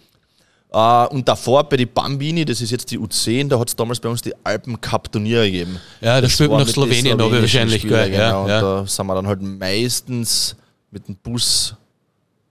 Äh, 0.74 1.06
und 1.08 1.26
davor 1.28 1.64
bei 1.64 1.76
den 1.76 1.92
Bambini, 1.92 2.44
das 2.44 2.60
ist 2.60 2.70
jetzt 2.70 2.90
die 2.90 2.98
U10, 2.98 3.48
da 3.48 3.58
hat 3.58 3.68
es 3.68 3.76
damals 3.76 4.00
bei 4.00 4.08
uns 4.08 4.22
die 4.22 4.32
Alpen 4.44 4.80
Cup 4.80 5.10
Turniere 5.10 5.44
gegeben. 5.46 5.78
Ja, 6.00 6.14
da 6.14 6.20
Das 6.22 6.32
spielt 6.32 6.50
man 6.50 6.60
nach 6.60 6.68
Slowenien 6.68 7.20
aber 7.20 7.30
wahrscheinlich, 7.40 7.82
Spielern, 7.82 8.10
gell? 8.10 8.18
Ja, 8.20 8.28
Genau, 8.30 8.42
und 8.44 8.48
ja. 8.50 8.60
da 8.60 8.86
sind 8.86 9.06
wir 9.06 9.14
dann 9.14 9.26
halt 9.26 9.42
meistens 9.42 10.56
mit 10.90 11.08
dem 11.08 11.16
Bus, 11.16 11.74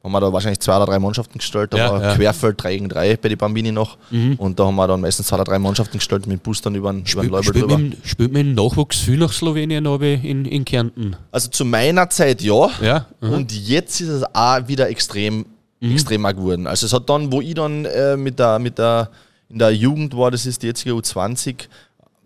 haben 0.03 0.11
wir 0.11 0.19
da 0.19 0.33
wahrscheinlich 0.33 0.59
zwei 0.59 0.75
oder 0.77 0.87
drei 0.87 0.99
Mannschaften 0.99 1.37
gestellt, 1.37 1.73
da 1.73 1.77
Ja, 1.77 1.91
war 1.91 2.01
ja. 2.01 2.11
Mhm. 2.13 2.17
Querfeld 2.17 2.63
3 2.63 2.73
gegen 2.73 2.89
3 2.89 3.17
bei 3.17 3.29
den 3.29 3.37
Bambini 3.37 3.71
noch. 3.71 3.97
Und 4.37 4.59
da 4.59 4.65
haben 4.65 4.75
wir 4.75 4.87
dann 4.87 5.01
meistens 5.01 5.27
zwei 5.27 5.35
oder 5.35 5.43
drei 5.43 5.59
Mannschaften 5.59 5.97
gestellt 5.97 6.25
mit 6.25 6.41
dann 6.65 6.75
über 6.75 6.91
den, 6.91 7.03
über 7.05 7.31
den 7.31 7.43
Spielt, 7.43 7.55
drüber. 7.55 7.79
spielt 8.03 8.31
man 8.33 8.41
im 8.41 8.53
Nachwuchs 8.55 8.97
viel 8.99 9.17
nach 9.17 9.31
Slowenien 9.31 9.85
aber 9.85 10.05
in, 10.05 10.45
in 10.45 10.65
Kärnten? 10.65 11.15
Also 11.31 11.49
zu 11.49 11.65
meiner 11.65 12.09
Zeit 12.09 12.41
ja. 12.41 12.69
Ja, 12.81 13.05
mhm. 13.21 13.33
Und 13.33 13.51
jetzt 13.51 14.01
ist 14.01 14.09
es 14.09 14.23
auch 14.33 14.67
wieder 14.67 14.89
extrem, 14.89 15.45
extremer 15.79 16.33
geworden. 16.33 16.65
Also 16.67 16.87
es 16.87 16.93
hat 16.93 17.07
dann, 17.09 17.31
wo 17.31 17.41
ich 17.41 17.53
dann 17.53 17.85
äh, 17.85 18.17
mit 18.17 18.39
der, 18.39 18.57
mit 18.59 18.77
der, 18.79 19.09
in 19.49 19.59
der 19.59 19.71
Jugend 19.71 20.15
war, 20.17 20.31
das 20.31 20.45
ist 20.45 20.63
die 20.63 20.67
jetzige 20.67 20.91
U20, 20.95 21.67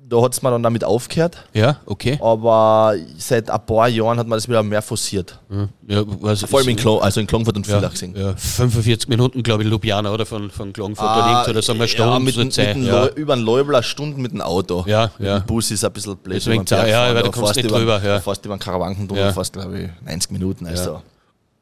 da 0.08 0.22
hat 0.22 0.34
es 0.34 0.42
mir 0.42 0.52
dann 0.52 0.62
damit 0.62 0.84
aufgehört. 0.84 1.38
Ja, 1.54 1.78
okay. 1.86 2.20
Aber 2.22 2.96
seit 3.18 3.50
ein 3.50 3.66
paar 3.66 3.88
Jahren 3.88 4.20
hat 4.20 4.28
man 4.28 4.38
das 4.38 4.48
wieder 4.48 4.62
mehr 4.62 4.82
forciert. 4.82 5.40
Ja, 5.88 6.04
was 6.22 6.42
Vor 6.42 6.60
allem 6.60 6.70
in, 6.70 6.76
Klo 6.76 7.00
also 7.00 7.20
in 7.20 7.28
Klangfurt 7.28 7.56
und 7.56 7.68
ja, 7.68 7.78
Villach 7.78 7.92
gesehen. 7.92 8.16
ja, 8.16 8.36
45 8.36 9.08
Minuten, 9.10 9.42
glaube 9.42 9.64
ich, 9.64 9.70
Ljubljana 9.70 10.12
oder 10.12 10.26
von, 10.26 10.52
von 10.52 10.74
Klagenfurt 10.74 11.06
oder, 11.10 11.32
irgend, 11.32 11.48
oder 11.50 11.62
sagen 11.62 11.80
wir 11.80 11.88
Stunde 11.88 12.12
Ah, 12.12 12.14
ja, 12.14 12.20
mit, 12.20 12.38
mit 12.38 12.58
dem 12.58 12.86
ja. 12.86 13.08
Über 13.08 13.36
den 13.36 13.44
Leubler 13.46 13.82
Stunden 13.82 14.22
mit 14.22 14.32
dem 14.32 14.42
Auto. 14.42 14.84
Ja, 14.88 15.12
mit 15.18 15.28
ja. 15.28 15.40
dem 15.40 15.48
Bus 15.48 15.72
ist 15.72 15.84
ein 15.84 15.92
bisschen 15.92 16.18
blöd. 16.18 16.36
Deswegen 16.38 16.66
ja, 16.68 16.78
fahren. 16.78 17.16
weil 17.16 17.24
du 17.24 17.32
kommst 17.32 17.56
nicht 17.56 17.66
über, 17.66 17.80
drüber, 17.80 18.04
ja. 18.04 18.20
Du 18.20 18.32
über 18.32 18.56
den 18.56 18.60
Karawankentunnel, 18.60 19.24
Ja. 19.24 19.34
fast 19.34 19.54
glaube 19.54 19.80
ich 19.80 19.90
90 20.06 20.32
Minuten. 20.32 20.68
Also. 20.68 21.02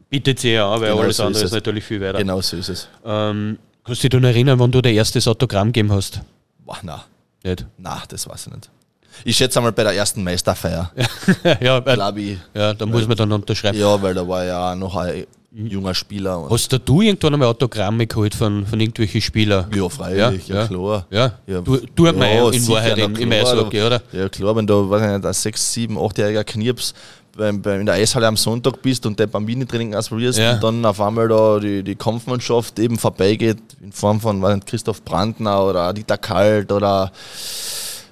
Bietet 0.09 0.39
sich 0.39 0.51
ja 0.51 0.71
an, 0.71 0.81
weil 0.81 0.89
Genau 0.91 1.01
alles 1.01 1.17
so 1.17 1.23
andere 1.23 1.43
ist 1.43 1.49
ist 1.49 1.53
natürlich 1.55 1.83
viel 1.83 2.01
weiter. 2.01 2.17
Genau 2.19 2.39
so 2.41 2.57
ist 2.57 2.69
es. 2.69 2.87
Ähm, 3.05 3.57
kannst 3.83 4.03
du 4.03 4.09
dich 4.09 4.19
dann 4.21 4.23
erinnern, 4.25 4.59
wann 4.59 4.71
du 4.71 4.81
dein 4.81 4.93
erstes 4.93 5.27
Autogramm 5.27 5.69
gegeben 5.69 5.91
hast? 5.91 6.21
Boah, 6.65 6.77
nein, 6.83 6.99
Nicht? 7.43 7.65
nein, 7.77 7.99
das 8.07 8.27
weiß 8.27 8.47
ich 8.47 8.53
nicht. 8.53 8.69
Ich 9.25 9.37
schätze 9.37 9.59
einmal 9.59 9.71
bei 9.71 9.83
der 9.83 9.93
ersten 9.93 10.23
Meisterfeier, 10.23 10.91
ja, 11.61 11.79
glaube 11.79 12.21
ich. 12.21 12.37
ja, 12.53 12.73
da 12.73 12.85
muss 12.85 13.07
man 13.07 13.15
dann 13.15 13.31
unterschreiben. 13.31 13.77
Ja, 13.77 14.01
weil 14.01 14.13
da 14.15 14.27
war 14.27 14.43
ja 14.43 14.75
noch 14.75 14.95
ein 14.95 15.25
junger 15.53 15.93
Spieler. 15.93 16.47
Hast 16.49 16.73
da 16.73 16.79
du 16.79 17.01
irgendwann 17.01 17.33
einmal 17.33 17.49
Autogramme 17.49 18.07
geholt 18.07 18.33
von, 18.33 18.65
von 18.65 18.79
irgendwelchen 18.79 19.21
Spielern? 19.21 19.69
ja, 19.71 19.87
freilich, 19.87 20.47
ja, 20.47 20.61
ja. 20.61 20.67
klar. 20.67 21.05
Ja, 21.11 21.33
Ja, 21.45 21.61
du, 21.61 21.77
du 21.93 22.05
ja, 22.05 22.11
in 22.11 22.67
Wahrheit 22.69 22.97
im, 22.97 23.31
Eishockey, 23.31 23.77
da- 23.79 23.85
oder? 23.85 24.01
Ja 24.13 24.29
klar, 24.29 24.55
wenn 24.55 24.65
du 24.65 24.89
weiß 24.89 25.01
ich 25.03 25.07
nicht, 25.17 25.25
ein 25.25 25.33
6, 25.33 25.73
7, 25.73 25.97
8-jähriger 25.97 26.43
Knirps 26.43 26.95
beim, 27.35 27.61
beim, 27.61 27.79
in 27.81 27.85
der 27.85 27.95
Eishalle 27.95 28.27
am 28.27 28.37
Sonntag 28.37 28.81
bist 28.81 29.05
und 29.05 29.19
dein 29.19 29.29
Bambini-Training 29.29 29.95
ausprobierst 29.95 30.39
Ja. 30.39 30.53
und 30.53 30.63
dann 30.63 30.85
auf 30.85 31.01
einmal 31.01 31.27
da 31.27 31.59
die, 31.59 31.83
die 31.83 31.95
Kampfmannschaft 31.95 32.77
eben 32.79 32.97
vorbeigeht 32.97 33.57
in 33.81 33.91
Form 33.91 34.19
von 34.21 34.39
nicht, 34.39 34.67
Christoph 34.67 35.03
Brandner 35.03 35.63
oder 35.65 35.93
Dieter 35.93 36.17
Kalt 36.17 36.71
oder 36.71 37.11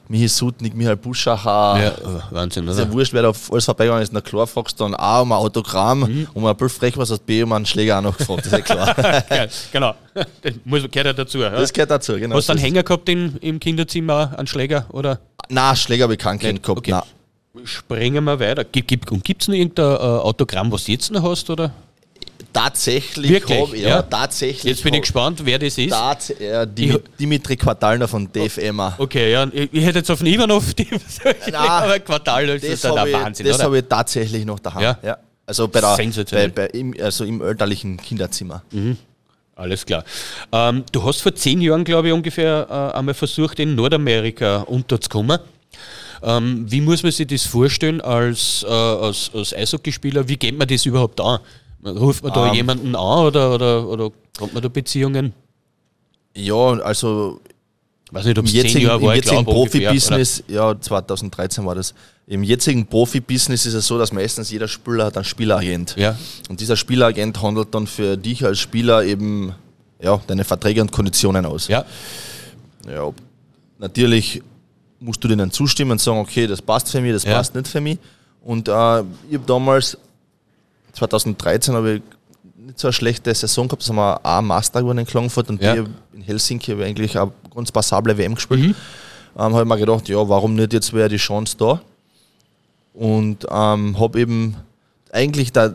Michi 0.08 0.28
Sutnik, 0.28 0.76
Michael 0.76 0.98
Buschacher. 0.98 1.80
Ja, 1.82 1.94
oh, 2.04 2.20
Wahnsinn, 2.36 2.68
Ist 2.68 2.78
ja 2.80 2.84
oder? 2.84 2.92
wurscht, 2.94 3.14
wer 3.14 3.22
da 3.22 3.30
auf 3.30 3.50
alles 3.52 3.64
vorbeigegangen 3.64 4.04
ist. 4.04 4.12
Na 4.12 4.20
klar, 4.20 4.46
fragst 4.46 4.78
du 4.78 4.84
dann 4.84 4.94
A 4.96 5.22
um 5.22 5.32
ein 5.32 5.38
Autogramm 5.38 6.00
Mhm. 6.02 6.28
und 6.34 6.46
ein 6.46 6.56
bisschen 6.58 6.80
frech 6.80 6.98
was 6.98 7.12
aus 7.12 7.20
B 7.20 7.42
um 7.44 7.54
einen 7.54 7.66
Schläger 7.66 7.98
auch 8.00 8.02
noch 8.02 8.18
gefragt, 8.18 8.40
das 8.40 8.48
ist 8.48 8.52
ja 8.52 8.60
klar. 8.60 8.94
Geil, 9.30 9.50
genau. 9.72 9.94
Das 10.14 10.26
muss, 10.66 10.82
gehört 10.82 11.06
ja 11.08 11.14
dazu. 11.14 11.38
Ja. 11.38 11.52
das 11.52 11.72
gehört 11.72 11.92
dazu, 11.92 12.16
genau. 12.18 12.36
Hast 12.36 12.50
du 12.50 12.54
einen 12.54 12.60
Hänger 12.62 12.84
gehabt 12.84 13.08
in, 13.08 13.38
im 13.38 13.60
Kinderzimmer, 13.60 14.34
einen 14.38 14.48
Schläger? 14.48 14.86
Oder? 14.90 15.20
Nein, 15.48 15.76
Schläger 15.78 16.04
habe 16.04 16.14
ich 16.14 16.20
keinen 16.20 16.40
Kind 16.40 16.62
gehabt. 16.62 16.80
Okay. 16.80 16.92
Nein. 16.92 17.04
Springen 17.66 18.24
wir 18.24 18.40
weiter. 18.40 18.64
Gibt 18.64 18.86
es 18.86 18.88
gibt, 18.88 19.12
und 19.12 19.24
gibt's 19.24 19.48
noch 19.48 19.56
irgendein 19.56 19.86
äh, 19.86 19.98
Autogramm, 19.98 20.72
was 20.72 20.86
du 20.86 20.94
jetzt 20.94 21.12
noch 21.12 21.24
hast? 21.24 21.50
Oder? 21.50 21.72
Tatsächlich 22.54 23.44
habe 23.44 23.76
ich, 23.76 23.84
ja, 23.84 23.90
Ja? 23.90 24.02
tatsächlich. 24.02 24.64
Jetzt 24.64 24.84
bin 24.84 24.94
ich 24.94 25.02
gespannt, 25.02 25.42
wer 25.46 25.60
das 25.60 25.78
ist. 25.78 25.92
Tats 25.92 26.32
äh, 26.32 26.68
Dim 26.68 27.00
Dimitri 27.20 27.56
Quartalner 27.56 28.08
von 28.08 28.32
Dave 28.32 28.62
Emma. 28.62 28.94
Okay, 28.98 29.32
ja, 29.32 29.48
ich, 29.52 29.70
ich 29.72 29.86
hätte 29.86 30.00
jetzt 30.00 30.12
auf 30.12 30.20
den 30.20 30.28
Ivanov 30.28 30.66
aber 31.54 32.00
Quartal, 32.00 32.48
das, 32.48 32.64
ist 32.64 32.84
ja 32.84 32.90
hab 32.90 32.96
der 32.98 33.08
ich, 33.08 33.14
Wahnsinn, 33.14 33.46
das 33.46 33.64
habe 33.64 33.80
ich 33.80 33.86
tatsächlich 33.88 34.46
noch 34.46 34.60
daheim. 34.60 34.84
Ja? 34.84 35.00
Ja. 35.02 35.18
Also, 35.46 35.68
bei 35.68 35.82
der, 35.82 35.98
bei, 36.32 36.48
bei 36.50 36.66
im, 36.68 36.96
also 37.02 37.26
im 37.26 37.42
elterlichen 37.42 37.98
Kinderzimmer. 37.98 38.64
Alles 39.56 39.86
klar. 39.86 40.04
Ähm, 40.52 40.84
du 40.92 41.04
hast 41.04 41.22
vor 41.22 41.36
zehn 41.36 41.62
Jahren, 41.62 41.84
glaube 41.84 42.08
ich, 42.08 42.14
ungefähr 42.14 42.68
äh, 42.70 42.98
einmal 42.98 43.14
versucht, 43.14 43.60
in 43.60 43.76
Nordamerika 43.76 44.62
unterzukommen. 44.62 45.40
Ähm, 46.24 46.66
wie 46.70 46.82
muss 46.82 47.04
man 47.04 47.12
sich 47.12 47.28
das 47.28 47.46
vorstellen 47.46 48.02
als, 48.02 48.64
äh, 48.68 48.72
als, 48.72 49.32
als 49.34 49.54
Eishockeyspieler? 49.54 50.28
Wie 50.28 50.38
geht 50.38 50.58
man 50.58 50.68
das 50.68 50.86
überhaupt 50.86 51.20
an? 51.20 51.40
Ruft 51.84 52.24
man 52.24 52.34
da 52.34 52.50
Ähm. 52.50 52.54
jemanden 52.54 52.96
an 52.96 53.26
oder, 53.26 53.56
oder, 53.56 53.88
oder 53.88 54.12
kommt 54.38 54.54
man 54.54 54.62
da 54.62 54.70
Beziehungen? 54.70 55.34
Ja, 56.36 56.56
also 56.56 57.40
weiß 58.12 58.26
nicht, 58.26 58.38
ob 58.38 58.46
Im 58.46 58.50
es 58.50 58.54
jetzigen, 58.54 58.86
Jahre 58.86 59.00
im 59.00 59.06
war, 59.08 59.16
ich 59.16 59.24
jetzigen 59.24 59.46
Profibusiness, 59.46 60.44
ja, 60.48 60.80
2013 60.80 61.66
war 61.66 61.76
das. 61.76 61.94
Im 62.28 62.44
jetzigen 62.44 62.86
Profibusiness 62.86 63.66
ist 63.66 63.74
es 63.74 63.88
so, 63.88 63.98
dass 63.98 64.14
meistens 64.14 64.52
jeder 64.52 64.68
Spieler 64.68 65.06
hat 65.06 65.18
einen 65.18 65.26
Spieleragent. 65.26 65.96
Ja. 65.98 66.16
Und 66.50 66.60
dieser 66.62 66.78
Spieleragent 66.78 67.42
handelt 67.42 67.74
dann 67.74 67.88
für 67.88 68.16
dich 68.16 68.46
als 68.46 68.60
Spieler 68.60 69.04
eben 69.04 69.54
ja, 70.02 70.22
deine 70.28 70.44
Verträge 70.44 70.82
und 70.82 70.92
Konditionen 70.92 71.46
aus. 71.46 71.68
Ja, 71.68 71.84
Ja, 72.88 73.12
natürlich 73.80 74.42
musst 75.02 75.22
du 75.24 75.28
denen 75.28 75.52
zustimmen 75.52 75.92
und 75.92 76.02
sagen, 76.02 76.20
okay, 76.20 76.48
das 76.48 76.62
passt 76.62 76.90
für 76.92 77.02
mich, 77.02 77.12
das 77.12 77.24
Ja. 77.24 77.34
passt 77.36 77.54
nicht 77.56 77.68
für 77.68 77.82
mich. 77.82 77.98
Und 78.44 78.68
äh, 78.70 78.72
ich 78.72 78.76
habe 79.36 79.46
damals, 79.46 79.98
2013, 80.94 81.74
habe 81.76 81.94
ich 81.96 82.02
nicht 82.66 82.80
so 82.80 82.88
eine 82.88 82.94
schlechte 82.94 83.34
Saison 83.34 83.68
gehabt, 83.68 83.82
das 83.82 83.90
haben 83.90 83.96
wir 83.98 84.20
auch 84.24 84.42
Master 84.42 84.82
gewonnen 84.82 85.00
in 85.00 85.06
Klagenfurt 85.06 85.50
und 85.50 85.62
Ja. 85.62 85.76
die 85.76 85.84
in 86.14 86.22
Helsinki 86.22 86.72
habe 86.72 86.82
ich 86.84 86.88
eigentlich 86.90 87.18
eine 87.20 87.32
ganz 87.54 87.72
passable 87.72 88.18
WM 88.18 88.36
gespielt. 88.36 88.76
Ähm, 89.38 89.54
habe 89.54 89.62
ich 89.62 89.68
mir 89.68 89.78
gedacht, 89.78 90.08
ja, 90.10 90.28
warum 90.30 90.56
nicht, 90.56 90.74
jetzt 90.74 90.94
wäre 90.94 91.10
die 91.10 91.18
Chance 91.18 91.56
da. 91.58 91.82
Und 92.94 93.46
ähm, 93.50 93.98
habe 94.00 94.20
eben 94.20 94.56
eigentlich 95.14 95.52
der, 95.52 95.74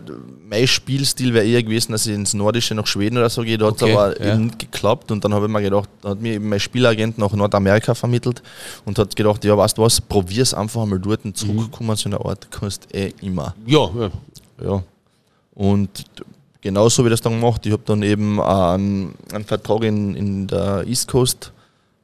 mein 0.48 0.66
Spielstil 0.66 1.34
wäre 1.34 1.44
eher 1.46 1.62
gewesen, 1.62 1.92
dass 1.92 2.06
ich 2.06 2.14
ins 2.14 2.32
Nordische 2.34 2.74
nach 2.74 2.86
Schweden 2.86 3.18
oder 3.18 3.28
so 3.28 3.42
gehe. 3.42 3.58
Da 3.58 3.66
hat 3.66 3.76
es 3.76 3.82
Okay, 3.82 3.92
aber 3.94 4.20
ja. 4.24 4.32
eben 4.34 4.44
nicht 4.46 4.58
geklappt. 4.58 5.10
Und 5.10 5.24
dann 5.24 5.34
habe 5.34 5.46
ich 5.46 5.52
mir 5.52 5.60
gedacht, 5.62 5.88
dann 6.02 6.12
hat 6.12 6.20
mir 6.20 6.34
eben 6.34 6.48
mein 6.48 6.60
Spielagent 6.60 7.18
nach 7.18 7.32
Nordamerika 7.32 7.94
vermittelt 7.94 8.42
und 8.84 8.98
hat 8.98 9.14
gedacht, 9.14 9.44
ja, 9.44 9.56
weißt 9.56 9.76
du 9.76 9.82
was, 9.82 10.00
probier's 10.00 10.54
einfach 10.54 10.82
einmal 10.82 10.98
dort 10.98 11.24
und 11.24 11.36
zurückkommen 11.36 11.96
zu 11.96 12.08
einer 12.08 12.24
Art, 12.24 12.50
kannst 12.50 12.86
eh 12.94 13.12
immer. 13.20 13.54
ja, 13.66 13.88
ja. 13.98 14.10
Ja. 14.64 14.82
Und 15.54 15.90
genauso 16.62 17.04
ich 17.04 17.10
das 17.10 17.20
dann 17.20 17.34
gemacht. 17.40 17.64
Ich 17.66 17.72
habe 17.72 17.82
dann 17.84 18.02
eben 18.02 18.40
einen, 18.40 19.14
einen 19.32 19.44
Vertrag 19.44 19.82
in, 19.84 20.14
in 20.16 20.46
der 20.46 20.84
East 20.86 21.08
Coast 21.08 21.52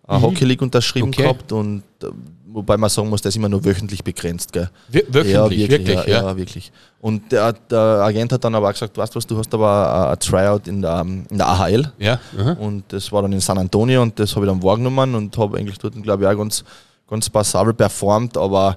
äh, 0.06 0.20
Hockey 0.20 0.44
League 0.44 0.60
unterschrieben 0.60 1.08
Mhm. 1.08 1.12
Okay. 1.14 1.22
gehabt 1.22 1.52
und 1.52 1.82
äh, 2.02 2.06
wobei 2.52 2.76
man 2.76 2.90
sagen 2.90 3.08
muss, 3.08 3.22
der 3.22 3.30
ist 3.30 3.36
immer 3.36 3.48
nur 3.48 3.64
wöchentlich 3.64 4.04
begrenzt. 4.04 4.52
Gell? 4.52 4.68
Wir- 4.88 5.04
Wöchentlich, 5.08 5.70
wirklich, 5.70 5.96
ja. 6.06 6.22
ja, 6.22 6.36
wirklich. 6.36 6.70
Und 7.00 7.32
der, 7.32 7.52
der 7.52 7.78
Agent 7.78 8.32
hat 8.32 8.44
dann 8.44 8.54
aber 8.54 8.68
auch 8.68 8.72
gesagt, 8.72 8.96
weißt 8.96 9.14
du 9.14 9.16
was, 9.16 9.26
du 9.26 9.38
hast 9.38 9.52
aber 9.54 10.10
ein 10.10 10.18
Tryout 10.20 10.68
in 10.68 10.82
der, 10.82 11.00
in 11.00 11.26
der 11.38 11.48
AHL 11.48 11.92
Ja, 11.98 12.18
und 12.58 12.84
das 12.88 13.10
war 13.10 13.22
dann 13.22 13.32
in 13.32 13.40
San 13.40 13.58
Antonio 13.58 14.02
und 14.02 14.18
das 14.18 14.34
habe 14.36 14.46
ich 14.46 14.52
dann 14.52 14.62
wahrgenommen 14.62 15.14
und 15.14 15.36
habe 15.36 15.58
eigentlich 15.58 15.78
dort, 15.78 16.00
glaube 16.02 16.24
ich, 16.24 16.28
auch 16.30 16.36
ganz, 16.38 16.62
ganz 17.08 17.28
passabel 17.28 17.74
performt, 17.74 18.36
aber 18.36 18.76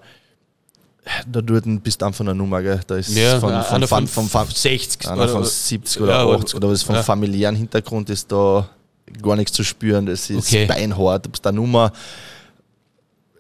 da 1.32 1.40
dort 1.42 1.66
bist 1.84 2.02
du 2.02 2.06
einfach 2.08 2.22
eine 2.22 2.34
Nummer, 2.34 2.62
gell? 2.64 2.80
Da 2.88 2.96
ist 2.96 3.16
ja 3.16 3.40
von, 3.40 3.52
einer 3.52 3.64
von, 3.64 4.08
von, 4.08 4.08
von, 4.08 4.28
von, 4.28 4.48
60 4.48 5.08
einer 5.08 5.28
von 5.28 5.42
oder- 5.42 5.46
70 5.46 6.02
oder 6.02 6.12
Ja, 6.14 6.26
80 6.36 6.56
oder 6.56 6.70
was 6.72 6.82
vom 6.82 6.96
ja. 6.96 7.04
familiären 7.04 7.56
Hintergrund 7.56 8.10
ist 8.10 8.32
da 8.32 8.68
gar 9.22 9.36
nichts 9.36 9.52
zu 9.54 9.64
spüren. 9.64 10.08
Das 10.08 10.28
ist 10.32 10.48
Okay. 10.48 10.66
beinhart. 10.66 11.26
Du 11.26 11.30
bist 11.30 11.46
eine 11.46 11.58
Nummer. 11.58 11.92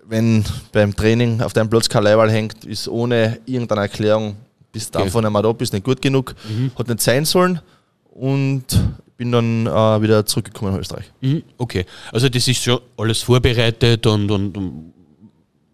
Wenn 0.07 0.43
beim 0.71 0.95
Training 0.95 1.41
auf 1.41 1.53
deinem 1.53 1.69
Platz 1.69 1.89
kein 1.89 2.03
Leiberl 2.03 2.29
hängt, 2.31 2.63
ist 2.65 2.87
ohne 2.87 3.39
irgendeine 3.45 3.81
Erklärung, 3.81 4.35
bist 4.71 4.93
du 4.93 4.99
Okay. 4.99 5.21
nicht 5.21 5.29
mehr 5.31 5.41
da, 5.41 5.51
bist 5.51 5.73
nicht 5.73 5.83
gut 5.85 6.01
genug, 6.01 6.35
Mhm. 6.47 6.71
hat 6.77 6.87
nicht 6.87 7.01
sein 7.01 7.25
sollen 7.25 7.59
und 8.11 8.65
bin 9.17 9.31
dann 9.31 9.65
äh, 9.65 10.01
wieder 10.01 10.25
zurückgekommen 10.25 10.73
nach 10.73 10.79
Österreich. 10.79 11.05
Mhm, 11.21 11.41
Okay, 11.57 11.85
also 12.11 12.27
das 12.29 12.47
ist 12.47 12.61
schon 12.63 12.79
alles 12.97 13.21
vorbereitet 13.21 14.05
und, 14.05 14.29
und, 14.29 14.55
und, 14.57 14.93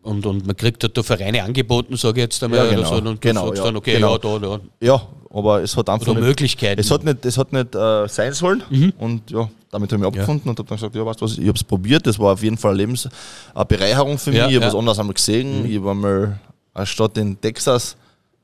und, 0.04 0.26
und 0.26 0.46
man 0.48 0.56
kriegt 0.56 0.84
halt 0.84 0.98
da 0.98 1.04
Vereine 1.04 1.44
angeboten, 1.44 1.96
sage 1.96 2.20
ich 2.22 2.24
jetzt 2.26 2.44
einmal. 2.44 2.66
Ja, 2.66 2.70
genau. 2.76 2.90
so, 2.90 2.96
und 2.96 3.06
du 3.06 3.16
Genau, 3.20 3.46
sagst 3.48 3.58
ja, 3.60 3.64
dann, 3.66 3.76
okay, 3.76 3.94
genau. 3.94 4.12
ja, 4.14 4.18
da, 4.18 4.40
da. 4.40 4.60
Ja, 4.80 5.02
aber 5.34 5.62
es 5.62 5.78
hat 5.78 5.90
einfach 5.90 6.08
Oder 6.08 6.20
nicht, 6.20 6.28
Möglichkeiten. 6.28 6.80
Es 6.82 6.90
hat 6.92 7.04
nicht, 7.04 7.26
es 7.26 7.38
hat 7.38 7.54
nicht 7.54 7.76
äh, 7.76 8.08
sein 8.08 8.34
sollen 8.34 8.64
Mhm. 8.70 8.94
und 8.98 9.30
ja, 9.32 9.50
damit 9.72 9.92
habe 9.94 10.02
ich 10.04 10.10
mich 10.12 10.20
abgefunden 10.20 10.50
und 10.50 10.60
habe 10.60 10.68
dann 10.68 10.78
gesagt, 10.78 10.96
ja, 10.96 11.06
weißt 11.06 11.22
du 11.22 11.26
was, 11.26 11.38
ich 11.38 11.48
habe 11.48 11.56
es 11.56 11.64
probiert, 11.64 12.06
das 12.08 12.18
war 12.20 12.34
auf 12.34 12.44
jeden 12.44 12.58
Fall 12.58 12.72
eine 12.72 12.78
Lebensbereicherung 12.80 14.18
für 14.18 14.32
mich, 14.32 14.40
Ja, 14.40 14.48
ich 14.50 14.56
habe 14.56 14.66
ja. 14.66 14.72
was 14.72 14.78
anderes 14.78 15.00
einmal 15.00 15.14
gesehen, 15.14 15.66
ich 15.70 15.82
war 15.84 15.94
mal 15.94 16.40
eine 16.74 16.86
Stadt 16.86 17.18
in 17.18 17.40
Texas 17.40 17.96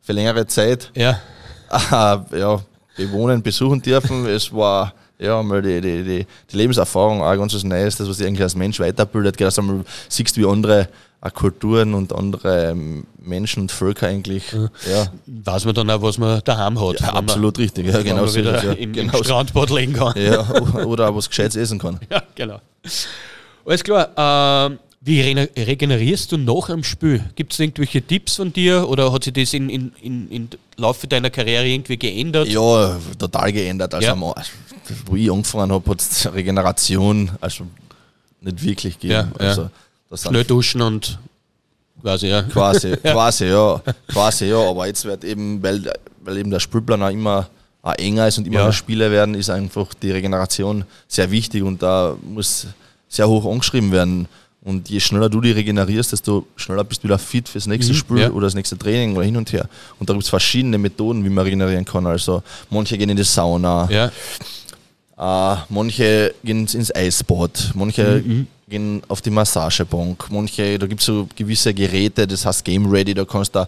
für 0.02 0.14
längere 0.14 0.46
Zeit 0.48 0.92
ja, 0.96 1.20
äh, 1.72 2.40
ja, 2.40 2.60
bewohnen, 2.96 3.42
besuchen 3.42 3.82
dürfen, 3.82 4.26
es 4.28 4.54
war 4.54 4.94
ja 5.20 5.42
mal 5.44 5.62
die, 5.62 5.82
die, 5.82 6.04
die, 6.04 6.28
die 6.52 6.58
Lebenserfahrung 6.58 7.22
auch 7.22 7.36
ganz 7.36 7.54
was 7.54 7.64
Neues, 7.64 7.96
das 7.98 8.08
was 8.08 8.18
dich 8.18 8.28
eigentlich 8.28 8.42
als 8.44 8.56
Mensch 8.56 8.80
weiterbildet, 8.80 9.40
dass 9.42 9.56
du 9.56 9.62
einmal 9.62 9.84
siehst, 10.08 10.38
wie 10.38 10.46
andere 10.46 10.88
Kulturen 11.34 11.94
und 11.94 12.14
andere 12.14 12.70
ähm, 12.72 13.06
Menschen 13.20 13.64
und 13.64 13.72
Völker 13.72 14.08
eigentlich 14.08 14.44
ja, 14.90 15.08
weiß 15.26 15.66
man 15.66 15.74
dann 15.76 15.90
auch, 15.90 16.02
was 16.02 16.18
man 16.18 16.42
daheim 16.46 16.80
hat. 16.80 17.02
ja, 17.02 17.10
absolut 17.14 17.58
richtig. 17.58 17.88
Ja, 17.88 18.02
genau 18.02 18.22
man 18.22 18.28
so 18.30 18.40
wieder 18.40 18.64
ja. 18.64 18.72
im, 18.74 18.94
genau 18.94 19.18
im 19.18 19.24
Strandbad 19.24 19.70
legen 19.72 19.94
kann. 19.94 20.14
Ja, 20.16 20.48
oder 20.86 21.10
auch 21.10 21.16
was 21.16 21.28
Gescheites 21.30 21.56
essen 21.56 21.80
kann. 21.80 22.00
Ja, 22.10 22.24
genau. 22.36 22.62
Alles 23.66 23.84
klar. 23.84 24.10
ähm, 24.16 24.80
wie 25.02 25.22
regenerierst 25.22 26.32
du 26.32 26.38
nach 26.38 26.68
dem 26.68 26.84
Spiel? 26.84 27.24
Gibt 27.36 27.54
es 27.54 27.60
irgendwelche 27.60 28.02
Tipps 28.02 28.36
von 28.36 28.52
dir 28.52 28.88
oder 28.90 29.12
hat 29.14 29.24
sich 29.24 29.34
das 29.34 29.54
in, 29.54 29.70
in, 29.70 29.92
in, 30.02 30.30
in 30.30 30.50
Laufe 30.76 31.08
deiner 31.08 31.30
Karriere 31.30 31.66
irgendwie 31.68 31.98
geändert? 31.98 32.48
Ja, 32.48 32.98
total 33.18 33.52
geändert. 33.54 33.94
Also, 33.94 34.08
Ja. 34.08 34.14
am- 34.14 34.22
wo 35.06 35.16
ich 35.16 35.32
angefangen 35.32 35.72
habe, 35.72 35.90
hat 35.92 36.02
es 36.02 36.32
Regeneration 36.34 37.32
also 37.42 37.66
nicht 38.42 38.64
wirklich 38.64 39.00
gegeben. 39.00 39.32
Ja, 39.40 39.44
ja. 39.44 39.50
Also, 39.50 39.70
das 40.10 40.24
Schnell 40.24 40.44
duschen 40.44 40.82
und 40.82 41.20
quasi, 42.02 42.28
ja. 42.28 42.44
quasi, 42.44 42.92
quasi, 43.04 43.46
ja, 43.46 43.82
quasi, 44.08 44.46
ja. 44.46 44.58
Aber 44.70 44.88
jetzt 44.88 45.04
wird 45.06 45.24
eben, 45.24 45.62
weil, 45.62 45.92
weil 46.24 46.38
eben 46.38 46.52
der 46.52 46.60
Spielplan 46.60 47.02
auch 47.04 47.10
immer 47.10 47.50
auch 47.82 47.94
enger 47.96 48.28
ist 48.28 48.38
und 48.38 48.48
immer 48.48 48.58
Ja. 48.58 48.64
mehr 48.64 48.74
Spiele 48.74 49.12
werden, 49.12 49.36
ist 49.36 49.50
einfach 49.50 49.94
die 49.94 50.12
Regeneration 50.12 50.84
sehr 51.08 51.30
wichtig 51.32 51.64
und 51.64 51.82
da 51.82 52.16
muss 52.24 52.68
sehr 53.08 53.28
hoch 53.30 53.46
angeschrieben 53.50 53.92
werden. 53.92 54.28
Und 54.62 54.90
je 54.90 55.00
schneller 55.00 55.30
du 55.30 55.40
die 55.40 55.52
regenerierst, 55.52 56.12
desto 56.12 56.46
schneller 56.58 56.84
bist 56.84 57.02
du 57.02 57.06
wieder 57.06 57.18
fit 57.18 57.48
fürs 57.48 57.68
nächste 57.68 57.94
Mhm, 57.94 57.98
Spiel 57.98 58.20
ja. 58.20 58.30
oder 58.32 58.48
das 58.48 58.54
nächste 58.56 58.78
Training 58.78 59.16
oder 59.16 59.24
hin 59.24 59.38
und 59.38 59.54
her. 59.54 59.70
Und 60.00 60.10
da 60.10 60.14
gibt 60.14 60.24
es 60.26 60.30
verschiedene 60.30 60.78
Methoden, 60.78 61.24
wie 61.24 61.30
man 61.30 61.46
regenerieren 61.46 61.86
kann. 61.86 62.06
Also 62.06 62.44
manche 62.70 62.98
gehen 62.98 63.10
in 63.10 63.16
die 63.16 63.24
Sauna, 63.24 63.88
Ja, 63.90 64.12
äh, 65.18 65.58
manche 65.70 66.34
gehen 66.44 66.68
ins 66.68 66.94
Eisbad, 66.94 67.72
manche 67.76 68.22
gehen 68.70 69.02
auf 69.08 69.22
die 69.22 69.30
Massagebank, 69.30 70.26
manche, 70.30 70.78
da 70.78 70.86
gibt 70.88 71.00
es 71.00 71.06
so 71.06 71.28
gewisse 71.36 71.74
Geräte, 71.74 72.28
das 72.28 72.46
heißt 72.46 72.66
Game 72.66 72.86
Ready, 72.90 73.14
da 73.14 73.24
kannst 73.24 73.56
du 73.56 73.66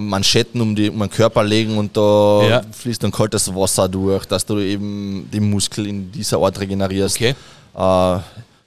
Manschetten 0.00 0.60
um, 0.60 0.74
die, 0.74 0.90
um 0.90 0.98
den 0.98 1.08
Körper 1.10 1.44
legen 1.44 1.78
und 1.78 1.96
da 1.96 2.42
Ja. 2.48 2.62
fließt 2.72 3.02
dann 3.04 3.12
kaltes 3.12 3.54
Wasser 3.54 3.88
durch, 3.88 4.24
dass 4.26 4.44
du 4.44 4.58
eben 4.58 5.28
die 5.32 5.38
Muskel 5.38 5.86
in 5.86 6.10
dieser 6.10 6.38
Art 6.38 6.58
regenerierst. 6.58 7.16
okay. 7.16 7.34
Äh, 7.76 8.18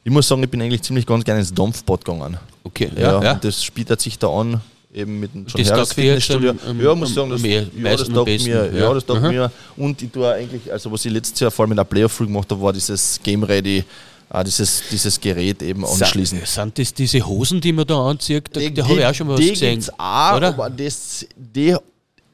ich 0.06 0.12
muss 0.12 0.28
sagen, 0.28 0.42
ich 0.44 0.50
bin 0.50 0.62
eigentlich 0.62 0.82
ziemlich 0.82 1.06
ganz 1.06 1.26
gerne 1.26 1.42
ins 1.42 1.54
Dampfbad 1.54 2.06
gegangen. 2.06 2.38
Okay, 2.64 2.90
Ja, 2.96 3.22
ja, 3.22 3.34
das 3.36 3.70
bietet 3.70 4.00
sich 4.00 4.18
da 4.18 4.30
an, 4.30 4.62
eben 4.94 5.20
mit 5.20 5.34
dem 5.36 5.46
John 5.46 5.62
Das 5.62 5.72
Harris 5.74 5.94
Fitnessstudio. 5.94 6.52
am- 6.66 6.82
ja, 6.82 6.96
muss 6.96 7.14
sagen, 7.14 7.30
das, 7.32 7.42
am 7.42 7.46
eher- 7.46 7.68
ja, 7.78 7.96
das 7.98 8.08
taugt 8.08 8.28
mir. 8.28 8.72
ja. 8.74 8.80
Ja, 8.80 8.94
das 8.94 9.06
taugt 9.06 9.24
mir. 9.24 9.52
Und 9.76 10.02
ich 10.02 10.10
tue 10.10 10.32
eigentlich, 10.32 10.72
also 10.72 10.90
was 10.90 11.04
ich 11.04 11.12
letztes 11.12 11.38
Jahr 11.42 11.52
vor 11.52 11.66
allem 11.66 11.72
in 11.74 11.78
der 11.78 11.84
Playoff 11.84 12.18
gemacht 12.18 12.50
habe, 12.50 12.62
war 12.62 12.72
dieses 12.72 13.20
Game 13.22 13.44
Ready, 13.44 13.84
äh, 14.32 14.44
dieses, 14.44 14.84
dieses 14.92 15.20
Gerät 15.20 15.62
eben 15.62 15.86
anschließen. 15.86 16.40
Sind, 16.46 16.78
das 16.80 16.94
diese 16.94 17.26
Hosen, 17.26 17.62
die 17.62 17.74
man 17.74 17.86
da 17.88 18.10
anzieht? 18.10 18.46
Da, 18.54 18.60
da 18.70 18.84
habe 18.88 19.00
ich 19.00 19.06
auch 19.06 19.14
schon 19.14 19.28
mal 19.28 19.34
was 19.34 19.42
die 19.42 19.50
gesehen. 19.52 19.84
auch, 19.98 20.38
oder? 20.38 20.48
aber 20.50 20.70
das, 20.70 21.26
die, 21.36 21.76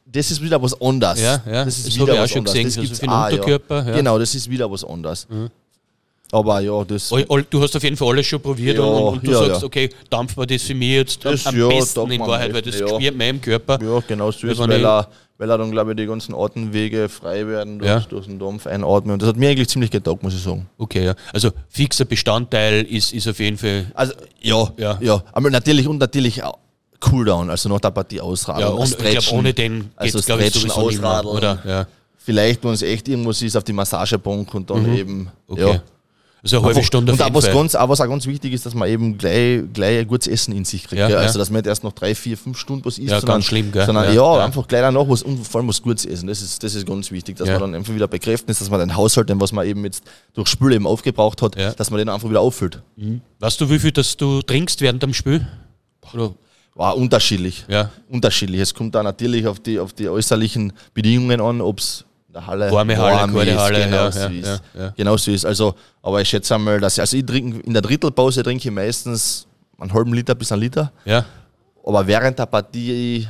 das 0.05 0.31
ist 0.31 0.41
wieder 0.41 0.61
was 0.61 0.79
anderes. 0.81 1.19
Ja, 1.21 1.41
ja, 1.45 1.65
Das 1.65 1.77
ist 1.77 1.87
das 1.87 1.95
wieder 1.95 2.01
habe 2.01 2.11
ich 2.13 2.17
auch 2.19 2.23
was 2.23 2.31
schon 2.31 2.39
anderes. 2.39 2.53
gesehen, 2.53 2.65
Das 2.67 2.77
also 2.77 2.81
gibt's 2.87 2.99
für 2.99 3.05
den 3.05 3.13
auch, 3.13 3.25
Unterkörper, 3.31 3.85
ja. 3.87 3.91
Mhm. 3.93 3.97
Genau, 3.97 4.19
das 4.19 4.35
ist 4.35 4.49
wieder 4.49 4.69
was 4.71 4.83
anderes. 4.83 5.27
Aber 6.35 6.59
ja, 6.59 6.83
das. 6.83 7.13
All, 7.13 7.25
all, 7.29 7.45
du 7.49 7.61
hast 7.61 7.77
auf 7.77 7.83
jeden 7.83 7.95
Fall 7.95 8.09
alles 8.09 8.27
schon 8.27 8.41
probiert 8.41 8.77
Ja, 8.77 8.83
und, 8.83 9.13
und 9.13 9.25
du 9.25 9.31
ja, 9.31 9.37
sagst, 9.37 9.61
ja. 9.61 9.67
okay, 9.67 9.89
dampft 10.09 10.37
das 10.37 10.61
für 10.63 10.75
mich 10.75 10.89
jetzt 10.89 11.23
Das, 11.23 11.45
am, 11.45 11.55
besten 11.69 12.11
in 12.11 12.19
Wahrheit, 12.19 12.53
weil 12.53 12.61
das 12.61 12.77
ja. 12.77 12.97
im 12.97 13.41
Körper. 13.41 13.79
Ja, 13.81 14.03
genau 14.05 14.31
so 14.31 14.45
ist, 14.45 14.59
Wenn 14.59 14.69
weil 14.69 14.85
er, 14.85 15.07
weil 15.37 15.49
er 15.49 15.57
dann, 15.57 15.71
glaube 15.71 15.91
ich, 15.91 15.97
die 15.97 16.05
ganzen 16.05 16.35
Atemwege 16.35 17.07
frei 17.07 17.47
werden 17.47 17.79
durch, 17.79 18.05
durch 18.07 18.25
den 18.25 18.37
Dampf 18.37 18.67
einatmen. 18.67 19.13
Und 19.13 19.21
das 19.21 19.29
hat 19.29 19.37
mir 19.37 19.49
eigentlich 19.49 19.69
ziemlich 19.69 19.91
getaugt, 19.91 20.23
muss 20.23 20.33
ich 20.33 20.41
sagen. 20.41 20.67
Okay, 20.77 21.05
ja. 21.05 21.15
Also 21.31 21.51
fixer 21.69 22.03
Bestandteil 22.03 22.83
ist, 22.83 23.13
ist 23.13 23.29
auf 23.29 23.39
jeden 23.39 23.57
Fall. 23.57 23.85
Also, 23.93 24.13
ja, 24.41 24.67
Ja. 24.75 24.97
ja. 24.99 25.23
Aber 25.31 25.49
natürlich 25.49 25.87
und 25.87 25.99
natürlich 25.99 26.43
auch 26.43 26.57
Cooldown, 26.99 27.49
also 27.49 27.69
nach 27.69 27.79
der 27.79 27.91
Partie 27.91 28.19
ausradeln. 28.19 28.67
Ja, 28.67 28.73
und 28.73 28.91
ich 28.91 28.97
glaube, 28.97 29.39
ohne 29.39 29.53
den 29.53 29.79
geht 29.79 29.89
also 29.95 30.19
es, 30.19 30.25
glaube 30.25 30.43
ich, 30.43 30.53
sowieso 30.53 30.73
ausradeln. 30.73 31.33
oder? 31.37 31.59
Ja. 31.65 31.87
Vielleicht, 32.17 32.61
wenn 32.65 32.71
es 32.71 32.81
echt 32.81 33.07
irgendwas 33.07 33.41
ist, 33.41 33.55
auf 33.55 33.63
die 33.63 33.71
Massagebank 33.73 34.53
und 34.53 34.69
dann 34.69 34.93
eben. 34.97 35.17
Mhm. 35.19 35.27
Okay. 35.47 35.73
Ja. 35.73 35.83
Also 36.45 36.57
eine 36.57 36.65
halbe 36.67 36.77
Einfach- 36.77 36.87
Stunde 36.87 37.11
und 37.11 37.19
auf 37.19 37.21
auch 37.21 37.25
jeden 37.25 37.35
was, 37.37 37.45
Fall. 37.45 37.53
ganz, 37.55 37.73
auch 37.75 37.89
was 37.89 38.01
auch 38.01 38.07
ganz 38.07 38.27
wichtig 38.27 38.53
ist, 38.53 38.67
dass 38.67 38.75
man 38.75 38.87
eben 38.87 39.17
gleich, 39.17 39.63
gleich 39.73 39.99
ein 40.01 40.07
gutes 40.07 40.27
Essen 40.27 40.53
in 40.55 40.63
sich 40.63 40.83
kriegt. 40.83 40.99
Ja, 40.99 41.07
gell? 41.07 41.15
ja. 41.15 41.21
Also, 41.23 41.39
dass 41.39 41.49
man 41.49 41.57
nicht 41.61 41.67
erst 41.67 41.83
nach 41.83 41.91
drei, 41.91 42.13
vier, 42.13 42.37
fünf 42.37 42.59
Stunden 42.59 42.85
was 42.85 42.99
isst, 42.99 43.09
Ja, 43.09 43.19
sondern, 43.19 43.37
ganz 43.37 43.45
schlimm, 43.45 43.71
gell? 43.71 43.83
sondern 43.83 44.13
Ja, 44.13 44.45
einfach 44.45 44.67
gleich 44.67 44.81
danach 44.81 45.09
was 45.09 45.23
und 45.23 45.43
vor 45.47 45.59
allem 45.61 45.67
was 45.69 45.81
Gutes 45.81 46.05
essen. 46.05 46.27
Das 46.27 46.43
ist, 46.43 46.61
das 46.63 46.75
ist 46.75 46.85
ganz 46.85 47.09
wichtig, 47.09 47.35
dass 47.37 47.49
man 47.49 47.59
dann 47.59 47.73
einfach 47.75 47.95
wieder 47.95 48.07
bekräftigt 48.07 48.47
ist, 48.51 48.61
dass 48.61 48.69
man 48.69 48.79
den 48.79 48.95
Haushalt, 48.95 49.27
den 49.27 49.41
was 49.41 49.51
man 49.51 49.65
eben 49.65 49.83
jetzt 49.85 50.03
durch 50.35 50.47
Spül 50.47 50.71
eben 50.73 50.85
aufgebraucht 50.85 51.41
hat, 51.41 51.57
dass 51.79 51.89
man 51.89 51.97
den 51.97 52.09
einfach 52.09 52.29
wieder 52.29 52.41
auffüllt. 52.41 52.83
Weißt 53.39 53.59
du, 53.59 53.69
wie 53.71 53.79
viel 53.79 53.91
das 53.91 54.15
du 54.15 54.43
trinkst 54.43 54.81
während 54.81 55.01
dem 55.01 55.15
Spiel? 55.15 55.47
Oder? 56.13 56.35
War 56.75 56.95
unterschiedlich. 56.95 57.65
Ja. 57.69 57.89
Unterschiedlich. 58.09 58.59
Es 58.61 58.73
kommt 58.75 58.93
da 58.93 59.01
natürlich 59.01 59.47
auf 59.47 59.59
die, 59.61 59.79
auf 59.79 59.93
die 59.93 60.09
äußerlichen 60.09 60.73
Bedingungen 60.93 61.41
an, 61.41 61.61
ob 61.61 61.79
es 61.79 62.05
der 62.35 62.45
Halle. 62.45 62.71
Warme 62.71 62.97
Halle, 62.97 63.15
warm 63.15 63.33
kalte 63.33 63.51
ist, 63.51 63.57
Halle, 63.59 63.83
Genau 63.85 63.95
ja, 63.95 64.11
so 64.11 64.19
ja, 64.19 64.27
ist. 64.27 64.45
ja, 64.75 64.81
ja. 64.83 64.93
Genau 64.95 65.17
so 65.17 65.31
ist. 65.31 65.45
Also, 65.45 65.73
aber 66.03 66.21
ich 66.21 66.29
schätze 66.29 66.53
einmal, 66.55 66.79
dass 66.79 66.93
ich, 66.95 67.01
also 67.01 67.17
ich 67.17 67.25
trinke, 67.25 67.59
in 67.61 67.73
der 67.73 67.81
Drittelpause 67.81 68.43
trinke 68.43 68.67
ich 68.67 68.73
meistens 68.73 69.47
einen 69.79 69.91
halben 69.93 70.13
Liter 70.13 70.35
bis 70.35 70.51
einen 70.51 70.61
Liter. 70.61 70.91
Ja, 71.05 71.25
Aber 71.83 72.05
während 72.05 72.37
der 72.39 72.45
Partie, 72.45 73.27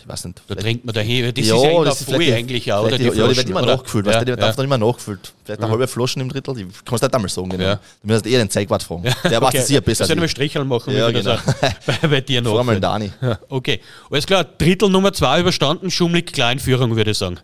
ich 0.00 0.08
weiß 0.08 0.26
nicht. 0.26 0.40
da 0.46 0.54
trinkt 0.54 0.84
man 0.84 0.94
dahin. 0.94 1.34
Das 1.34 1.44
Ja, 1.46 1.56
ist 1.56 1.62
ja 1.64 1.84
das 1.84 2.00
ist 2.02 2.08
die- 2.10 2.32
eigentlich 2.32 2.72
auch, 2.72 2.82
oder? 2.86 2.96
vielleicht 2.96 3.14
die, 3.14 3.18
ja, 3.18 3.28
die 3.28 3.36
wird 3.36 3.48
immer 3.50 3.62
oder? 3.64 3.76
nachgefüllt, 3.76 4.06
ja, 4.06 4.12
weißt 4.12 4.20
du, 4.20 4.24
die 4.26 4.30
ja. 4.30 4.36
darf 4.36 4.54
dann 4.56 4.64
immer 4.64 4.78
nachgefüllt. 4.78 5.32
Vielleicht 5.44 5.60
eine 5.60 5.70
halbe 5.70 5.88
Flaschen 5.88 6.22
im 6.22 6.28
Drittel, 6.28 6.54
die 6.54 6.66
kannst 6.84 7.02
du 7.02 7.06
nicht 7.06 7.14
einmal 7.16 7.28
sagen. 7.28 7.48
Genau. 7.50 7.64
Ja. 7.64 7.74
Du 8.02 8.12
musst 8.12 8.26
eher 8.26 8.38
den 8.38 8.48
Zeigwart 8.50 8.82
fragen. 8.84 9.02
Der 9.24 9.42
weiß 9.42 9.54
es 9.54 9.66
sicher 9.66 9.80
besser. 9.80 10.04
Sollen 10.06 10.18
wir 10.20 10.22
als 10.22 10.30
Stricheln 10.30 10.68
machen, 10.68 10.94
Ja, 10.96 11.10
genau. 11.10 11.36
bei, 11.86 12.08
bei 12.08 12.20
dir 12.20 12.38
ich. 12.38 12.44
noch? 12.44 12.54
Frag 12.54 12.64
mal 12.66 12.80
Dani. 12.80 13.10
Ja, 13.20 13.38
Okay, 13.48 13.80
alles 14.10 14.24
klar. 14.26 14.44
Drittel 14.44 14.88
Nummer 14.88 15.12
zwei 15.12 15.40
überstanden, 15.40 15.90
schummelig 15.90 16.32
Kleinführung, 16.32 16.94
würde 16.94 17.10
ich 17.10 17.18
sagen. 17.18 17.38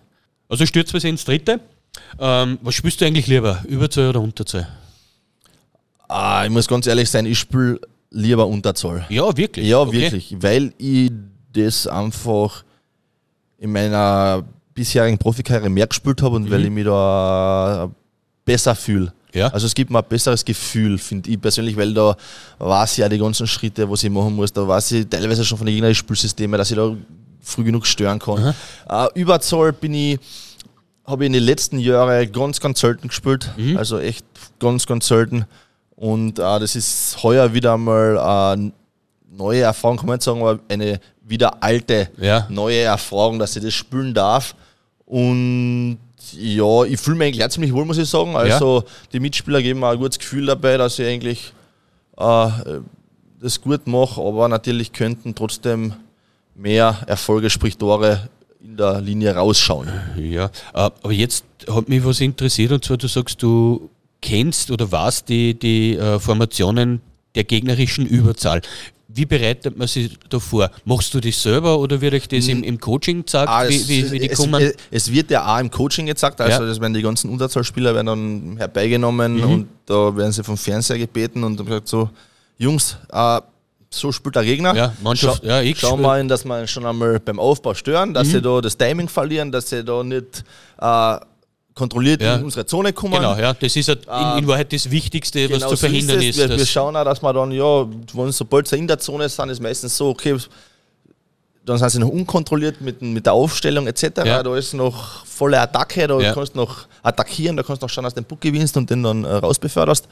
Also 0.48 0.64
stürzen 0.66 0.94
wir 0.94 1.00
sie 1.00 1.08
ins 1.08 1.24
dritte. 1.24 1.60
Ähm, 2.18 2.58
was 2.62 2.74
spielst 2.74 3.00
du 3.00 3.04
eigentlich 3.06 3.26
lieber? 3.26 3.62
Überzahl 3.66 4.08
oder 4.08 4.20
Unterzahl? 4.20 4.68
Ah, 6.08 6.42
ich 6.44 6.50
muss 6.50 6.66
ganz 6.66 6.86
ehrlich 6.86 7.10
sein, 7.10 7.26
ich 7.26 7.38
spiele 7.38 7.80
lieber 8.10 8.46
Unterzahl. 8.46 9.04
Ja, 9.10 9.36
wirklich. 9.36 9.66
Ja, 9.66 9.80
Okay. 9.80 10.00
wirklich, 10.00 10.36
weil 10.40 10.72
ich 10.78 11.10
das 11.52 11.86
einfach 11.86 12.64
in 13.58 13.72
meiner 13.72 14.44
bisherigen 14.72 15.18
Profikarriere 15.18 15.68
mehr 15.68 15.86
gespielt 15.86 16.22
habe 16.22 16.36
und 16.36 16.50
weil 16.50 16.64
ich 16.64 16.70
mich 16.70 16.84
da 16.84 17.90
besser 18.44 18.74
fühle. 18.74 19.06
Mhm. 19.06 19.38
Ja. 19.40 19.48
Also 19.48 19.66
es 19.66 19.74
gibt 19.74 19.90
mir 19.90 19.98
ein 19.98 20.08
besseres 20.08 20.42
Gefühl, 20.44 20.96
finde 20.96 21.28
ich 21.30 21.38
persönlich, 21.40 21.76
weil 21.76 21.92
da 21.92 22.16
weiß 22.58 22.92
ich 22.92 22.98
ja 22.98 23.08
die 23.08 23.18
ganzen 23.18 23.46
Schritte, 23.46 23.88
was 23.90 24.02
ich 24.02 24.10
machen 24.10 24.34
muss. 24.34 24.50
Da 24.52 24.66
weiß 24.66 24.92
ich 24.92 25.06
teilweise 25.06 25.44
schon 25.44 25.58
von 25.58 25.66
den 25.66 25.74
gegnerischen 25.74 25.98
Spielsystemen, 26.00 26.56
dass 26.56 26.70
ich 26.70 26.76
da 26.76 26.96
früh 27.40 27.64
genug 27.64 27.86
stören 27.86 28.18
kann. 28.18 28.54
Äh, 28.88 29.06
Überzahl 29.14 29.72
bin 29.72 29.94
ich, 29.94 30.18
habe 31.06 31.24
ich 31.24 31.26
in 31.28 31.32
den 31.32 31.42
letzten 31.44 31.78
Jahren 31.78 32.30
ganz, 32.32 32.60
ganz 32.60 32.80
selten 32.80 33.08
gespielt. 33.08 33.50
Mhm. 33.56 33.76
Also 33.76 33.98
echt 33.98 34.24
ganz, 34.58 34.86
ganz 34.86 35.06
selten. 35.08 35.46
Und 35.96 36.38
äh, 36.38 36.42
das 36.60 36.76
ist 36.76 37.22
heuer 37.22 37.52
wieder 37.54 37.76
mal 37.76 38.18
eine 38.18 38.72
neue 39.30 39.62
Erfahrung, 39.62 39.96
kann 39.96 40.06
man 40.06 40.16
nicht 40.16 40.24
sagen, 40.24 40.40
aber 40.40 40.58
eine 40.68 41.00
wieder 41.22 41.62
alte, 41.62 42.08
Ja. 42.18 42.46
neue 42.48 42.80
Erfahrung, 42.80 43.38
dass 43.38 43.54
ich 43.56 43.62
das 43.62 43.74
spielen 43.74 44.14
darf. 44.14 44.54
Und 45.04 45.98
ja, 46.32 46.84
ich 46.84 47.00
fühle 47.00 47.16
mich 47.16 47.26
eigentlich 47.34 47.48
ziemlich 47.50 47.72
wohl, 47.72 47.84
muss 47.84 47.98
ich 47.98 48.08
sagen. 48.08 48.36
Also 48.36 48.84
die 49.12 49.20
Mitspieler 49.20 49.62
geben 49.62 49.80
mir 49.80 49.88
ein 49.90 49.98
gutes 49.98 50.18
Gefühl 50.18 50.46
dabei, 50.46 50.76
dass 50.76 50.98
ich 50.98 51.06
eigentlich 51.06 51.52
äh, 52.18 52.48
das 53.40 53.60
gut 53.60 53.86
mache, 53.86 54.20
aber 54.20 54.48
natürlich 54.48 54.92
könnten 54.92 55.34
trotzdem 55.34 55.94
mehr 56.58 56.98
Erfolge, 57.06 57.48
sprich 57.50 57.76
Tore 57.76 58.28
in 58.60 58.76
der 58.76 59.00
Linie 59.00 59.34
rausschauen. 59.34 59.88
Ja, 60.16 60.46
äh, 60.46 60.50
aber 60.74 61.12
jetzt 61.12 61.44
hat 61.70 61.88
mich 61.88 62.04
was 62.04 62.20
interessiert 62.20 62.72
und 62.72 62.84
zwar 62.84 62.96
du 62.96 63.06
sagst, 63.08 63.42
du 63.42 63.88
kennst 64.20 64.70
oder 64.70 64.90
warst 64.90 65.28
die, 65.28 65.54
die 65.54 65.96
äh, 65.96 66.18
Formationen 66.18 67.00
der 67.34 67.44
gegnerischen 67.44 68.04
Überzahl. 68.06 68.60
Wie 69.10 69.24
bereitet 69.24 69.78
man 69.78 69.88
sich 69.88 70.18
da 70.28 70.38
vor? 70.38 70.70
Machst 70.84 71.14
du 71.14 71.20
das 71.20 71.40
selber 71.42 71.78
oder 71.78 72.00
wird 72.00 72.14
euch 72.14 72.28
das 72.28 72.46
im, 72.48 72.62
im 72.62 72.78
Coaching 72.78 73.24
gesagt, 73.24 73.48
Ah, 73.48 73.66
wie, 73.68 73.76
es, 73.76 73.88
wie, 73.88 74.10
wie 74.10 74.18
die 74.18 74.28
es, 74.28 74.38
kommen? 74.38 74.72
es, 74.90 75.10
wird 75.12 75.30
ja 75.30 75.54
auch 75.54 75.60
im 75.60 75.70
Coaching 75.70 76.06
gezeigt, 76.06 76.40
also 76.40 76.62
Ja. 76.62 76.68
das 76.68 76.80
werden 76.80 76.94
die 76.94 77.02
ganzen 77.02 77.30
Unterzahlspieler 77.30 77.94
werden 77.94 78.06
dann 78.06 78.56
herbeigenommen 78.58 79.42
und 79.42 79.68
da 79.86 80.14
werden 80.14 80.32
sie 80.32 80.44
vom 80.44 80.56
Fernseher 80.56 80.98
gebeten 80.98 81.42
und 81.42 81.58
dann 81.58 81.66
gesagt 81.66 81.88
so, 81.88 82.10
Jungs, 82.58 82.96
äh, 83.10 83.40
so 83.90 84.12
spielt 84.12 84.36
der 84.36 84.44
Gegner. 84.44 84.74
Ja, 84.74 84.92
Mannschaft- 85.02 85.42
ja, 85.44 85.60
ich 85.62 85.78
Schauen 85.78 86.00
wir 86.02 86.20
ihn, 86.20 86.28
dass 86.28 86.44
wir 86.44 86.60
ihn 86.60 86.68
schon 86.68 86.84
einmal 86.86 87.18
beim 87.20 87.38
Aufbau 87.40 87.72
stören, 87.74 88.12
dass 88.14 88.28
sie 88.28 88.42
da 88.42 88.60
das 88.60 88.76
Timing 88.76 89.08
verlieren, 89.08 89.50
dass 89.50 89.70
sie 89.70 89.82
da 89.84 90.02
nicht 90.04 90.44
äh, 90.80 91.16
kontrolliert 91.74 92.20
Ja. 92.20 92.34
in 92.36 92.44
unsere 92.44 92.66
Zone 92.66 92.92
kommen. 92.92 93.14
Genau, 93.14 93.36
ja, 93.36 93.54
das 93.54 93.76
ist 93.76 93.88
in, 93.88 93.96
in 94.38 94.46
Wahrheit 94.48 94.72
das 94.72 94.90
Wichtigste, 94.90 95.44
was 95.48 95.58
Genau 95.58 95.68
zu 95.70 95.76
so 95.76 95.86
verhindern 95.86 96.18
es. 96.18 96.24
ist. 96.24 96.38
Wir, 96.38 96.48
wir 96.50 96.56
dass- 96.56 96.68
schauen 96.68 96.96
auch, 96.96 97.04
dass 97.04 97.22
wir 97.22 97.32
dann, 97.32 97.50
ja, 97.52 97.86
wenn 98.14 98.32
sobald 98.32 98.66
sie 98.68 98.76
in 98.76 98.88
der 98.88 98.98
Zone 98.98 99.28
sind, 99.28 99.48
ist 99.50 99.62
meistens 99.62 99.96
so, 99.96 100.08
okay, 100.10 100.36
dann 101.64 101.76
sind 101.78 101.90
sie 101.90 101.98
noch 101.98 102.08
unkontrolliert 102.08 102.80
mit, 102.80 103.00
mit 103.02 103.26
der 103.26 103.32
Aufstellung 103.34 103.86
etc. 103.86 104.02
Ja. 104.24 104.42
Da 104.42 104.56
ist 104.56 104.72
noch 104.74 105.24
volle 105.26 105.60
Attacke, 105.60 106.06
da 106.06 106.18
Ja. 106.18 106.32
kannst 106.32 106.54
du 106.54 106.58
noch 106.60 106.86
attackieren, 107.02 107.56
da 107.56 107.62
kannst 107.62 107.82
du 107.82 107.84
noch 107.86 107.90
schauen, 107.90 108.04
dass 108.04 108.14
du 108.14 108.20
den 108.22 108.26
Puck 108.26 108.40
gewinnst 108.40 108.76
und 108.76 108.88
den 108.90 109.02
dann 109.02 109.24
äh, 109.24 109.34
rausbeförderst. 109.34 110.08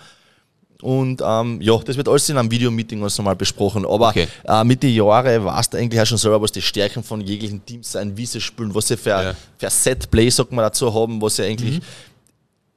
Und 0.82 1.22
ähm, 1.24 1.60
ja, 1.62 1.78
das 1.78 1.96
wird 1.96 2.06
alles 2.08 2.28
in 2.28 2.36
einem 2.36 2.50
Videomeeting 2.50 3.00
uns 3.02 3.16
nochmal 3.16 3.34
besprochen. 3.36 3.86
Aber 3.86 4.08
Okay. 4.10 4.28
äh, 4.46 4.62
mit 4.64 4.82
den 4.82 4.94
Jahren 4.94 5.44
weißt 5.44 5.72
du 5.72 5.78
eigentlich 5.78 6.00
auch 6.00 6.06
schon 6.06 6.18
selber, 6.18 6.42
was 6.42 6.52
die 6.52 6.60
Stärken 6.62 7.02
von 7.02 7.20
jeglichen 7.22 7.64
Teams 7.64 7.92
sind, 7.92 8.16
wie 8.16 8.26
sie 8.26 8.40
spielen, 8.40 8.74
was 8.74 8.88
sie 8.88 8.96
für, 8.96 9.10
Ja. 9.10 9.34
für 9.56 9.70
Set-Play, 9.70 10.28
sagt 10.30 10.52
man 10.52 10.62
dazu, 10.64 10.92
haben, 10.92 11.20
was 11.22 11.36
sie 11.36 11.44
eigentlich 11.44 11.80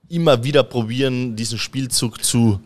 immer 0.08 0.42
wieder 0.44 0.64
probieren, 0.64 1.36
diesen 1.36 1.58
Spielzug 1.60 2.24
zu 2.24 2.60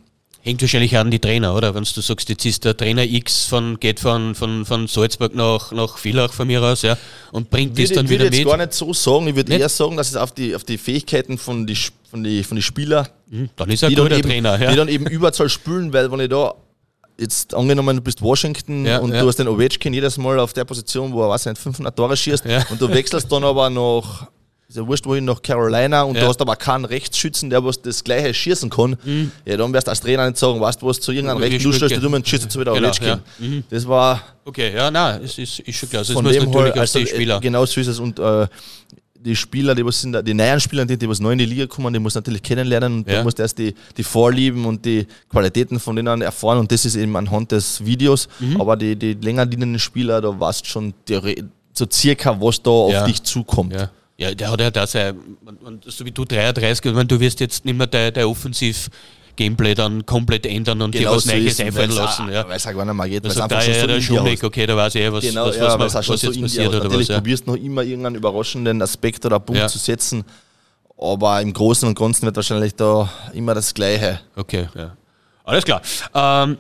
Hängt 0.46 0.62
wahrscheinlich 0.62 0.98
an 0.98 1.10
die 1.10 1.20
Trainer, 1.20 1.56
oder? 1.56 1.74
Wenn 1.74 1.84
du 1.86 2.02
sagst, 2.02 2.28
jetzt 2.28 2.46
ist 2.46 2.66
der 2.66 2.76
Trainer 2.76 3.04
X 3.06 3.46
von, 3.46 3.80
geht 3.80 4.02
von, 4.02 4.36
von, 4.36 4.66
von 4.66 4.88
Salzburg 4.88 5.34
nach, 5.36 5.72
nach 5.72 5.98
Villach 5.98 6.34
von 6.34 6.46
mir 6.48 6.62
aus, 6.62 6.82
ja, 6.82 6.98
und 7.32 7.50
bringt 7.50 7.72
das 7.80 7.90
würde, 7.90 7.96
dann 7.96 8.10
würde 8.10 8.24
wieder 8.26 8.26
jetzt 8.26 8.38
mit. 8.40 8.48
gar 8.48 8.58
nicht 8.58 8.74
so 8.74 8.94
sagen. 8.94 9.28
Ich 9.28 9.36
würde 9.38 9.56
eher 9.58 9.70
sagen, 9.70 9.96
dass 9.96 10.10
es 10.10 10.18
auf 10.18 10.34
die, 10.34 10.54
auf 10.54 10.66
die 10.66 10.78
Fähigkeiten 10.78 11.38
von 11.38 11.66
die, 11.66 11.78
von 12.12 12.24
die, 12.24 12.44
von 12.44 12.56
die 12.58 12.62
Spieler, 12.62 13.08
Hm, 13.32 13.50
Dann 13.56 13.70
ist 13.72 13.82
er 13.84 13.90
die 13.90 13.96
dann, 13.96 14.12
eben, 14.12 14.22
Trainer, 14.22 14.58
die 14.58 14.64
ja. 14.66 14.76
dann 14.76 14.90
eben 14.90 15.08
Überzahl 15.08 15.48
spülen, 15.50 15.92
weil 15.94 16.12
wenn 16.12 16.20
ich 16.20 16.30
da 16.30 16.54
jetzt 17.18 17.54
angenommen, 17.54 17.96
du 17.98 18.04
bist 18.04 18.22
Washington 18.22 18.86
Ja, 18.86 18.98
und 19.00 19.14
ja. 19.14 19.22
du 19.22 19.28
hast 19.28 19.38
den 19.38 19.48
Ovechkin 19.48 19.94
jedes 19.94 20.18
Mal 20.18 20.40
auf 20.40 20.52
der 20.54 20.66
Position, 20.66 21.14
wo 21.14 21.22
er 21.24 21.30
weiß 21.30 21.46
nicht, 21.46 21.58
500 21.58 21.96
Tore 21.96 22.18
schießt 22.18 22.44
Ja. 22.46 22.66
und 22.70 22.82
du 22.82 22.90
wechselst 22.90 23.32
dann 23.32 23.44
aber 23.44 23.70
nach 23.70 24.28
ist 24.74 24.78
ja 24.78 24.88
wurscht, 24.88 25.06
wohin 25.06 25.26
nach 25.26 25.42
Carolina 25.42 26.02
und 26.04 26.16
Ja. 26.16 26.22
du 26.22 26.28
hast 26.30 26.42
aber 26.42 26.56
keinen 26.56 26.86
Rechtsschützen, 26.86 27.50
der 27.50 27.64
was 27.64 27.80
das 27.82 28.04
gleiche 28.04 28.34
schießen 28.34 28.70
kann, 28.70 28.98
ja, 29.46 29.56
dann 29.58 29.72
wirst 29.72 29.86
du 29.88 29.92
als 29.92 30.02
Trainer 30.02 30.26
nicht 30.28 30.38
sagen, 30.38 30.60
weißt 30.60 30.82
du 30.82 30.88
was, 30.88 31.00
zu 31.00 31.12
irgendeinem 31.12 31.38
Mhm. 31.38 31.44
Rechten, 31.44 31.64
du 31.64 31.72
stellst 31.74 31.96
dich 31.96 32.04
um 32.04 32.14
und 32.14 32.28
schießt 32.28 32.44
jetzt 32.44 32.60
wieder 32.60 32.74
Genau, 32.74 32.92
ja. 33.02 33.20
Mhm. 33.40 33.64
Das 33.70 33.88
war 33.88 34.22
Okay, 34.46 34.76
ja, 34.76 34.92
nein, 34.92 35.22
es 35.24 35.38
ist, 35.38 35.60
ist 35.60 35.76
schon 35.78 35.90
klar. 35.90 36.00
Also 36.00 36.14
von 36.14 36.24
muss 36.26 36.34
dem 36.34 36.44
natürlich 36.46 36.66
her, 36.66 36.74
auf 36.74 36.80
also, 36.80 37.00
die 37.00 37.08
Spieler. 37.08 37.38
äh, 37.38 37.40
Genau 37.40 37.66
so 37.66 37.80
ist 37.80 37.88
es. 37.88 38.00
Und 38.00 38.20
äh, 38.20 38.46
die 39.16 39.36
Spieler, 39.38 39.74
die 39.74 39.86
was 39.86 40.02
sind, 40.02 40.28
die 40.28 40.34
neuen 40.34 40.60
Spieler, 40.60 40.84
die, 40.86 40.98
die 40.98 41.08
was 41.08 41.22
neu 41.22 41.32
in 41.32 41.38
die 41.38 41.46
Liga 41.46 41.66
kommen, 41.66 41.94
die 41.94 42.00
muss 42.00 42.14
natürlich 42.16 42.44
kennenlernen 42.44 42.94
und 42.98 43.08
Ja. 43.10 43.20
du 43.20 43.24
musst 43.24 43.40
erst 43.40 43.58
die, 43.58 43.74
die 43.96 44.04
Vorlieben 44.04 44.66
und 44.66 44.84
die 44.84 45.08
Qualitäten 45.30 45.80
von 45.80 45.96
denen 45.96 46.22
erfahren 46.22 46.58
und 46.58 46.70
das 46.74 46.84
ist 46.84 46.96
eben 46.98 47.16
anhand 47.16 47.54
des 47.54 47.86
Videos. 47.86 48.28
Mhm. 48.40 48.60
Aber 48.60 48.76
die, 48.76 48.98
die 48.98 49.14
länger 49.14 49.46
dienenden 49.46 49.80
Spieler, 49.80 50.20
da 50.20 50.38
weißt 50.38 50.66
schon 50.68 50.94
theore- 51.08 51.42
so 51.72 51.86
circa, 51.90 52.36
was 52.42 52.62
da 52.62 52.70
auf 52.70 52.92
Ja. 52.92 53.06
dich 53.06 53.24
zukommt. 53.24 53.74
Ja. 53.74 53.90
Ja, 54.30 54.36
der 54.36 54.52
hat 54.52 54.60
ja 54.62 54.72
da 54.72 54.88
sein, 54.88 55.18
und- 55.46 55.62
und 55.64 55.86
so 55.92 56.06
wie 56.06 56.12
du 56.12 56.26
33, 56.26 56.86
ich 56.86 56.94
meine, 56.94 57.06
du 57.08 57.20
wirst 57.20 57.40
jetzt 57.40 57.66
nicht 57.66 57.78
mehr 57.78 57.88
dein, 57.88 58.14
dein 58.14 58.26
Offensiv-Gameplay 58.26 59.74
dann 59.76 60.06
komplett 60.06 60.46
ändern 60.46 60.82
und 60.82 60.94
dir 60.94 61.00
Genau 61.02 61.16
was 61.16 61.24
so 61.24 61.32
Neues 61.32 61.60
einfallen 61.60 61.92
lassen. 61.92 62.32
Ja. 62.32 62.48
Weil 62.48 62.58
es 62.58 62.68
auch 62.68 62.74
gar 62.74 62.86
nicht 62.86 62.94
mehr 62.94 63.10
geht, 63.10 63.26
einfach 63.26 63.48
da 63.48 63.56
ja 63.64 63.82
so 63.82 63.88
der 63.88 64.00
dir 64.00 64.22
aus- 64.22 64.44
okay, 64.44 64.66
da 64.66 64.76
weiß 64.76 64.96
ich 64.96 65.02
eh, 65.02 65.12
was, 65.12 65.24
Genau, 65.24 65.46
was, 65.48 65.56
ja, 65.58 65.80
was, 65.80 65.92
es 65.92 65.96
auch 65.96 66.04
schon 66.04 66.14
was 66.14 66.22
so 66.22 66.28
jetzt 66.28 66.36
dir 66.38 66.42
passiert 66.44 66.68
oder 66.70 66.84
Natürlich 66.84 67.00
was. 67.10 67.10
Ja. 67.10 67.18
probierst 67.20 67.48
noch 67.48 67.56
immer 67.56 67.82
irgendeinen 67.84 68.16
überraschenden 68.16 68.82
Aspekt 68.82 69.26
oder 69.26 69.40
Punkt 69.40 69.60
Ja. 69.62 69.68
zu 69.68 69.78
setzen, 69.80 70.24
aber 70.98 71.42
im 71.42 71.52
Großen 71.54 71.88
und 71.88 71.98
Ganzen 71.98 72.26
wird 72.26 72.36
wahrscheinlich 72.36 72.76
da 72.76 73.10
immer 73.34 73.54
das 73.54 73.74
Gleiche. 73.74 74.20
Okay, 74.36 74.68
ja. 74.76 74.96
Alles 75.46 75.66
klar. 75.66 75.82
Ähm, 76.14 76.58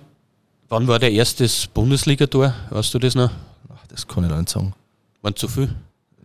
wann 0.69 0.87
war 0.87 0.99
der 0.99 1.11
erste 1.11 1.47
Bundesligator? 1.73 2.53
Weißt 2.69 2.93
du 2.93 2.99
das 2.99 3.15
noch? 3.15 3.29
Ach, 3.73 3.87
das 3.87 4.05
kann 4.07 4.23
ich 4.25 4.29
noch 4.29 4.37
nicht 4.37 4.49
sagen. 4.49 4.73
Waren 5.21 5.35
zu 5.37 5.47
viel? 5.47 5.69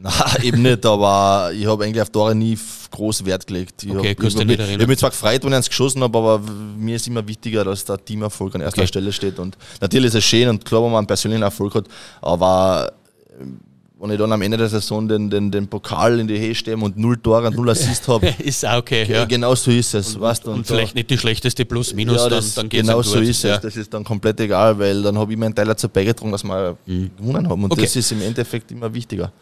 Nein, 0.01 0.13
eben 0.43 0.63
nicht, 0.63 0.87
aber 0.87 1.51
ich 1.53 1.67
habe 1.67 1.85
eigentlich 1.85 2.01
auf 2.03 2.11
Tore 2.11 2.35
nie 2.35 2.57
groß 2.91 3.25
Wert 3.25 3.47
gelegt. 3.47 3.83
Ich 3.83 3.91
Okay, 3.91 4.11
hab, 4.11 4.17
kannst 4.19 4.39
ich 4.39 4.47
du 4.47 4.53
hab, 4.53 4.59
mich- 4.69 4.75
habe 4.75 4.87
mich 4.87 4.99
zwar 4.99 5.11
gefreut, 5.11 5.43
wenn 5.43 5.51
ich 5.51 5.57
eins 5.57 5.69
geschossen 5.69 6.03
habe, 6.03 6.17
aber 6.19 6.41
mir 6.77 6.97
ist 6.97 7.07
immer 7.09 7.27
wichtiger, 7.27 7.65
dass 7.65 7.85
der 7.85 8.03
Teamerfolg 8.05 8.55
an 8.55 8.61
erster 8.61 8.81
Okay. 8.83 8.89
Stelle 8.89 9.13
steht. 9.13 9.39
Und 9.39 9.57
natürlich 9.81 10.09
ist 10.09 10.15
es 10.15 10.25
schön 10.25 10.49
und 10.49 10.65
klar, 10.65 10.83
wenn 10.85 10.91
man 10.93 10.99
einen 10.99 11.07
persönlichen 11.09 11.43
Erfolg 11.43 11.75
hat, 11.75 11.87
aber 12.23 12.93
ähm, 13.41 13.59
wenn 14.01 14.13
ich 14.13 14.19
dann 14.19 14.31
am 14.31 14.41
Ende 14.43 14.57
der 14.57 14.69
Saison 14.69 15.09
den, 15.09 15.29
den, 15.29 15.51
den 15.51 15.67
Pokal 15.67 16.21
in 16.21 16.29
die 16.29 16.39
Höhe 16.39 16.55
stehe 16.55 16.77
und 16.77 16.97
null 16.97 17.17
Tore 17.17 17.49
und 17.49 17.57
null 17.57 17.69
Assist 17.71 18.07
habe, 18.07 18.29
Ist 18.39 18.65
auch 18.65 18.77
okay, 18.79 19.05
ja. 19.11 19.25
genau 19.25 19.57
so 19.57 19.73
ist 19.73 19.93
es. 19.95 20.21
weißt 20.21 20.47
du, 20.47 20.53
Und, 20.53 20.71
da- 20.71 20.75
vielleicht 20.77 20.95
nicht 20.95 21.11
die 21.11 21.19
schlechteste 21.19 21.65
Plus-Minus, 21.65 22.17
ja, 22.19 22.23
dann, 22.29 22.31
das, 22.39 22.55
dann 22.55 22.69
geht 22.69 22.83
genau 22.83 23.01
es 23.01 23.11
so 23.11 23.19
ist 23.19 23.43
ja. 23.43 23.57
es. 23.57 23.61
Das 23.63 23.77
ist 23.77 23.93
dann 23.93 24.05
komplett 24.05 24.39
egal, 24.39 24.79
weil 24.79 25.03
dann 25.03 25.19
habe 25.19 25.33
ich 25.33 25.39
meinen 25.39 25.53
Teil 25.53 25.67
dazu 25.67 25.89
beigetragen, 25.89 26.31
dass 26.31 26.45
wir 26.45 26.77
gewonnen 26.87 27.49
haben. 27.49 27.65
Und 27.65 27.73
Okay. 27.73 27.81
das 27.83 27.97
ist 27.97 28.13
im 28.13 28.23
Endeffekt 28.23 28.71
immer 28.71 28.95
wichtiger. 28.95 29.33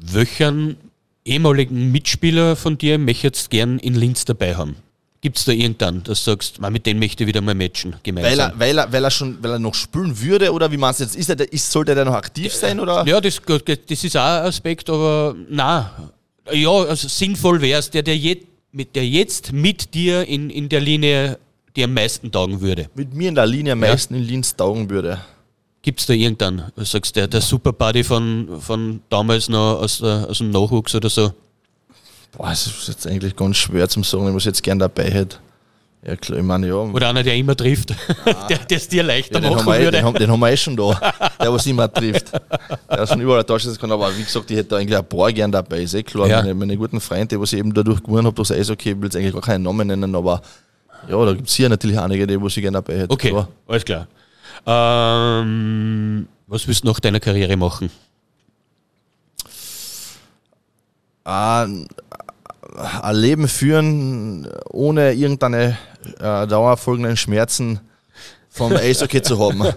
Welchen 0.00 0.76
ehemaligen 1.24 1.92
Mitspieler 1.92 2.56
von 2.56 2.78
dir 2.78 2.98
möchtest 2.98 3.46
du 3.46 3.50
gern 3.50 3.78
in 3.78 3.94
Linz 3.94 4.24
dabei 4.24 4.54
haben? 4.56 4.76
Gibt 5.22 5.38
es 5.38 5.44
da 5.44 5.52
irgendeinen, 5.52 6.02
dass 6.04 6.24
du 6.24 6.30
sagst, 6.30 6.60
"Ma, 6.60 6.70
mit 6.70 6.86
dem 6.86 6.98
möchte 6.98 7.24
ich 7.24 7.28
wieder 7.28 7.40
mal 7.40 7.54
matchen, 7.54 7.96
gemeinsam? 8.02 8.30
Weil 8.32 8.38
er, 8.38 8.58
weil, 8.58 8.78
er, 8.78 8.92
weil 8.92 9.04
er 9.04 9.10
schon, 9.10 9.42
weil 9.42 9.52
er 9.52 9.58
noch 9.58 9.74
spielen 9.74 10.20
würde 10.20 10.52
oder 10.52 10.70
wie 10.70 10.76
meinst 10.76 11.00
du 11.00 11.04
jetzt? 11.04 11.16
Ist 11.16 11.30
er, 11.30 11.52
ist, 11.52 11.70
sollte 11.72 11.94
der 11.94 12.04
noch 12.04 12.14
aktiv 12.14 12.52
sein 12.52 12.78
oder? 12.78 13.04
Ja, 13.06 13.20
das, 13.20 13.40
das 13.44 14.04
ist 14.04 14.16
auch 14.16 14.20
ein 14.20 14.44
Aspekt, 14.44 14.88
aber 14.88 15.34
na, 15.48 16.10
ja, 16.52 16.70
also 16.70 17.08
sinnvoll 17.08 17.60
wäre 17.60 17.80
es, 17.80 17.90
der, 17.90 18.02
der, 18.02 18.16
mit, 18.72 18.94
der 18.94 19.06
jetzt 19.06 19.52
mit 19.52 19.94
dir 19.94 20.26
in, 20.28 20.50
in 20.50 20.68
der 20.68 20.80
Linie 20.80 21.38
dir 21.74 21.86
am 21.86 21.94
meisten 21.94 22.30
taugen 22.30 22.60
würde. 22.60 22.88
Mit 22.94 23.14
mir 23.14 23.30
in 23.30 23.34
der 23.34 23.46
Linie 23.46 23.72
am 23.72 23.80
meisten 23.80 24.14
in 24.14 24.22
Linz 24.22 24.54
taugen 24.54 24.88
würde. 24.90 25.18
Gibt 25.86 26.00
es 26.00 26.06
da 26.06 26.14
irgendeinen, 26.14 26.64
du 26.74 26.84
sagst, 26.84 27.14
der, 27.14 27.28
der 27.28 27.40
Superbuddy 27.40 28.02
von, 28.02 28.60
von 28.60 28.98
damals 29.08 29.48
noch 29.48 29.80
aus, 29.82 29.98
der, 29.98 30.26
aus 30.28 30.38
dem 30.38 30.50
Nachwuchs 30.50 30.92
oder 30.96 31.08
so? 31.08 31.32
Boah, 32.36 32.50
es 32.50 32.66
ist 32.66 32.88
jetzt 32.88 33.06
eigentlich 33.06 33.36
ganz 33.36 33.56
schwer 33.56 33.88
zum 33.88 34.02
sagen, 34.02 34.26
ich 34.26 34.32
muss 34.32 34.44
jetzt 34.46 34.64
gern 34.64 34.80
dabei 34.80 35.04
hätte. 35.04 35.36
Ja, 36.04 36.16
klar, 36.16 36.40
ich 36.40 36.44
meine, 36.44 36.66
ja. 36.66 36.74
Oder 36.74 37.10
einer, 37.10 37.22
der 37.22 37.36
immer 37.36 37.54
trifft, 37.54 37.90
der 38.48 38.58
der 38.58 38.76
es 38.76 38.88
dir 38.88 39.04
leichter 39.04 39.34
Ja, 39.34 39.40
den, 39.42 39.50
haben 39.50 39.56
machen 39.58 39.66
wir, 39.68 39.78
eh- 39.78 39.84
würde. 39.84 39.96
den, 39.98 40.04
haben, 40.04 40.14
den 40.16 40.28
haben 40.28 40.40
wir 40.40 40.50
eh 40.50 40.56
schon 40.56 40.76
da, 40.76 41.14
der 41.40 41.52
was 41.52 41.64
immer 41.66 41.92
trifft. 41.92 42.32
Der 42.90 43.02
ist 43.02 43.10
schon 43.10 43.20
überall 43.20 43.44
Taschen 43.44 43.78
kann, 43.78 43.92
aber 43.92 44.12
wie 44.18 44.24
gesagt, 44.24 44.50
ich 44.50 44.56
hätte 44.56 44.70
da 44.70 44.76
eigentlich 44.78 44.98
ein 44.98 45.08
paar 45.08 45.32
gern 45.32 45.52
dabei, 45.52 45.82
ist 45.82 45.94
eh 45.94 46.02
klar. 46.02 46.26
Ja. 46.26 46.38
Meine, 46.42 46.54
meine 46.54 46.76
guten 46.76 47.00
Freunde, 47.00 47.38
die 47.38 47.44
ich 47.44 47.52
eben 47.52 47.72
dadurch 47.72 48.02
gewonnen 48.02 48.26
habe, 48.26 48.34
durchs 48.34 48.50
Eishockey, 48.50 48.90
ich 48.90 48.96
will 48.96 49.04
jetzt 49.04 49.14
eigentlich 49.14 49.34
gar 49.34 49.42
keinen 49.42 49.62
Namen 49.62 49.86
nennen, 49.86 50.16
aber 50.16 50.42
ja, 51.08 51.24
da 51.24 51.32
gibt 51.32 51.48
es 51.48 51.54
hier 51.54 51.68
natürlich 51.68 51.96
einige, 51.96 52.26
die 52.26 52.42
was 52.42 52.56
ich 52.56 52.62
gerne 52.64 52.78
dabei 52.82 52.98
hätte. 52.98 53.12
Okay, 53.12 53.30
klar. 53.30 53.48
alles 53.68 53.84
klar. 53.84 54.08
Ähm, 54.64 56.28
was 56.46 56.66
willst 56.66 56.84
du 56.84 56.88
nach 56.88 57.00
deiner 57.00 57.20
Karriere 57.20 57.56
machen? 57.56 57.90
ein, 61.26 61.88
ein 63.02 63.16
Leben 63.16 63.48
führen, 63.48 64.48
ohne 64.70 65.12
irgendeine 65.12 65.76
äh, 66.18 66.46
dauerfolgenden 66.46 67.16
Schmerzen 67.16 67.80
vom 68.48 68.72
Eishockey 68.76 69.22
zu 69.22 69.38
haben. 69.38 69.72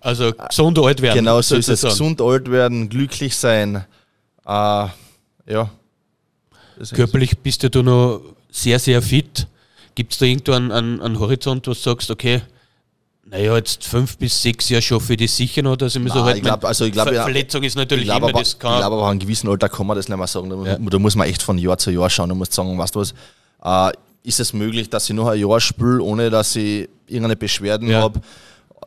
Also 0.00 0.32
gesund 0.32 0.78
alt 0.78 1.02
werden. 1.02 1.18
Genau 1.18 1.42
so 1.42 1.56
ist 1.56 1.68
es. 1.68 1.82
Gesund 1.82 2.20
alt 2.20 2.50
werden, 2.50 2.88
glücklich 2.88 3.36
sein. 3.36 3.84
Äh, 4.46 4.86
ja. 5.46 5.70
Körperlich 6.92 7.38
bist 7.38 7.62
ja 7.62 7.68
du 7.68 7.82
noch 7.82 8.20
sehr, 8.50 8.78
sehr 8.78 9.02
fit. 9.02 9.46
Gibt 9.94 10.12
es 10.12 10.18
da 10.18 10.26
irgendwo 10.26 10.52
einen, 10.52 10.72
einen, 10.72 11.00
einen 11.00 11.18
Horizont, 11.18 11.66
wo 11.66 11.72
du 11.72 11.78
sagst, 11.78 12.10
okay, 12.10 12.42
naja, 13.30 13.56
jetzt 13.56 13.84
fünf 13.84 14.16
bis 14.18 14.40
sechs 14.42 14.68
Jahre 14.68 14.82
schaffe 14.82 15.14
ich 15.14 15.20
das 15.20 15.36
sicher 15.36 15.62
noch, 15.62 15.76
dass 15.76 15.96
ich 15.96 16.02
mir 16.02 16.08
so 16.10 16.16
Nein, 16.16 16.24
halt. 16.26 16.36
ich 16.36 16.42
glaub- 16.42 16.64
also 16.64 16.84
ich 16.84 16.92
glaub, 16.92 17.08
Ver 17.08 17.22
Verletzung 17.22 17.62
ist 17.62 17.72
Ich 17.72 17.76
natürlich 17.76 18.04
glaube 18.04 18.18
immer, 18.26 18.28
aber, 18.30 18.38
das 18.40 18.52
ich 18.52 18.58
kann. 18.58 18.78
glaub 18.78 18.92
aber, 18.92 19.02
an 19.04 19.10
einem 19.12 19.20
gewissen 19.20 19.48
Alter 19.48 19.68
kann 19.68 19.86
man 19.86 19.96
das 19.96 20.08
nicht 20.08 20.16
mehr 20.16 20.26
sagen. 20.26 20.50
Da, 20.50 20.56
Ja. 20.72 20.78
da 20.78 20.98
muss 20.98 21.16
man 21.16 21.26
echt 21.28 21.42
von 21.42 21.56
Jahr 21.58 21.78
zu 21.78 21.90
Jahr 21.90 22.10
schauen. 22.10 22.28
Du 22.28 22.34
musst 22.34 22.52
sagen, 22.52 22.76
weißt 22.78 22.94
du 22.94 23.00
was, 23.00 23.14
äh, 23.64 23.92
ist 24.22 24.40
es 24.40 24.52
möglich, 24.52 24.88
dass 24.90 25.08
ich 25.08 25.16
noch 25.16 25.28
ein 25.28 25.38
Jahr 25.40 25.60
spiele, 25.60 26.00
ohne 26.02 26.30
dass 26.30 26.54
ich 26.56 26.88
irgendeine 27.06 27.36
Beschwerden 27.36 27.88
Ja. 27.88 27.98
Mhm. 28.00 28.02
habe? 28.02 28.20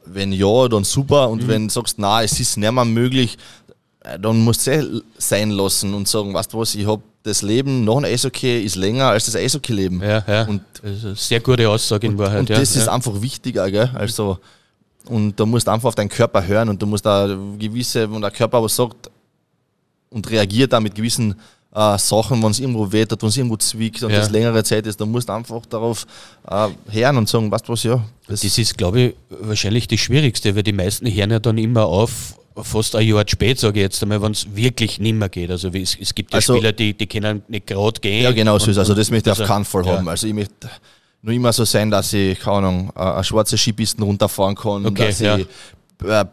Wenn 0.06 0.32
ja, 0.32 0.68
dann 0.70 0.84
super. 0.86 1.30
Und 1.30 1.48
wenn 1.48 1.68
du 1.68 1.74
sagst, 1.74 2.00
nein, 2.00 2.24
es 2.26 2.40
ist 2.40 2.58
nicht 2.58 2.72
mehr 2.72 2.86
möglich, 2.86 3.38
dann 4.20 4.40
musst 4.40 4.68
du 4.68 4.72
eh 4.72 5.02
sein 5.18 5.52
lassen 5.52 5.94
und 5.94 6.08
sagen, 6.08 6.34
weißt 6.34 6.54
du 6.54 6.60
was, 6.60 6.76
ich 6.76 6.88
habe 6.88 7.02
das 7.24 7.42
Leben 7.42 7.84
nach 7.84 7.96
dem 7.96 8.06
Eishockey 8.06 8.62
ist 8.62 8.76
länger 8.76 9.08
als 9.08 9.26
das 9.26 9.36
Eishockey-Leben. 9.36 10.02
ja, 10.02 10.24
ja. 10.28 10.44
Und 10.46 10.62
ist 10.82 11.28
sehr 11.28 11.42
gute 11.42 11.70
Aussage 11.70 12.08
in 12.08 12.18
Wahrheit. 12.18 12.42
und 12.42 12.50
ja, 12.50 12.60
das 12.60 12.76
ist 12.76 12.86
ja. 12.86 12.94
einfach 12.94 13.22
wichtiger, 13.22 13.70
gell? 13.70 13.92
Also, 13.94 14.40
und 15.06 15.38
da 15.40 15.46
musst 15.46 15.68
du 15.68 15.72
einfach 15.72 15.90
auf 15.90 15.96
deinen 15.96 16.10
Körper 16.10 16.46
hören 16.46 16.70
und 16.70 16.82
du 16.82 16.86
musst 16.86 17.06
da 17.06 17.28
gewisse, 17.58 18.12
wenn 18.12 18.22
der 18.22 18.32
Körper 18.32 18.64
was 18.64 18.76
sagt 18.76 19.10
und 20.10 20.30
reagiert 20.30 20.72
da 20.74 20.80
mit 20.80 20.96
gewissen 20.96 21.36
äh, 21.76 21.98
Sachen, 21.98 22.42
wenn 22.42 22.52
es 22.52 22.60
irgendwo 22.60 22.92
wehtert, 22.92 23.22
wenn 23.22 23.30
es 23.30 23.38
irgendwo 23.38 23.58
zwickt 23.58 24.02
und 24.04 24.12
Ja. 24.12 24.20
das 24.20 24.30
längere 24.32 24.64
Zeit 24.64 24.88
ist, 24.88 25.00
dann 25.00 25.12
musst 25.12 25.30
du 25.30 25.34
einfach 25.34 25.66
darauf 25.66 26.06
äh, 26.50 26.70
hören 26.90 27.18
und 27.18 27.30
sagen, 27.30 27.52
weißt 27.52 27.68
du 27.68 27.74
was, 27.74 27.84
ja. 27.84 28.04
Das, 28.28 28.42
Das 28.42 28.58
ist, 28.58 28.78
glaube 28.78 29.00
ich, 29.02 29.16
wahrscheinlich 29.30 29.88
das 29.88 30.00
Schwierigste, 30.00 30.56
weil 30.56 30.64
die 30.64 30.74
meisten 30.74 31.06
hören 31.14 31.32
ja 31.32 31.40
dann 31.40 31.58
immer 31.58 31.86
auf, 31.86 32.36
fast 32.56 32.96
ein 32.96 33.06
Jahr 33.08 33.24
spät, 33.28 33.60
sage 33.60 33.80
ich 33.80 33.84
jetzt 33.84 34.02
einmal, 34.02 34.20
wenn 34.22 34.32
es 34.32 34.48
wirklich 34.56 35.00
nicht 35.00 35.14
mehr 35.14 35.30
geht. 35.30 35.52
Also 35.52 35.68
es, 35.70 35.96
es 36.02 36.16
gibt 36.16 36.32
ja 36.34 36.38
Also- 36.38 36.56
Spieler, 36.56 36.72
die, 36.72 36.94
die 36.96 37.06
können 37.06 37.44
nicht 37.48 37.68
gerade 37.68 38.00
gehen. 38.02 38.24
ja, 38.24 38.32
genau 38.32 38.58
so 38.58 38.72
ist 38.72 38.78
Also, 38.80 38.96
das 38.96 39.12
möchte 39.12 39.30
ich 39.30 39.34
auf 39.34 39.40
also, 39.42 39.54
keinen 39.54 39.66
Fall 39.66 39.86
ja. 39.86 39.98
haben. 39.98 40.08
Also, 40.08 40.26
ich 40.26 40.34
möchte 40.34 40.70
nur 41.22 41.34
immer 41.36 41.54
so 41.54 41.66
sein, 41.66 41.92
dass 41.92 42.14
ich, 42.14 42.40
keine 42.40 42.58
Ahnung, 42.58 42.92
äh, 42.96 43.00
eine 43.02 43.24
schwarze 43.24 43.58
Skipisten 43.58 44.02
runterfahren 44.04 44.56
kann, 44.56 44.86
Okay, 44.88 45.08
dass 45.08 45.20
ja. 45.20 45.38
ich 45.38 45.48
äh, 46.04 46.26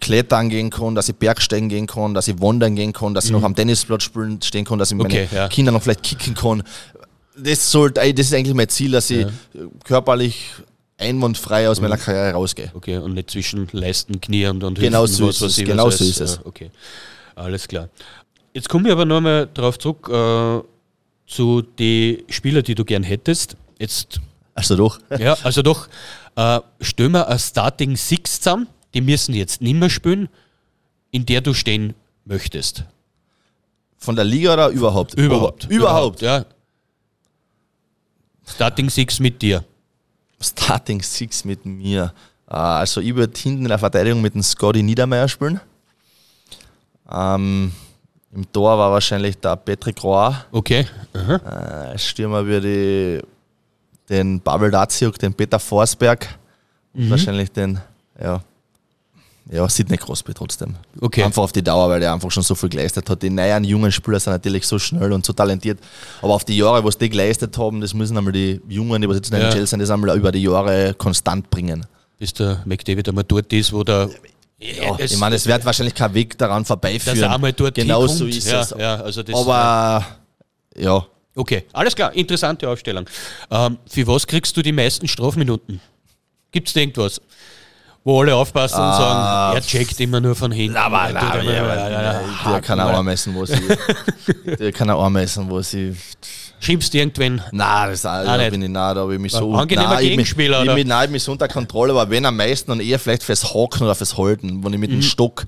Klettern 0.00 0.48
gehen 0.48 0.70
kann, 0.70 0.94
dass 0.94 1.08
ich 1.08 1.14
Bergsteigen 1.16 1.68
gehen 1.68 1.86
kann, 1.86 2.14
dass 2.14 2.28
ich 2.28 2.40
wandern 2.40 2.74
gehen 2.74 2.92
kann, 2.92 3.14
dass 3.14 3.26
ich 3.26 3.30
noch 3.30 3.42
am 3.42 3.54
Tennisplatz 3.54 4.02
spielen 4.04 4.40
stehen 4.42 4.64
kann, 4.64 4.78
dass 4.78 4.90
ich 4.90 4.96
meine 4.96 5.08
Mhm. 5.14 5.20
Okay, 5.26 5.28
ja. 5.36 5.48
Kinder 5.48 5.72
noch 5.72 5.82
vielleicht 5.82 6.02
kicken 6.02 6.34
kann. 6.34 6.62
Das, 7.36 7.70
sollte, 7.70 8.00
das 8.14 8.26
ist 8.26 8.34
eigentlich 8.34 8.54
mein 8.54 8.68
Ziel, 8.68 8.92
dass 8.92 9.10
ich 9.10 9.26
körperlich 9.84 10.50
einwandfrei 10.98 11.68
aus 11.68 11.78
Mhm. 11.78 11.84
meiner 11.88 11.98
Karriere 11.98 12.32
rausgehe. 12.32 12.70
Okay, 12.74 12.96
und 12.96 13.14
nicht 13.14 13.30
zwischen 13.30 13.68
Leisten, 13.72 14.20
Knie 14.20 14.46
und, 14.46 14.64
und 14.64 14.78
Genau 14.78 15.02
Hüften, 15.02 15.16
so 15.16 15.28
was 15.28 15.36
ist 15.36 15.42
weiß 15.42 15.50
es, 15.52 15.58
ich, 15.58 15.64
was 15.66 15.70
genau 15.70 15.84
alles. 15.84 15.98
so 15.98 16.04
ist 16.04 16.20
es. 16.20 16.34
Ja, 16.36 16.40
Okay, 16.46 16.70
alles 17.34 17.68
klar. 17.68 17.88
Jetzt 18.54 18.68
komme 18.70 18.88
ich 18.88 18.92
aber 18.92 19.04
nochmal 19.04 19.46
darauf 19.52 19.78
zurück, 19.78 20.08
äh, 20.08 20.62
zu 21.30 21.60
den 21.62 22.22
Spielern, 22.30 22.62
die 22.62 22.74
du 22.74 22.84
gern 22.84 23.02
hättest. 23.02 23.56
Jetzt 23.78 24.20
Also 24.54 24.74
doch. 24.76 24.98
Ja, 25.18 25.36
also 25.42 25.60
doch, 25.60 25.88
äh, 26.36 26.60
stell 26.80 27.10
mir 27.10 27.28
ein 27.28 27.38
Starting 27.38 27.94
Six 27.96 28.40
zusammen, 28.40 28.66
die 28.96 29.02
müssen 29.02 29.34
jetzt 29.34 29.60
nicht 29.60 29.74
mehr 29.76 29.90
spielen, 29.90 30.28
in 31.10 31.26
der 31.26 31.42
du 31.42 31.52
stehen 31.52 31.94
möchtest. 32.24 32.84
Von 33.98 34.16
der 34.16 34.24
Liga 34.24 34.54
oder 34.54 34.68
überhaupt? 34.70 35.12
Überhaupt. 35.14 35.64
Überhaupt. 35.70 36.22
Ja. 36.22 36.44
Starting 38.46 38.88
Six 38.90 39.20
mit 39.20 39.42
dir. 39.42 39.64
Starting 40.40 41.02
Six 41.02 41.44
mit 41.44 41.64
mir. 41.66 42.12
Äh, 42.48 42.54
Also 42.54 43.00
ich 43.00 43.14
würde 43.14 43.38
hinten 43.38 43.62
in 43.62 43.68
der 43.68 43.78
Verteidigung 43.78 44.22
mit 44.22 44.34
dem 44.34 44.42
Scotty 44.42 44.82
Niedermeyer 44.82 45.28
spielen. 45.28 45.60
Ähm, 47.10 47.72
Im 48.34 48.50
Tor 48.52 48.78
war 48.78 48.90
wahrscheinlich 48.92 49.36
der 49.38 49.56
Patrick 49.56 50.02
Roy. 50.02 50.32
Okay. 50.52 50.86
Aha. 51.12 51.92
Äh, 51.92 51.98
Stürmer 51.98 52.44
würde 52.46 53.22
den 54.08 54.40
Babel 54.40 54.70
Daziuk, 54.70 55.18
den 55.18 55.34
Peter 55.34 55.58
Forsberg 55.58 56.26
Mhm. 56.94 57.02
und 57.04 57.10
wahrscheinlich 57.10 57.50
den, 57.52 57.78
ja, 58.20 58.40
ja, 59.50 59.68
Sidney 59.68 59.96
Crosby 59.96 60.34
trotzdem. 60.34 60.74
Okay. 61.00 61.22
Einfach 61.22 61.42
auf 61.42 61.52
die 61.52 61.62
Dauer, 61.62 61.88
weil 61.88 62.00
der 62.00 62.12
einfach 62.12 62.30
schon 62.30 62.42
so 62.42 62.54
viel 62.54 62.68
geleistet 62.68 63.08
hat. 63.08 63.22
Die 63.22 63.30
neuen 63.30 63.64
jungen 63.64 63.92
Spieler 63.92 64.18
sind 64.18 64.32
natürlich 64.32 64.66
so 64.66 64.78
schnell 64.78 65.12
und 65.12 65.24
so 65.24 65.32
talentiert. 65.32 65.78
Aber 66.20 66.34
auf 66.34 66.44
die 66.44 66.56
Jahre, 66.56 66.84
was 66.84 66.98
die 66.98 67.08
geleistet 67.08 67.56
haben, 67.56 67.80
das 67.80 67.94
müssen 67.94 68.16
einmal 68.18 68.32
die 68.32 68.60
Jungen, 68.68 69.00
die 69.00 69.08
was 69.08 69.16
jetzt 69.16 69.32
in 69.32 69.40
Ja. 69.40 69.48
NHL 69.50 69.66
sind, 69.66 69.80
das 69.80 69.90
einmal 69.90 70.16
über 70.16 70.32
die 70.32 70.42
Jahre 70.42 70.94
konstant 70.94 71.48
bringen. 71.50 71.86
Bis 72.18 72.32
der 72.34 72.62
McDavid 72.64 73.08
einmal 73.08 73.24
dort 73.24 73.52
ist, 73.52 73.72
wo 73.72 73.84
der. 73.84 74.10
Ja, 74.58 74.98
ich 74.98 75.16
meine, 75.18 75.36
es 75.36 75.46
wird 75.46 75.64
wahrscheinlich 75.64 75.94
kein 75.94 76.14
Weg 76.14 76.38
daran 76.38 76.64
vorbeiführen. 76.64 77.18
dass 77.20 77.28
er 77.28 77.34
einmal 77.34 77.52
dort 77.52 77.74
genau 77.74 78.06
so 78.06 78.24
ist 78.24 78.48
ja, 78.48 78.62
es. 78.62 78.74
Ja, 78.76 78.96
also 78.96 79.22
das, 79.22 79.34
Aber 79.34 80.04
ja, 80.74 81.06
Okay, 81.38 81.64
alles 81.74 81.94
klar, 81.94 82.14
interessante 82.14 82.66
Aufstellung. 82.66 83.04
Ähm, 83.50 83.76
für 83.86 84.06
was 84.06 84.26
kriegst 84.26 84.56
du 84.56 84.62
die 84.62 84.72
meisten 84.72 85.06
Strafminuten? 85.06 85.80
Gibt 86.50 86.68
es 86.68 86.74
da 86.74 86.80
irgendwas? 86.80 87.20
Wo 88.06 88.20
alle 88.20 88.36
aufpassen 88.36 88.76
und 88.80 88.92
sagen, 88.94 89.56
er 89.56 89.60
checkt 89.62 89.98
immer 89.98 90.20
nur 90.20 90.36
von 90.36 90.52
hinten. 90.52 90.76
immer- 90.76 91.10
ja, 91.10 91.88
ja, 91.90 91.90
ja, 92.12 92.20
der 92.52 92.60
kann 92.60 92.78
auch 92.78 93.02
messen, 93.02 93.34
wo 93.34 93.44
sie. 93.44 93.60
der 94.58 94.70
kann 94.70 94.88
auch 94.90 95.08
messen, 95.10 95.50
wo 95.50 95.60
sie. 95.60 95.96
Schimpfst 96.60 96.90
du 96.94 96.98
irgendwen? 96.98 97.42
Nein, 97.50 97.90
das 97.90 98.06
Ah, 98.06 98.22
da 98.24 98.36
nicht. 98.36 98.50
bin 98.52 98.62
ich 98.62 98.68
nah, 98.70 98.94
da 98.94 99.00
habe 99.00 99.14
ich 99.14 99.20
mich 99.20 99.32
so. 99.32 99.52
Angenehmer 99.52 99.88
nein, 99.94 100.04
ich 100.04 100.10
Gegenspieler, 100.10 100.58
Ich 100.58 100.64
oder? 100.66 100.74
bin, 100.76 100.86
nein, 100.86 101.06
ich 101.06 101.10
bin 101.10 101.20
so 101.20 101.32
unter 101.32 101.48
Kontrolle, 101.48 101.92
aber 101.94 102.08
wenn 102.08 102.24
am 102.24 102.36
meisten 102.36 102.70
dann 102.70 102.78
eher 102.80 103.00
vielleicht 103.00 103.24
fürs 103.24 103.52
Haken 103.52 103.82
oder 103.82 103.96
fürs 103.96 104.16
Halten, 104.16 104.62
wenn 104.64 104.72
ich 104.72 104.76
Mhm. 104.76 104.80
mit 104.80 104.90
dem 104.92 105.02
Stock 105.02 105.44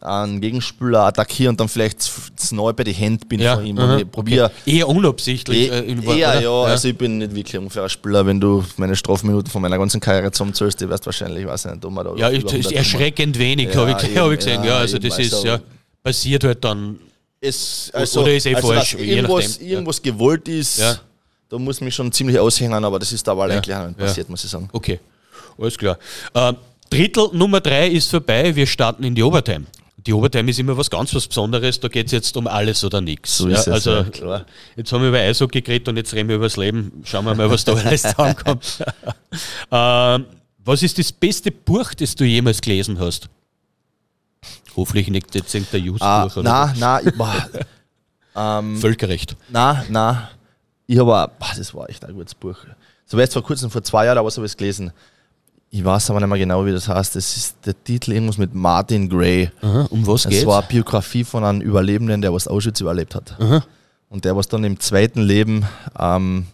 einen 0.00 0.40
Gegenspieler 0.40 1.04
attackiere 1.04 1.50
und 1.50 1.60
dann 1.60 1.68
vielleicht 1.68 2.02
zu 2.02 2.54
nahe 2.54 2.72
bei 2.74 2.82
die 2.82 2.92
Hände 2.92 3.24
bin 3.26 3.40
von 3.40 3.64
ihm 3.64 3.78
ich 3.98 4.10
probiere. 4.10 4.46
okay. 4.46 4.78
Eher 4.78 4.88
unabsichtlich. 4.88 5.70
Eh, 5.70 5.78
äh, 5.78 5.90
in 5.90 6.02
eher, 6.02 6.40
ja, 6.40 6.50
oder? 6.50 6.70
also 6.70 6.88
ich 6.88 6.96
bin 6.98 7.18
nicht 7.18 7.34
wirklich 7.34 7.56
ein 7.56 7.64
unfairer 7.64 7.88
Spieler, 7.88 8.26
wenn 8.26 8.40
du 8.40 8.64
meine 8.78 8.96
Strafminuten 8.96 9.50
von 9.50 9.62
meiner 9.62 9.78
ganzen 9.78 10.00
Karriere 10.00 10.32
zusammenzählst, 10.32 10.80
die 10.80 10.88
wirst 10.88 11.06
wahrscheinlich, 11.06 11.46
weiß 11.46 11.66
ich 11.66 11.70
nicht, 11.72 11.90
man 11.90 12.04
da 12.04 12.14
ja, 12.16 12.30
über 12.30 12.36
ist 12.38 12.46
100 12.46 12.64
haben. 12.66 12.74
erschreckend 12.74 13.38
wenig, 13.38 13.68
Ja, 13.72 13.80
habe 13.80 13.90
ich, 13.90 14.16
hab 14.18 14.30
ich 14.32 14.38
gesehen. 14.38 14.64
Ja, 14.64 14.70
ja, 14.70 14.76
also 14.78 14.96
eben, 14.96 15.08
das 15.08 15.18
ist 15.18 15.34
also- 15.34 15.46
ja 15.46 15.60
passiert 16.02 16.44
halt 16.44 16.64
dann. 16.64 16.98
Es, 17.40 17.90
Oder 17.94 18.34
ist 18.34 18.46
eh 18.46 18.54
also 18.54 18.68
falsch, 18.68 18.94
irgendwas, 18.94 19.48
nachdem, 19.50 19.66
ja. 19.66 19.72
irgendwas 19.74 20.02
gewollt 20.02 20.46
ist, 20.48 20.78
Ja. 20.78 20.96
da 21.48 21.58
muss 21.58 21.80
mich 21.80 21.94
schon 21.94 22.12
ziemlich 22.12 22.38
aushängen, 22.38 22.84
aber 22.84 22.98
das 23.00 23.12
ist 23.12 23.26
da 23.26 23.34
Ja, 23.34 23.42
eigentlich 23.42 23.66
ja. 23.66 23.88
passiert, 23.92 24.28
muss 24.28 24.44
ich 24.44 24.50
sagen. 24.50 24.68
Okay, 24.72 25.00
alles 25.58 25.76
klar. 25.76 25.98
Ähm, 26.34 26.56
Drittel 26.88 27.30
Nummer 27.32 27.60
drei 27.60 27.88
ist 27.88 28.10
vorbei, 28.10 28.54
wir 28.54 28.66
starten 28.66 29.02
in 29.02 29.14
die 29.14 29.22
Overtime. 29.22 29.64
Die 30.06 30.12
Overtime 30.12 30.50
ist 30.50 30.58
immer 30.58 30.76
was 30.76 30.90
ganz 30.90 31.14
was 31.14 31.28
Besonderes, 31.28 31.78
da 31.78 31.88
geht 31.88 32.06
es 32.06 32.12
jetzt 32.12 32.36
um 32.36 32.46
alles 32.48 32.82
oder 32.84 33.00
nichts. 33.00 33.38
So 33.38 33.48
ja, 33.48 33.58
also, 33.60 33.90
ja, 33.92 34.04
klar. 34.04 34.46
Jetzt 34.76 34.92
haben 34.92 35.02
wir 35.02 35.08
über 35.10 35.18
Eishockey 35.18 35.62
geredet 35.62 35.88
und 35.88 35.96
jetzt 35.96 36.12
reden 36.12 36.28
wir 36.28 36.36
über 36.36 36.46
das 36.46 36.56
Leben. 36.56 37.02
Schauen 37.04 37.24
wir 37.24 37.34
mal, 37.34 37.48
was 37.50 37.64
da 37.64 37.74
alles 37.74 38.02
zusammenkommt. 38.02 38.84
ähm, 39.70 40.26
was 40.64 40.82
ist 40.82 40.98
das 40.98 41.12
beste 41.12 41.50
Buch, 41.52 41.94
das 41.94 42.14
du 42.16 42.24
jemals 42.24 42.60
gelesen 42.60 42.98
hast? 42.98 43.28
Hoffentlich 44.76 45.08
nicht 45.08 45.34
jetzt 45.34 45.54
irgendein 45.54 45.82
Ah, 46.00 46.24
Just-Buch 46.24 46.36
oder 46.40 46.66
nein, 46.66 46.76
nein, 46.78 47.06
ich, 47.06 47.14
so. 48.34 48.80
Völkerrecht. 48.80 49.36
nein, 49.50 49.84
nein. 49.90 50.28
Ich 50.86 50.98
habe, 50.98 51.30
das 51.56 51.74
war 51.74 51.88
echt 51.88 52.04
ein 52.04 52.14
gutes 52.14 52.34
Buch. 52.34 52.56
So 53.06 53.16
war 53.16 53.24
jetzt 53.24 53.34
vor 53.34 53.42
kurzem, 53.42 53.70
vor 53.70 53.82
zwei 53.82 54.06
Jahren, 54.06 54.16
so 54.30 54.36
habe 54.36 54.46
ich 54.46 54.52
es 54.52 54.56
gelesen. 54.56 54.92
Ich 55.74 55.82
weiß 55.82 56.10
aber 56.10 56.20
nicht 56.20 56.28
mehr 56.28 56.38
genau, 56.38 56.66
wie 56.66 56.72
das 56.72 56.86
heißt. 56.86 57.16
Das 57.16 57.34
ist 57.34 57.56
der 57.64 57.72
Titel 57.82 58.12
irgendwas 58.12 58.36
mit 58.36 58.54
Martin 58.54 59.08
Gray. 59.08 59.50
Aha, 59.62 59.86
um 59.88 60.06
was 60.06 60.26
Es 60.26 60.30
geht's? 60.30 60.46
war 60.46 60.58
eine 60.58 60.68
Biografie 60.68 61.24
von 61.24 61.44
einem 61.44 61.62
Überlebenden, 61.62 62.20
der 62.20 62.30
was 62.32 62.46
Auschwitz 62.46 62.80
überlebt 62.82 63.14
hat. 63.14 63.34
Und 64.10 64.26
der 64.26 64.36
was 64.36 64.48
dann 64.48 64.64
im 64.64 64.78
zweiten 64.78 65.22
Leben 65.22 65.64
ähm, 65.98 66.44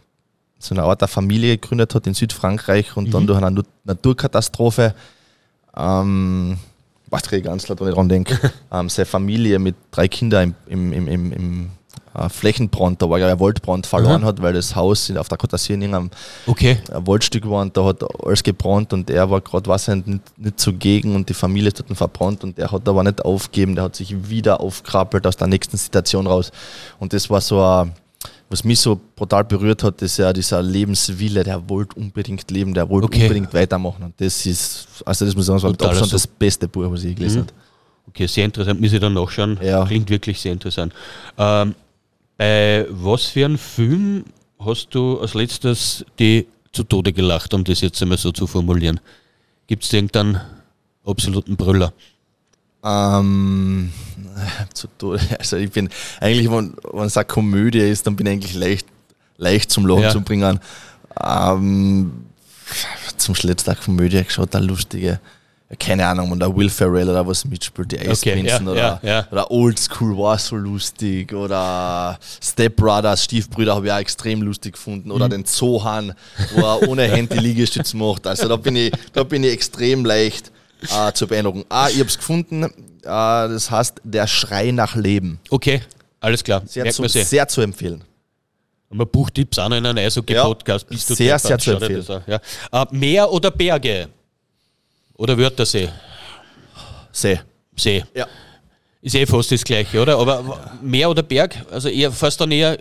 so 0.60 0.72
eine 0.72 0.84
Art 0.84 1.00
der 1.00 1.08
Familie 1.08 1.58
gegründet 1.58 1.96
hat 1.96 2.06
in 2.06 2.14
Südfrankreich 2.14 2.96
und 2.96 3.12
dann 3.12 3.26
durch 3.26 3.38
eine 3.42 3.50
Nat- 3.50 3.66
Naturkatastrophe, 3.82 4.94
ähm, 5.76 6.56
was 7.10 7.22
ich 7.32 7.42
ganz 7.42 7.68
wenn 7.68 7.88
ich 7.88 7.94
dran 7.94 8.08
denke, 8.08 8.38
ähm, 8.72 8.88
seine 8.88 9.06
Familie 9.06 9.58
mit 9.58 9.74
drei 9.90 10.06
Kindern 10.06 10.54
im, 10.68 10.92
im, 10.92 11.08
im, 11.08 11.32
im, 11.32 11.32
im 11.32 11.70
äh, 12.18 12.28
Flächenbrand, 12.28 13.00
da 13.00 13.08
war 13.08 13.18
ja 13.18 13.28
ein 13.28 13.40
Waldbrand 13.40 13.86
verloren 13.86 14.24
hat, 14.24 14.42
weil 14.42 14.52
das 14.52 14.74
Haus 14.74 15.10
auf 15.16 15.28
der 15.28 15.38
d'Azur 15.38 15.74
in 15.74 15.82
irgendeinem 15.82 16.10
Okay. 16.46 16.78
ein 16.92 17.06
Waldstück 17.06 17.48
war 17.48 17.62
und 17.62 17.76
da 17.76 17.84
hat 17.84 18.04
alles 18.24 18.42
gebrannt 18.42 18.92
und 18.92 19.08
er 19.10 19.30
war 19.30 19.40
gerade 19.40 19.66
was 19.68 19.88
nicht, 19.88 20.06
nicht 20.06 20.60
zugegen 20.60 21.14
und 21.14 21.28
die 21.28 21.34
Familie 21.34 21.68
ist 21.68 21.80
dort 21.80 21.96
verbrannt 21.96 22.44
und 22.44 22.58
der 22.58 22.70
hat 22.70 22.88
aber 22.88 23.02
nicht 23.04 23.24
aufgegeben, 23.24 23.74
der 23.74 23.84
hat 23.84 23.96
sich 23.96 24.28
wieder 24.28 24.60
aufkrabbelt 24.60 25.26
aus 25.26 25.36
der 25.36 25.46
nächsten 25.48 25.76
Situation 25.76 26.26
raus. 26.26 26.50
Und 26.98 27.12
das 27.12 27.28
war 27.30 27.40
so 27.40 27.62
ein, 27.62 27.92
was 28.50 28.64
mich 28.64 28.80
so 28.80 28.98
brutal 29.14 29.44
berührt 29.44 29.82
hat, 29.84 30.00
ist 30.02 30.16
ja 30.18 30.32
dieser 30.32 30.62
Lebenswille, 30.62 31.44
der 31.44 31.68
wollte 31.68 31.94
unbedingt 31.98 32.50
leben, 32.50 32.72
der 32.74 32.88
wollte 32.88 33.06
Okay. 33.06 33.22
unbedingt 33.22 33.52
weitermachen. 33.52 34.04
Und 34.04 34.14
das 34.18 34.46
ist, 34.46 34.88
also 35.04 35.24
das 35.26 35.34
muss 35.34 35.44
ich 35.44 35.60
sagen, 35.60 35.76
das 35.76 35.94
war 35.96 36.02
mit 36.02 36.12
das 36.12 36.26
beste 36.26 36.66
Buch, 36.66 36.90
was 36.90 37.04
ich 37.04 37.14
gelesen 37.14 37.42
habe. 37.42 37.52
Okay, 38.08 38.26
sehr 38.26 38.46
interessant. 38.46 38.80
Muss 38.80 38.92
ich 38.92 39.00
dann 39.00 39.12
nachschauen. 39.12 39.58
Ja. 39.62 39.84
Klingt 39.84 40.08
wirklich 40.08 40.40
sehr 40.40 40.52
interessant. 40.52 40.94
Ähm, 41.36 41.74
bei 42.38 42.86
was 42.88 43.26
für 43.26 43.44
einem 43.44 43.58
Film 43.58 44.24
hast 44.58 44.88
du 44.94 45.20
als 45.20 45.34
letztes 45.34 46.04
die 46.18 46.46
zu 46.72 46.84
Tode 46.84 47.12
gelacht, 47.12 47.52
um 47.52 47.64
das 47.64 47.80
jetzt 47.80 48.00
einmal 48.00 48.18
so 48.18 48.32
zu 48.32 48.46
formulieren? 48.46 49.00
Gibt 49.66 49.84
es 49.84 49.92
irgendeinen 49.92 50.40
absoluten 51.04 51.56
Brüller? 51.56 51.92
Ähm, 52.84 53.92
zu 54.72 54.86
Tode. 54.98 55.20
Also 55.38 55.56
ich 55.56 55.70
bin 55.70 55.88
eigentlich, 56.20 56.50
wenn, 56.50 56.74
wenn 56.92 57.04
es 57.06 57.16
eine 57.16 57.24
Komödie 57.26 57.80
ist, 57.80 58.06
dann 58.06 58.16
bin 58.16 58.26
ich 58.26 58.32
eigentlich 58.32 58.54
leicht, 58.54 58.86
leicht 59.36 59.70
zum 59.70 59.86
Lachen 59.86 60.02
Ja. 60.02 60.10
zu 60.10 60.20
bringen. 60.20 60.60
Ähm, 61.22 62.12
zum 63.16 63.34
letzten 63.42 63.76
Komödie 63.76 64.22
geschaut, 64.22 64.54
eine 64.54 64.66
lustige, 64.66 65.20
keine 65.78 66.06
Ahnung, 66.06 66.30
wenn 66.30 66.38
der 66.40 66.54
Will 66.56 66.70
Ferrell 66.70 67.10
oder 67.10 67.26
was 67.26 67.44
mitspielt, 67.44 67.92
die 67.92 67.98
Eisprinzen 67.98 68.66
ja, 68.66 68.72
oder, 68.72 69.00
ja, 69.02 69.10
ja. 69.10 69.26
oder 69.30 69.50
Old 69.50 69.78
School 69.78 70.16
war 70.16 70.38
so 70.38 70.56
lustig 70.56 71.32
oder 71.34 72.18
Step 72.42 72.76
Brothers, 72.76 73.24
Stiefbrüder 73.24 73.74
habe 73.74 73.86
ich 73.86 73.92
auch 73.92 73.98
extrem 73.98 74.40
lustig 74.42 74.72
gefunden 74.74 75.08
Mhm. 75.08 75.14
oder 75.14 75.28
den 75.28 75.44
Zohan, 75.44 76.14
wo 76.54 76.62
er 76.62 76.88
ohne 76.88 77.02
Handy 77.02 77.36
Liegestütz 77.38 77.92
macht. 77.92 78.26
Also 78.26 78.48
da 78.48 78.56
bin 78.56 78.76
ich, 78.76 78.92
da 79.12 79.24
bin 79.24 79.44
ich 79.44 79.52
extrem 79.52 80.06
leicht 80.06 80.50
äh, 80.90 81.12
zu 81.12 81.26
beeindrucken. 81.26 81.64
Ah, 81.68 81.88
ich 81.90 81.98
habe 81.98 82.08
es 82.08 82.16
gefunden, 82.16 82.62
äh, 82.64 82.70
das 83.02 83.70
heißt 83.70 84.00
Der 84.04 84.26
Schrei 84.26 84.70
nach 84.70 84.96
Leben. 84.96 85.38
Okay, 85.50 85.82
alles 86.20 86.42
klar. 86.42 86.62
Sehr, 86.64 86.90
zu, 86.90 87.02
man 87.02 87.10
sehr 87.10 87.46
zu 87.46 87.60
empfehlen. 87.60 88.02
Haben 88.88 89.00
wir 89.00 89.06
Buchtipps 89.06 89.58
auch 89.58 89.68
noch 89.68 89.76
in 89.76 89.84
einem 89.84 89.98
Eishockey-Podcast. 89.98 90.86
Ja, 90.90 90.96
sehr, 90.98 91.38
sehr 91.38 91.58
zu 91.58 91.72
empfehlen. 91.72 92.06
an, 92.08 92.22
Ja. 92.72 92.82
Äh, 92.82 92.86
Meer 92.92 93.30
oder 93.30 93.50
Berge? 93.50 94.08
Oder 95.18 95.36
Wörthersee? 95.36 95.88
See. 97.12 97.38
See. 97.76 98.04
Ja. 98.14 98.26
Ist 99.02 99.14
eh 99.14 99.26
fast 99.26 99.52
das 99.52 99.62
Gleiche, 99.64 100.00
oder? 100.00 100.16
Aber 100.18 100.78
Meer 100.82 101.10
oder 101.10 101.22
Berg? 101.22 101.54
Also 101.70 101.88
eher 101.88 102.10
fast 102.10 102.40
dann 102.40 102.50
eher. 102.50 102.78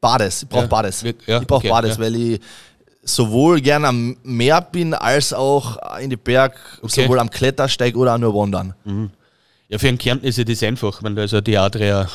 Bades, 0.00 0.42
ich 0.42 0.48
brauche 0.48 0.62
Ja, 0.62 0.66
Bades. 0.68 1.02
ja, 1.02 1.40
ich 1.40 1.46
brauche 1.46 1.60
okay, 1.60 1.68
Bades, 1.68 1.96
ja. 1.96 2.02
weil 2.02 2.14
ich 2.16 2.40
sowohl 3.02 3.60
gerne 3.60 3.88
am 3.88 4.16
Meer 4.22 4.60
bin, 4.60 4.94
als 4.94 5.32
auch 5.32 5.78
in 6.00 6.10
die 6.10 6.16
Berg, 6.16 6.54
Okay. 6.82 7.02
sowohl 7.02 7.18
am 7.18 7.30
Klettersteig 7.30 7.96
oder 7.96 8.14
auch 8.14 8.18
nur 8.18 8.34
wandern. 8.34 8.74
Ja, 9.68 9.78
für 9.78 9.88
einen 9.88 9.98
Kärnten 9.98 10.26
ist 10.26 10.38
ja 10.38 10.44
das 10.44 10.62
einfach, 10.62 11.02
wenn 11.02 11.16
da 11.16 11.22
also 11.22 11.40
die 11.40 11.56
Adria 11.56 12.08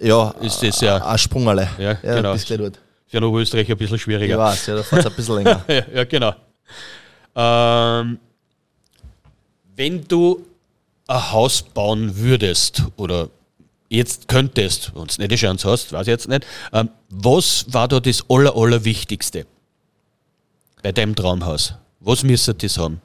Ja, 0.00 0.30
Ist 0.42 0.62
das 0.62 0.80
ja- 0.80 1.04
ein 1.06 1.18
Sprungerle. 1.18 1.68
Ja, 1.78 1.94
genau. 1.94 2.36
Für 2.36 3.18
einen 3.18 3.24
Oberösterreich 3.24 3.70
ein 3.70 3.76
bisschen 3.78 3.96
Ich 3.96 4.02
schwieriger. 4.02 4.36
weiß, 4.38 4.66
ja, 4.66 4.76
da 4.76 4.82
fährt 4.82 5.00
es 5.00 5.06
ein 5.06 5.14
bisschen 5.16 5.34
länger. 5.36 5.64
Ja, 5.68 5.82
ja 5.94 6.04
genau. 6.04 6.34
Ähm, 7.36 8.18
wenn 9.76 10.08
du 10.08 10.44
ein 11.06 11.32
Haus 11.32 11.62
bauen 11.62 12.16
würdest 12.16 12.82
oder 12.96 13.28
jetzt 13.88 14.26
könntest, 14.26 14.92
wenn 14.94 15.06
du 15.06 15.14
nicht 15.18 15.30
die 15.30 15.36
Chance 15.36 15.70
hast, 15.70 15.92
weiß 15.92 16.02
ich 16.02 16.10
jetzt 16.10 16.28
nicht, 16.28 16.46
ähm, 16.72 16.88
was 17.10 17.66
war 17.68 17.86
da 17.88 18.00
das 18.00 18.24
Aller, 18.28 18.56
Allerwichtigste 18.56 19.46
bei 20.82 20.92
deinem 20.92 21.14
Traumhaus? 21.14 21.74
Was 22.00 22.22
müsste 22.22 22.54
das 22.54 22.78
haben? 22.78 23.00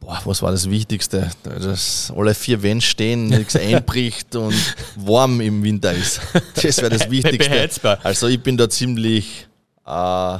Boah, 0.00 0.20
was 0.24 0.42
war 0.42 0.52
das 0.52 0.68
Wichtigste? 0.70 1.30
Dass 1.42 2.12
alle 2.14 2.34
vier 2.34 2.62
Wände 2.62 2.84
stehen, 2.84 3.26
nichts 3.28 3.56
einbricht 3.56 4.36
und 4.36 4.54
warm 4.96 5.40
im 5.40 5.62
Winter 5.62 5.92
ist. 5.92 6.20
Das 6.54 6.78
wäre 6.78 6.90
das 6.90 7.10
Wichtigste. 7.10 7.50
Beheizbar. 7.50 7.98
Also 8.02 8.28
ich 8.28 8.40
bin 8.40 8.56
da 8.56 8.68
ziemlich 8.68 9.48
äh, 9.86 10.38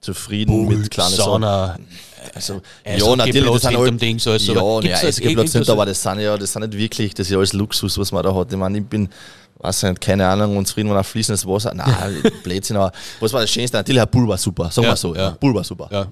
zufrieden 0.00 0.66
mit 0.68 0.90
kleinen 0.90 1.10
Sachen. 1.10 1.24
Sauna, 1.24 1.76
Also, 2.34 2.60
Eishockey 2.84 3.10
ja, 3.10 3.16
natürlich, 3.16 3.50
das 3.52 3.62
sind 3.62 3.76
halt, 3.78 4.00
Dings, 4.02 4.26
alles, 4.26 4.46
ja, 4.46 4.54
aber 4.56 4.74
ja, 4.74 4.80
gibt's 4.80 5.04
Eishockeyplatz 5.04 5.44
nicht, 5.46 5.54
irgendwas- 5.54 5.68
aber 5.70 5.86
das 5.86 6.02
sind 6.02 6.20
ja, 6.20 6.36
das 6.36 6.52
sind 6.52 6.62
nicht 6.68 6.78
wirklich, 6.78 7.14
das 7.14 7.26
ist 7.26 7.30
ja 7.32 7.38
alles 7.38 7.52
Luxus, 7.52 7.98
was 7.98 8.12
man 8.12 8.22
da 8.22 8.34
hat. 8.34 8.50
Ich 8.52 8.58
meine, 8.58 8.78
ich 8.78 8.84
bin, 8.86 9.08
weiß 9.58 9.84
nicht, 9.84 10.00
keine 10.00 10.26
Ahnung, 10.26 10.56
und 10.56 10.66
zufrieden, 10.66 10.90
wenn 10.90 10.96
ein 10.96 11.04
fließendes 11.04 11.46
Wasser, 11.46 11.72
nein, 11.74 12.22
Blödsinn, 12.44 12.76
aber 12.76 12.92
was 13.20 13.32
war 13.32 13.40
das 13.40 13.50
Schönste? 13.50 13.76
Natürlich, 13.76 14.00
ein 14.02 14.08
Pool 14.08 14.28
war 14.28 14.38
super, 14.38 14.70
sagen 14.70 14.84
Ja, 14.86 14.92
wir 14.92 14.96
so, 14.96 15.14
ja. 15.14 15.20
ja. 15.22 15.30
Pool 15.32 15.54
war 15.54 15.64
super. 15.64 15.88
Ja. 15.90 16.06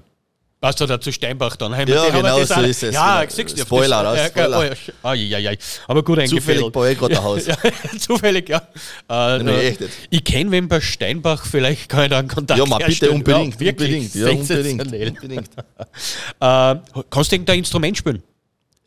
Passt 0.59 0.81
da 0.81 0.99
zu 0.99 1.11
Steinbach 1.11 1.55
dann? 1.55 1.75
Haben 1.77 1.87
Ja, 1.91 2.09
genau 2.09 2.43
so 2.43 2.61
ist 2.61 2.81
es, 2.81 2.93
Ja, 2.95 3.21
genau. 3.23 3.31
siehst 3.35 3.57
du, 3.59 3.61
Spoiler, 3.61 4.01
das, 4.01 4.27
Spoiler. 4.29 4.59
Oh, 4.59 4.63
ja, 4.63 4.71
ai, 5.03 5.35
ai, 5.35 5.49
ai. 5.49 5.57
Aber 5.87 6.01
gut 6.03 6.15
Zufällig 6.15 6.31
eingefädelt. 6.31 6.73
baue 6.73 6.91
ich 6.91 6.97
gerade 6.97 7.15
ein 7.17 7.23
Haus. 7.23 7.45
Ja, 7.47 7.55
zufällig, 7.99 8.49
ja. 8.49 8.57
Äh, 8.57 8.63
Nein, 9.07 9.47
äh, 9.49 9.69
nicht. 9.69 9.79
ich 10.09 10.23
kenne 10.23 10.49
wen 10.49 10.67
bei 10.67 10.81
Steinbach, 10.81 11.45
vielleicht 11.45 11.89
kann 11.89 12.05
ich 12.05 12.09
da 12.09 12.17
einen 12.19 12.27
Kontakt 12.27 12.57
Ja, 12.59 12.65
mal 12.65 12.79
bitte 12.79 13.11
unbedingt, 13.11 13.53
ja, 13.53 13.59
wirklich 13.59 14.15
unbedingt, 14.15 14.91
ja, 14.91 15.07
unbedingt. 15.09 15.49
Äh, 16.39 17.03
kannst 17.09 17.31
du 17.31 17.35
irgendein 17.35 17.59
Instrument 17.59 17.95
spielen? 17.97 18.23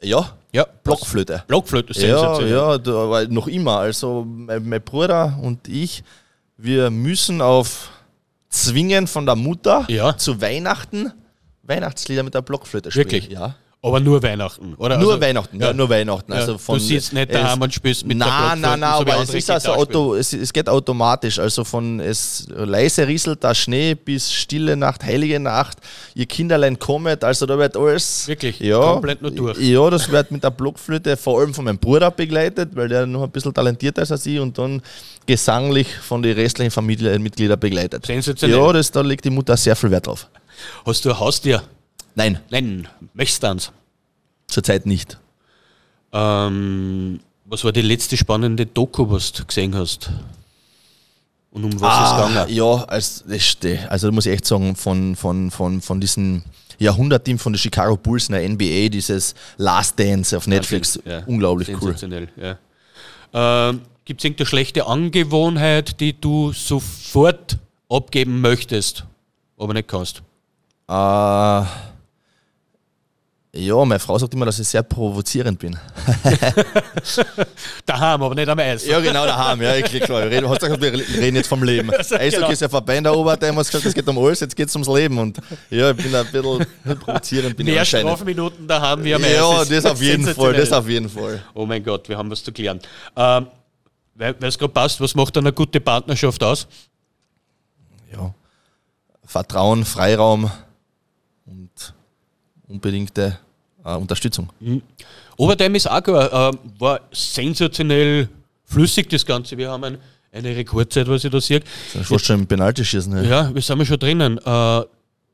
Ja, 0.03 0.33
Ja. 0.53 0.67
Blockflöte. 0.83 1.45
Blockflöte, 1.47 1.93
Ja, 1.93 2.01
sensationell. 2.01 2.53
ja, 2.53 2.79
da, 2.79 2.91
aber 3.05 3.29
noch 3.29 3.47
immer. 3.47 3.79
Also 3.79 4.27
mein, 4.27 4.69
mein 4.69 4.83
Bruder 4.83 5.39
und 5.41 5.69
ich, 5.69 6.03
wir 6.57 6.91
müssen 6.91 7.41
auf 7.41 7.91
Zwingen 8.49 9.07
von 9.07 9.25
der 9.25 9.37
Mutter 9.37 9.85
Ja. 9.89 10.17
zu 10.17 10.41
Weihnachten 10.41 11.13
Weihnachtslieder 11.63 12.23
mit 12.23 12.35
der 12.35 12.43
Blockflöte 12.43 12.91
spielen. 12.91 13.05
Wirklich? 13.11 13.29
Ja. 13.31 13.57
Aber 13.83 13.99
nur 13.99 14.23
Weihnachten, 14.23 14.75
oder? 14.75 14.99
Nur 14.99 15.13
Also, 15.15 15.23
Weihnachten, 15.23 15.59
ja. 15.59 15.73
nur 15.73 15.89
Weihnachten. 15.89 16.33
Ja, 16.33 16.41
Also 16.41 16.53
du 16.53 16.59
von, 16.59 16.79
sitzt 16.79 17.15
nicht 17.15 17.33
daheim 17.33 17.61
es- 17.61 17.65
und 17.65 17.73
spielst 17.73 18.05
mit 18.05 18.21
der 18.21 18.27
nein, 18.27 18.61
Blockflöte, 18.61 18.61
Nein, 18.61 18.81
nein, 18.81 19.07
wie 19.07 19.11
aber 19.13 19.23
es 19.23 19.33
ist 19.33 19.51
also 19.51 19.73
Auto, 19.73 20.15
es, 20.17 20.35
es 20.35 20.53
geht 20.53 20.69
automatisch. 20.69 21.39
Also 21.39 21.65
von 21.65 21.99
es 21.99 22.47
leise 22.51 23.09
rieselt 23.09 23.43
der 23.43 23.55
Schnee 23.55 23.95
bis 23.95 24.31
stille 24.31 24.77
Nacht, 24.77 25.03
heilige 25.03 25.41
Nacht, 25.41 25.79
ihr 26.15 26.27
Kinderlein 26.27 26.79
kommet, 26.79 27.25
also 27.25 27.47
da 27.47 27.57
wird 27.57 27.75
alles 27.75 28.29
Wirklich? 28.29 28.61
ja, 28.61 28.79
Komplett 28.79 29.23
nur 29.23 29.31
durch? 29.31 29.59
Ja, 29.59 29.89
das 29.89 30.11
wird 30.11 30.31
mit 30.31 30.45
der 30.45 30.51
Blockflöte 30.51 31.17
vor 31.17 31.41
allem 31.41 31.55
von 31.55 31.65
meinem 31.65 31.79
Bruder 31.79 32.11
begleitet, 32.11 32.77
weil 32.77 32.89
der 32.89 33.07
noch 33.07 33.23
ein 33.23 33.31
bisschen 33.31 33.55
talentierter 33.55 34.03
ist 34.03 34.13
als 34.13 34.27
ich 34.27 34.39
und 34.39 34.59
dann 34.59 34.83
gesanglich 35.25 35.89
von 35.97 36.23
den 36.23 36.35
restlichen 36.37 36.71
Familienmitgliedern 36.71 37.59
begleitet. 37.59 38.05
Sensationell. 38.05 38.59
Ja, 38.59 38.73
das, 38.75 38.91
da 38.91 39.01
legt 39.01 39.25
die 39.25 39.31
Mutter 39.31 39.57
sehr 39.57 39.75
viel 39.75 39.91
Wert 39.91 40.07
drauf. 40.07 40.29
Hast 40.85 41.05
du 41.05 41.11
ein 41.11 41.19
Haustier? 41.21 41.63
Nein, 42.15 42.41
Nein, 42.51 42.89
möchtest 43.15 43.43
du 43.43 43.49
eins? 43.49 43.73
zurzeit 44.49 44.85
nicht. 44.87 45.19
Ähm, 46.13 47.21
was 47.45 47.65
war 47.65 47.73
die 47.73 47.83
letzte 47.83 48.17
spannende 48.17 48.67
Doku, 48.67 49.09
was 49.11 49.33
du 49.33 49.45
gesehen 49.45 49.75
hast? 49.77 50.11
Und 51.53 51.65
um 51.65 51.81
was 51.81 51.93
Ah, 51.93 52.05
ist 52.05 52.11
es 52.11 52.29
gegangen? 52.29 52.55
ja, 52.55 52.85
als, 52.85 53.25
also 53.89 54.09
da 54.09 54.13
muss 54.13 54.27
ich 54.27 54.33
echt 54.33 54.47
sagen, 54.47 54.77
von, 54.77 55.17
von, 55.17 55.51
von, 55.51 55.81
von 55.81 56.01
diesem 56.01 56.43
Jahrhundertteam 56.79 57.39
von 57.39 57.53
den 57.53 57.59
Chicago 57.59 57.97
Bulls 57.97 58.29
in 58.29 58.35
der 58.35 58.49
NBA, 58.49 58.89
dieses 58.89 59.35
Last 59.57 59.99
Dance 59.99 60.37
auf 60.37 60.47
Netflix, 60.47 60.99
Ja, 61.05 61.23
unglaublich 61.27 61.69
cool. 61.71 61.81
Sensationell, 61.97 62.29
ja. 62.37 62.59
Ähm, 63.33 63.83
Gibt 64.05 64.21
es 64.21 64.25
irgendeine 64.25 64.47
schlechte 64.47 64.87
Angewohnheit, 64.87 66.01
die 66.01 66.19
du 66.21 66.53
sofort 66.53 67.59
abgeben 67.89 68.41
möchtest, 68.41 69.05
aber 69.59 69.75
nicht 69.75 69.89
kannst? 69.89 70.23
Äh, 70.91 71.63
ja, 73.53 73.85
meine 73.85 74.01
Frau 74.01 74.19
sagt 74.19 74.35
immer, 74.35 74.47
dass 74.47 74.59
ich 74.59 74.67
sehr 74.67 74.83
provozierend 74.83 75.57
bin. 75.59 75.79
Daheim, 77.87 78.23
aber 78.23 78.35
nicht 78.35 78.49
am 78.49 78.59
Eis. 78.59 78.87
Ja, 78.87 78.99
genau, 78.99 79.25
daheim, 79.25 79.63
ja, 79.63 79.77
ich- 79.77 79.85
klar. 80.03 80.23
Wir 80.25 80.31
reden, 80.31 80.49
hast 80.49 80.61
gesagt, 80.61 80.81
wir 80.81 80.93
reden 80.93 81.37
jetzt 81.37 81.49
vom 81.49 81.63
Leben. 81.63 81.91
Eishockey 81.95 82.31
genau. 82.31 82.51
ist 82.51 82.61
ja 82.61 82.69
vorbei 82.69 82.99
in 82.99 83.05
der 83.05 83.17
Obertime, 83.17 83.57
hast 83.57 83.71
gesagt, 83.71 83.87
es 83.87 83.95
geht 83.95 84.09
um 84.09 84.19
alles, 84.19 84.41
jetzt 84.41 84.57
geht 84.57 84.69
es 84.69 84.75
ums 84.75 84.89
Leben. 84.89 85.19
Und 85.19 85.39
ja, 85.69 85.91
ich 85.91 85.97
bin 85.97 86.15
ein 86.15 86.27
bisschen 86.27 86.67
provozierend, 87.01 87.57
bin 87.57 87.67
Mehr. 87.67 87.85
Strafminuten 87.85 88.67
daheim 88.67 89.05
wie 89.05 89.15
am 89.15 89.23
Eis. 89.23 89.33
Ja, 89.33 89.65
das 89.65 89.85
auf 89.87 90.03
jeden 90.03 90.27
Fall, 90.27 90.53
das 90.55 90.73
auf 90.73 90.89
jeden 90.89 91.09
Fall. 91.09 91.43
Oh 91.55 91.67
mein 91.67 91.85
Gott, 91.85 92.09
wir 92.09 92.19
haben 92.19 92.31
was 92.31 92.43
zu 92.43 92.53
klären. 92.53 92.81
Ähm, 93.17 93.47
weil 94.17 94.35
es 94.41 94.59
gerade 94.59 94.73
passt, 94.73 95.01
was 95.01 95.15
macht 95.15 95.37
eine 95.37 95.53
gute 95.53 95.81
Partnerschaft 95.81 96.43
aus? 96.43 96.67
ja, 98.13 98.33
Vertrauen, 99.25 99.85
Freiraum 99.85 100.51
unbedingte 102.71 103.39
äh, 103.85 103.95
Unterstützung. 103.95 104.49
Obertime 105.37 105.77
ist 105.77 105.91
auch 105.91 106.03
gut, 106.03 106.15
äh, 106.15 106.51
war 106.79 107.01
sensationell 107.13 108.29
flüssig 108.65 109.09
das 109.11 109.27
Ganze. 109.27 109.59
Wir 109.59 109.71
haben 109.71 109.85
ein, 109.85 109.99
eine 110.33 110.57
Rekordzeit, 110.57 111.09
was 111.09 111.25
ich 111.25 111.31
da 111.31 111.41
sehe. 111.41 111.61
Das 111.93 112.03
ist 112.03 112.09
fast 112.09 112.27
schon 112.27 112.41
im 112.41 112.47
Penaltyschießen. 112.47 113.17
Ja. 113.17 113.23
Ja, 113.23 113.55
wir 113.55 113.63
sind 113.63 113.79
ja 113.79 113.85
schon 113.85 113.99
drinnen. 113.99 114.39
Äh, 114.39 114.83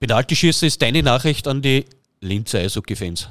Penaltyschießen 0.00 0.66
ist 0.66 0.80
deine 0.80 1.02
Nachricht 1.02 1.46
an 1.48 1.62
die 1.62 1.84
Linzer 2.20 2.60
Eishockey-Fans. 2.60 3.28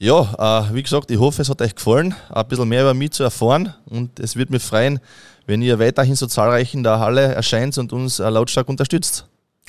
Ja, 0.00 0.68
äh, 0.68 0.74
wie 0.74 0.82
gesagt, 0.82 1.10
ich 1.10 1.18
hoffe, 1.18 1.42
es 1.42 1.48
hat 1.48 1.60
euch 1.60 1.74
gefallen, 1.74 2.14
ein 2.30 2.46
bisschen 2.46 2.68
mehr 2.68 2.82
über 2.82 2.94
mich 2.94 3.10
zu 3.10 3.24
erfahren 3.24 3.74
und 3.86 4.20
es 4.20 4.36
würde 4.36 4.52
mich 4.52 4.62
freuen, 4.62 5.00
wenn 5.46 5.60
ihr 5.60 5.80
weiterhin 5.80 6.14
so 6.14 6.28
zahlreich 6.28 6.72
in 6.74 6.84
der 6.84 7.00
Halle 7.00 7.34
erscheint 7.34 7.76
und 7.78 7.92
uns 7.92 8.20
äh, 8.20 8.28
lautstark 8.28 8.68
unterstützt. 8.68 9.26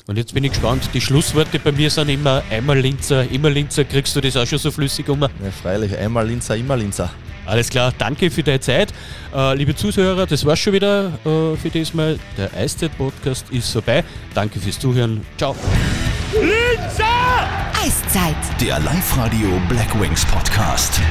Und 0.07 0.17
jetzt 0.17 0.33
bin 0.33 0.43
ich 0.43 0.51
gespannt, 0.51 0.89
die 0.93 1.01
Schlussworte 1.01 1.59
bei 1.59 1.71
mir 1.71 1.89
sind 1.89 2.09
immer 2.09 2.43
einmal 2.49 2.79
Linzer, 2.79 3.29
immer 3.29 3.49
Linzer. 3.49 3.83
Kriegst 3.83 4.15
du 4.15 4.21
das 4.21 4.35
auch 4.37 4.45
schon 4.47 4.59
so 4.59 4.71
flüssig 4.71 5.07
um? 5.09 5.21
Ja, 5.21 5.29
freilich, 5.61 5.97
einmal 5.97 6.27
Linzer, 6.27 6.55
immer 6.55 6.77
Linzer. 6.77 7.11
Alles 7.45 7.69
klar, 7.69 7.93
danke 7.97 8.29
für 8.29 8.43
deine 8.43 8.59
Zeit. 8.59 8.93
Äh, 9.35 9.55
liebe 9.55 9.75
Zuhörer, 9.75 10.27
das 10.27 10.45
war's 10.45 10.59
schon 10.59 10.73
wieder 10.73 11.07
äh, 11.25 11.57
für 11.57 11.69
diesmal. 11.73 12.19
Der 12.37 12.53
Eiszeit-Podcast 12.53 13.45
ist 13.49 13.71
vorbei. 13.71 14.03
Danke 14.35 14.59
fürs 14.59 14.79
Zuhören. 14.79 15.25
Ciao. 15.37 15.55
Eiszeit. 17.83 18.35
Der 18.61 18.79
Live-Radio 18.79 19.59
Black 19.67 19.99
Wings 19.99 20.25
Podcast. 20.25 21.01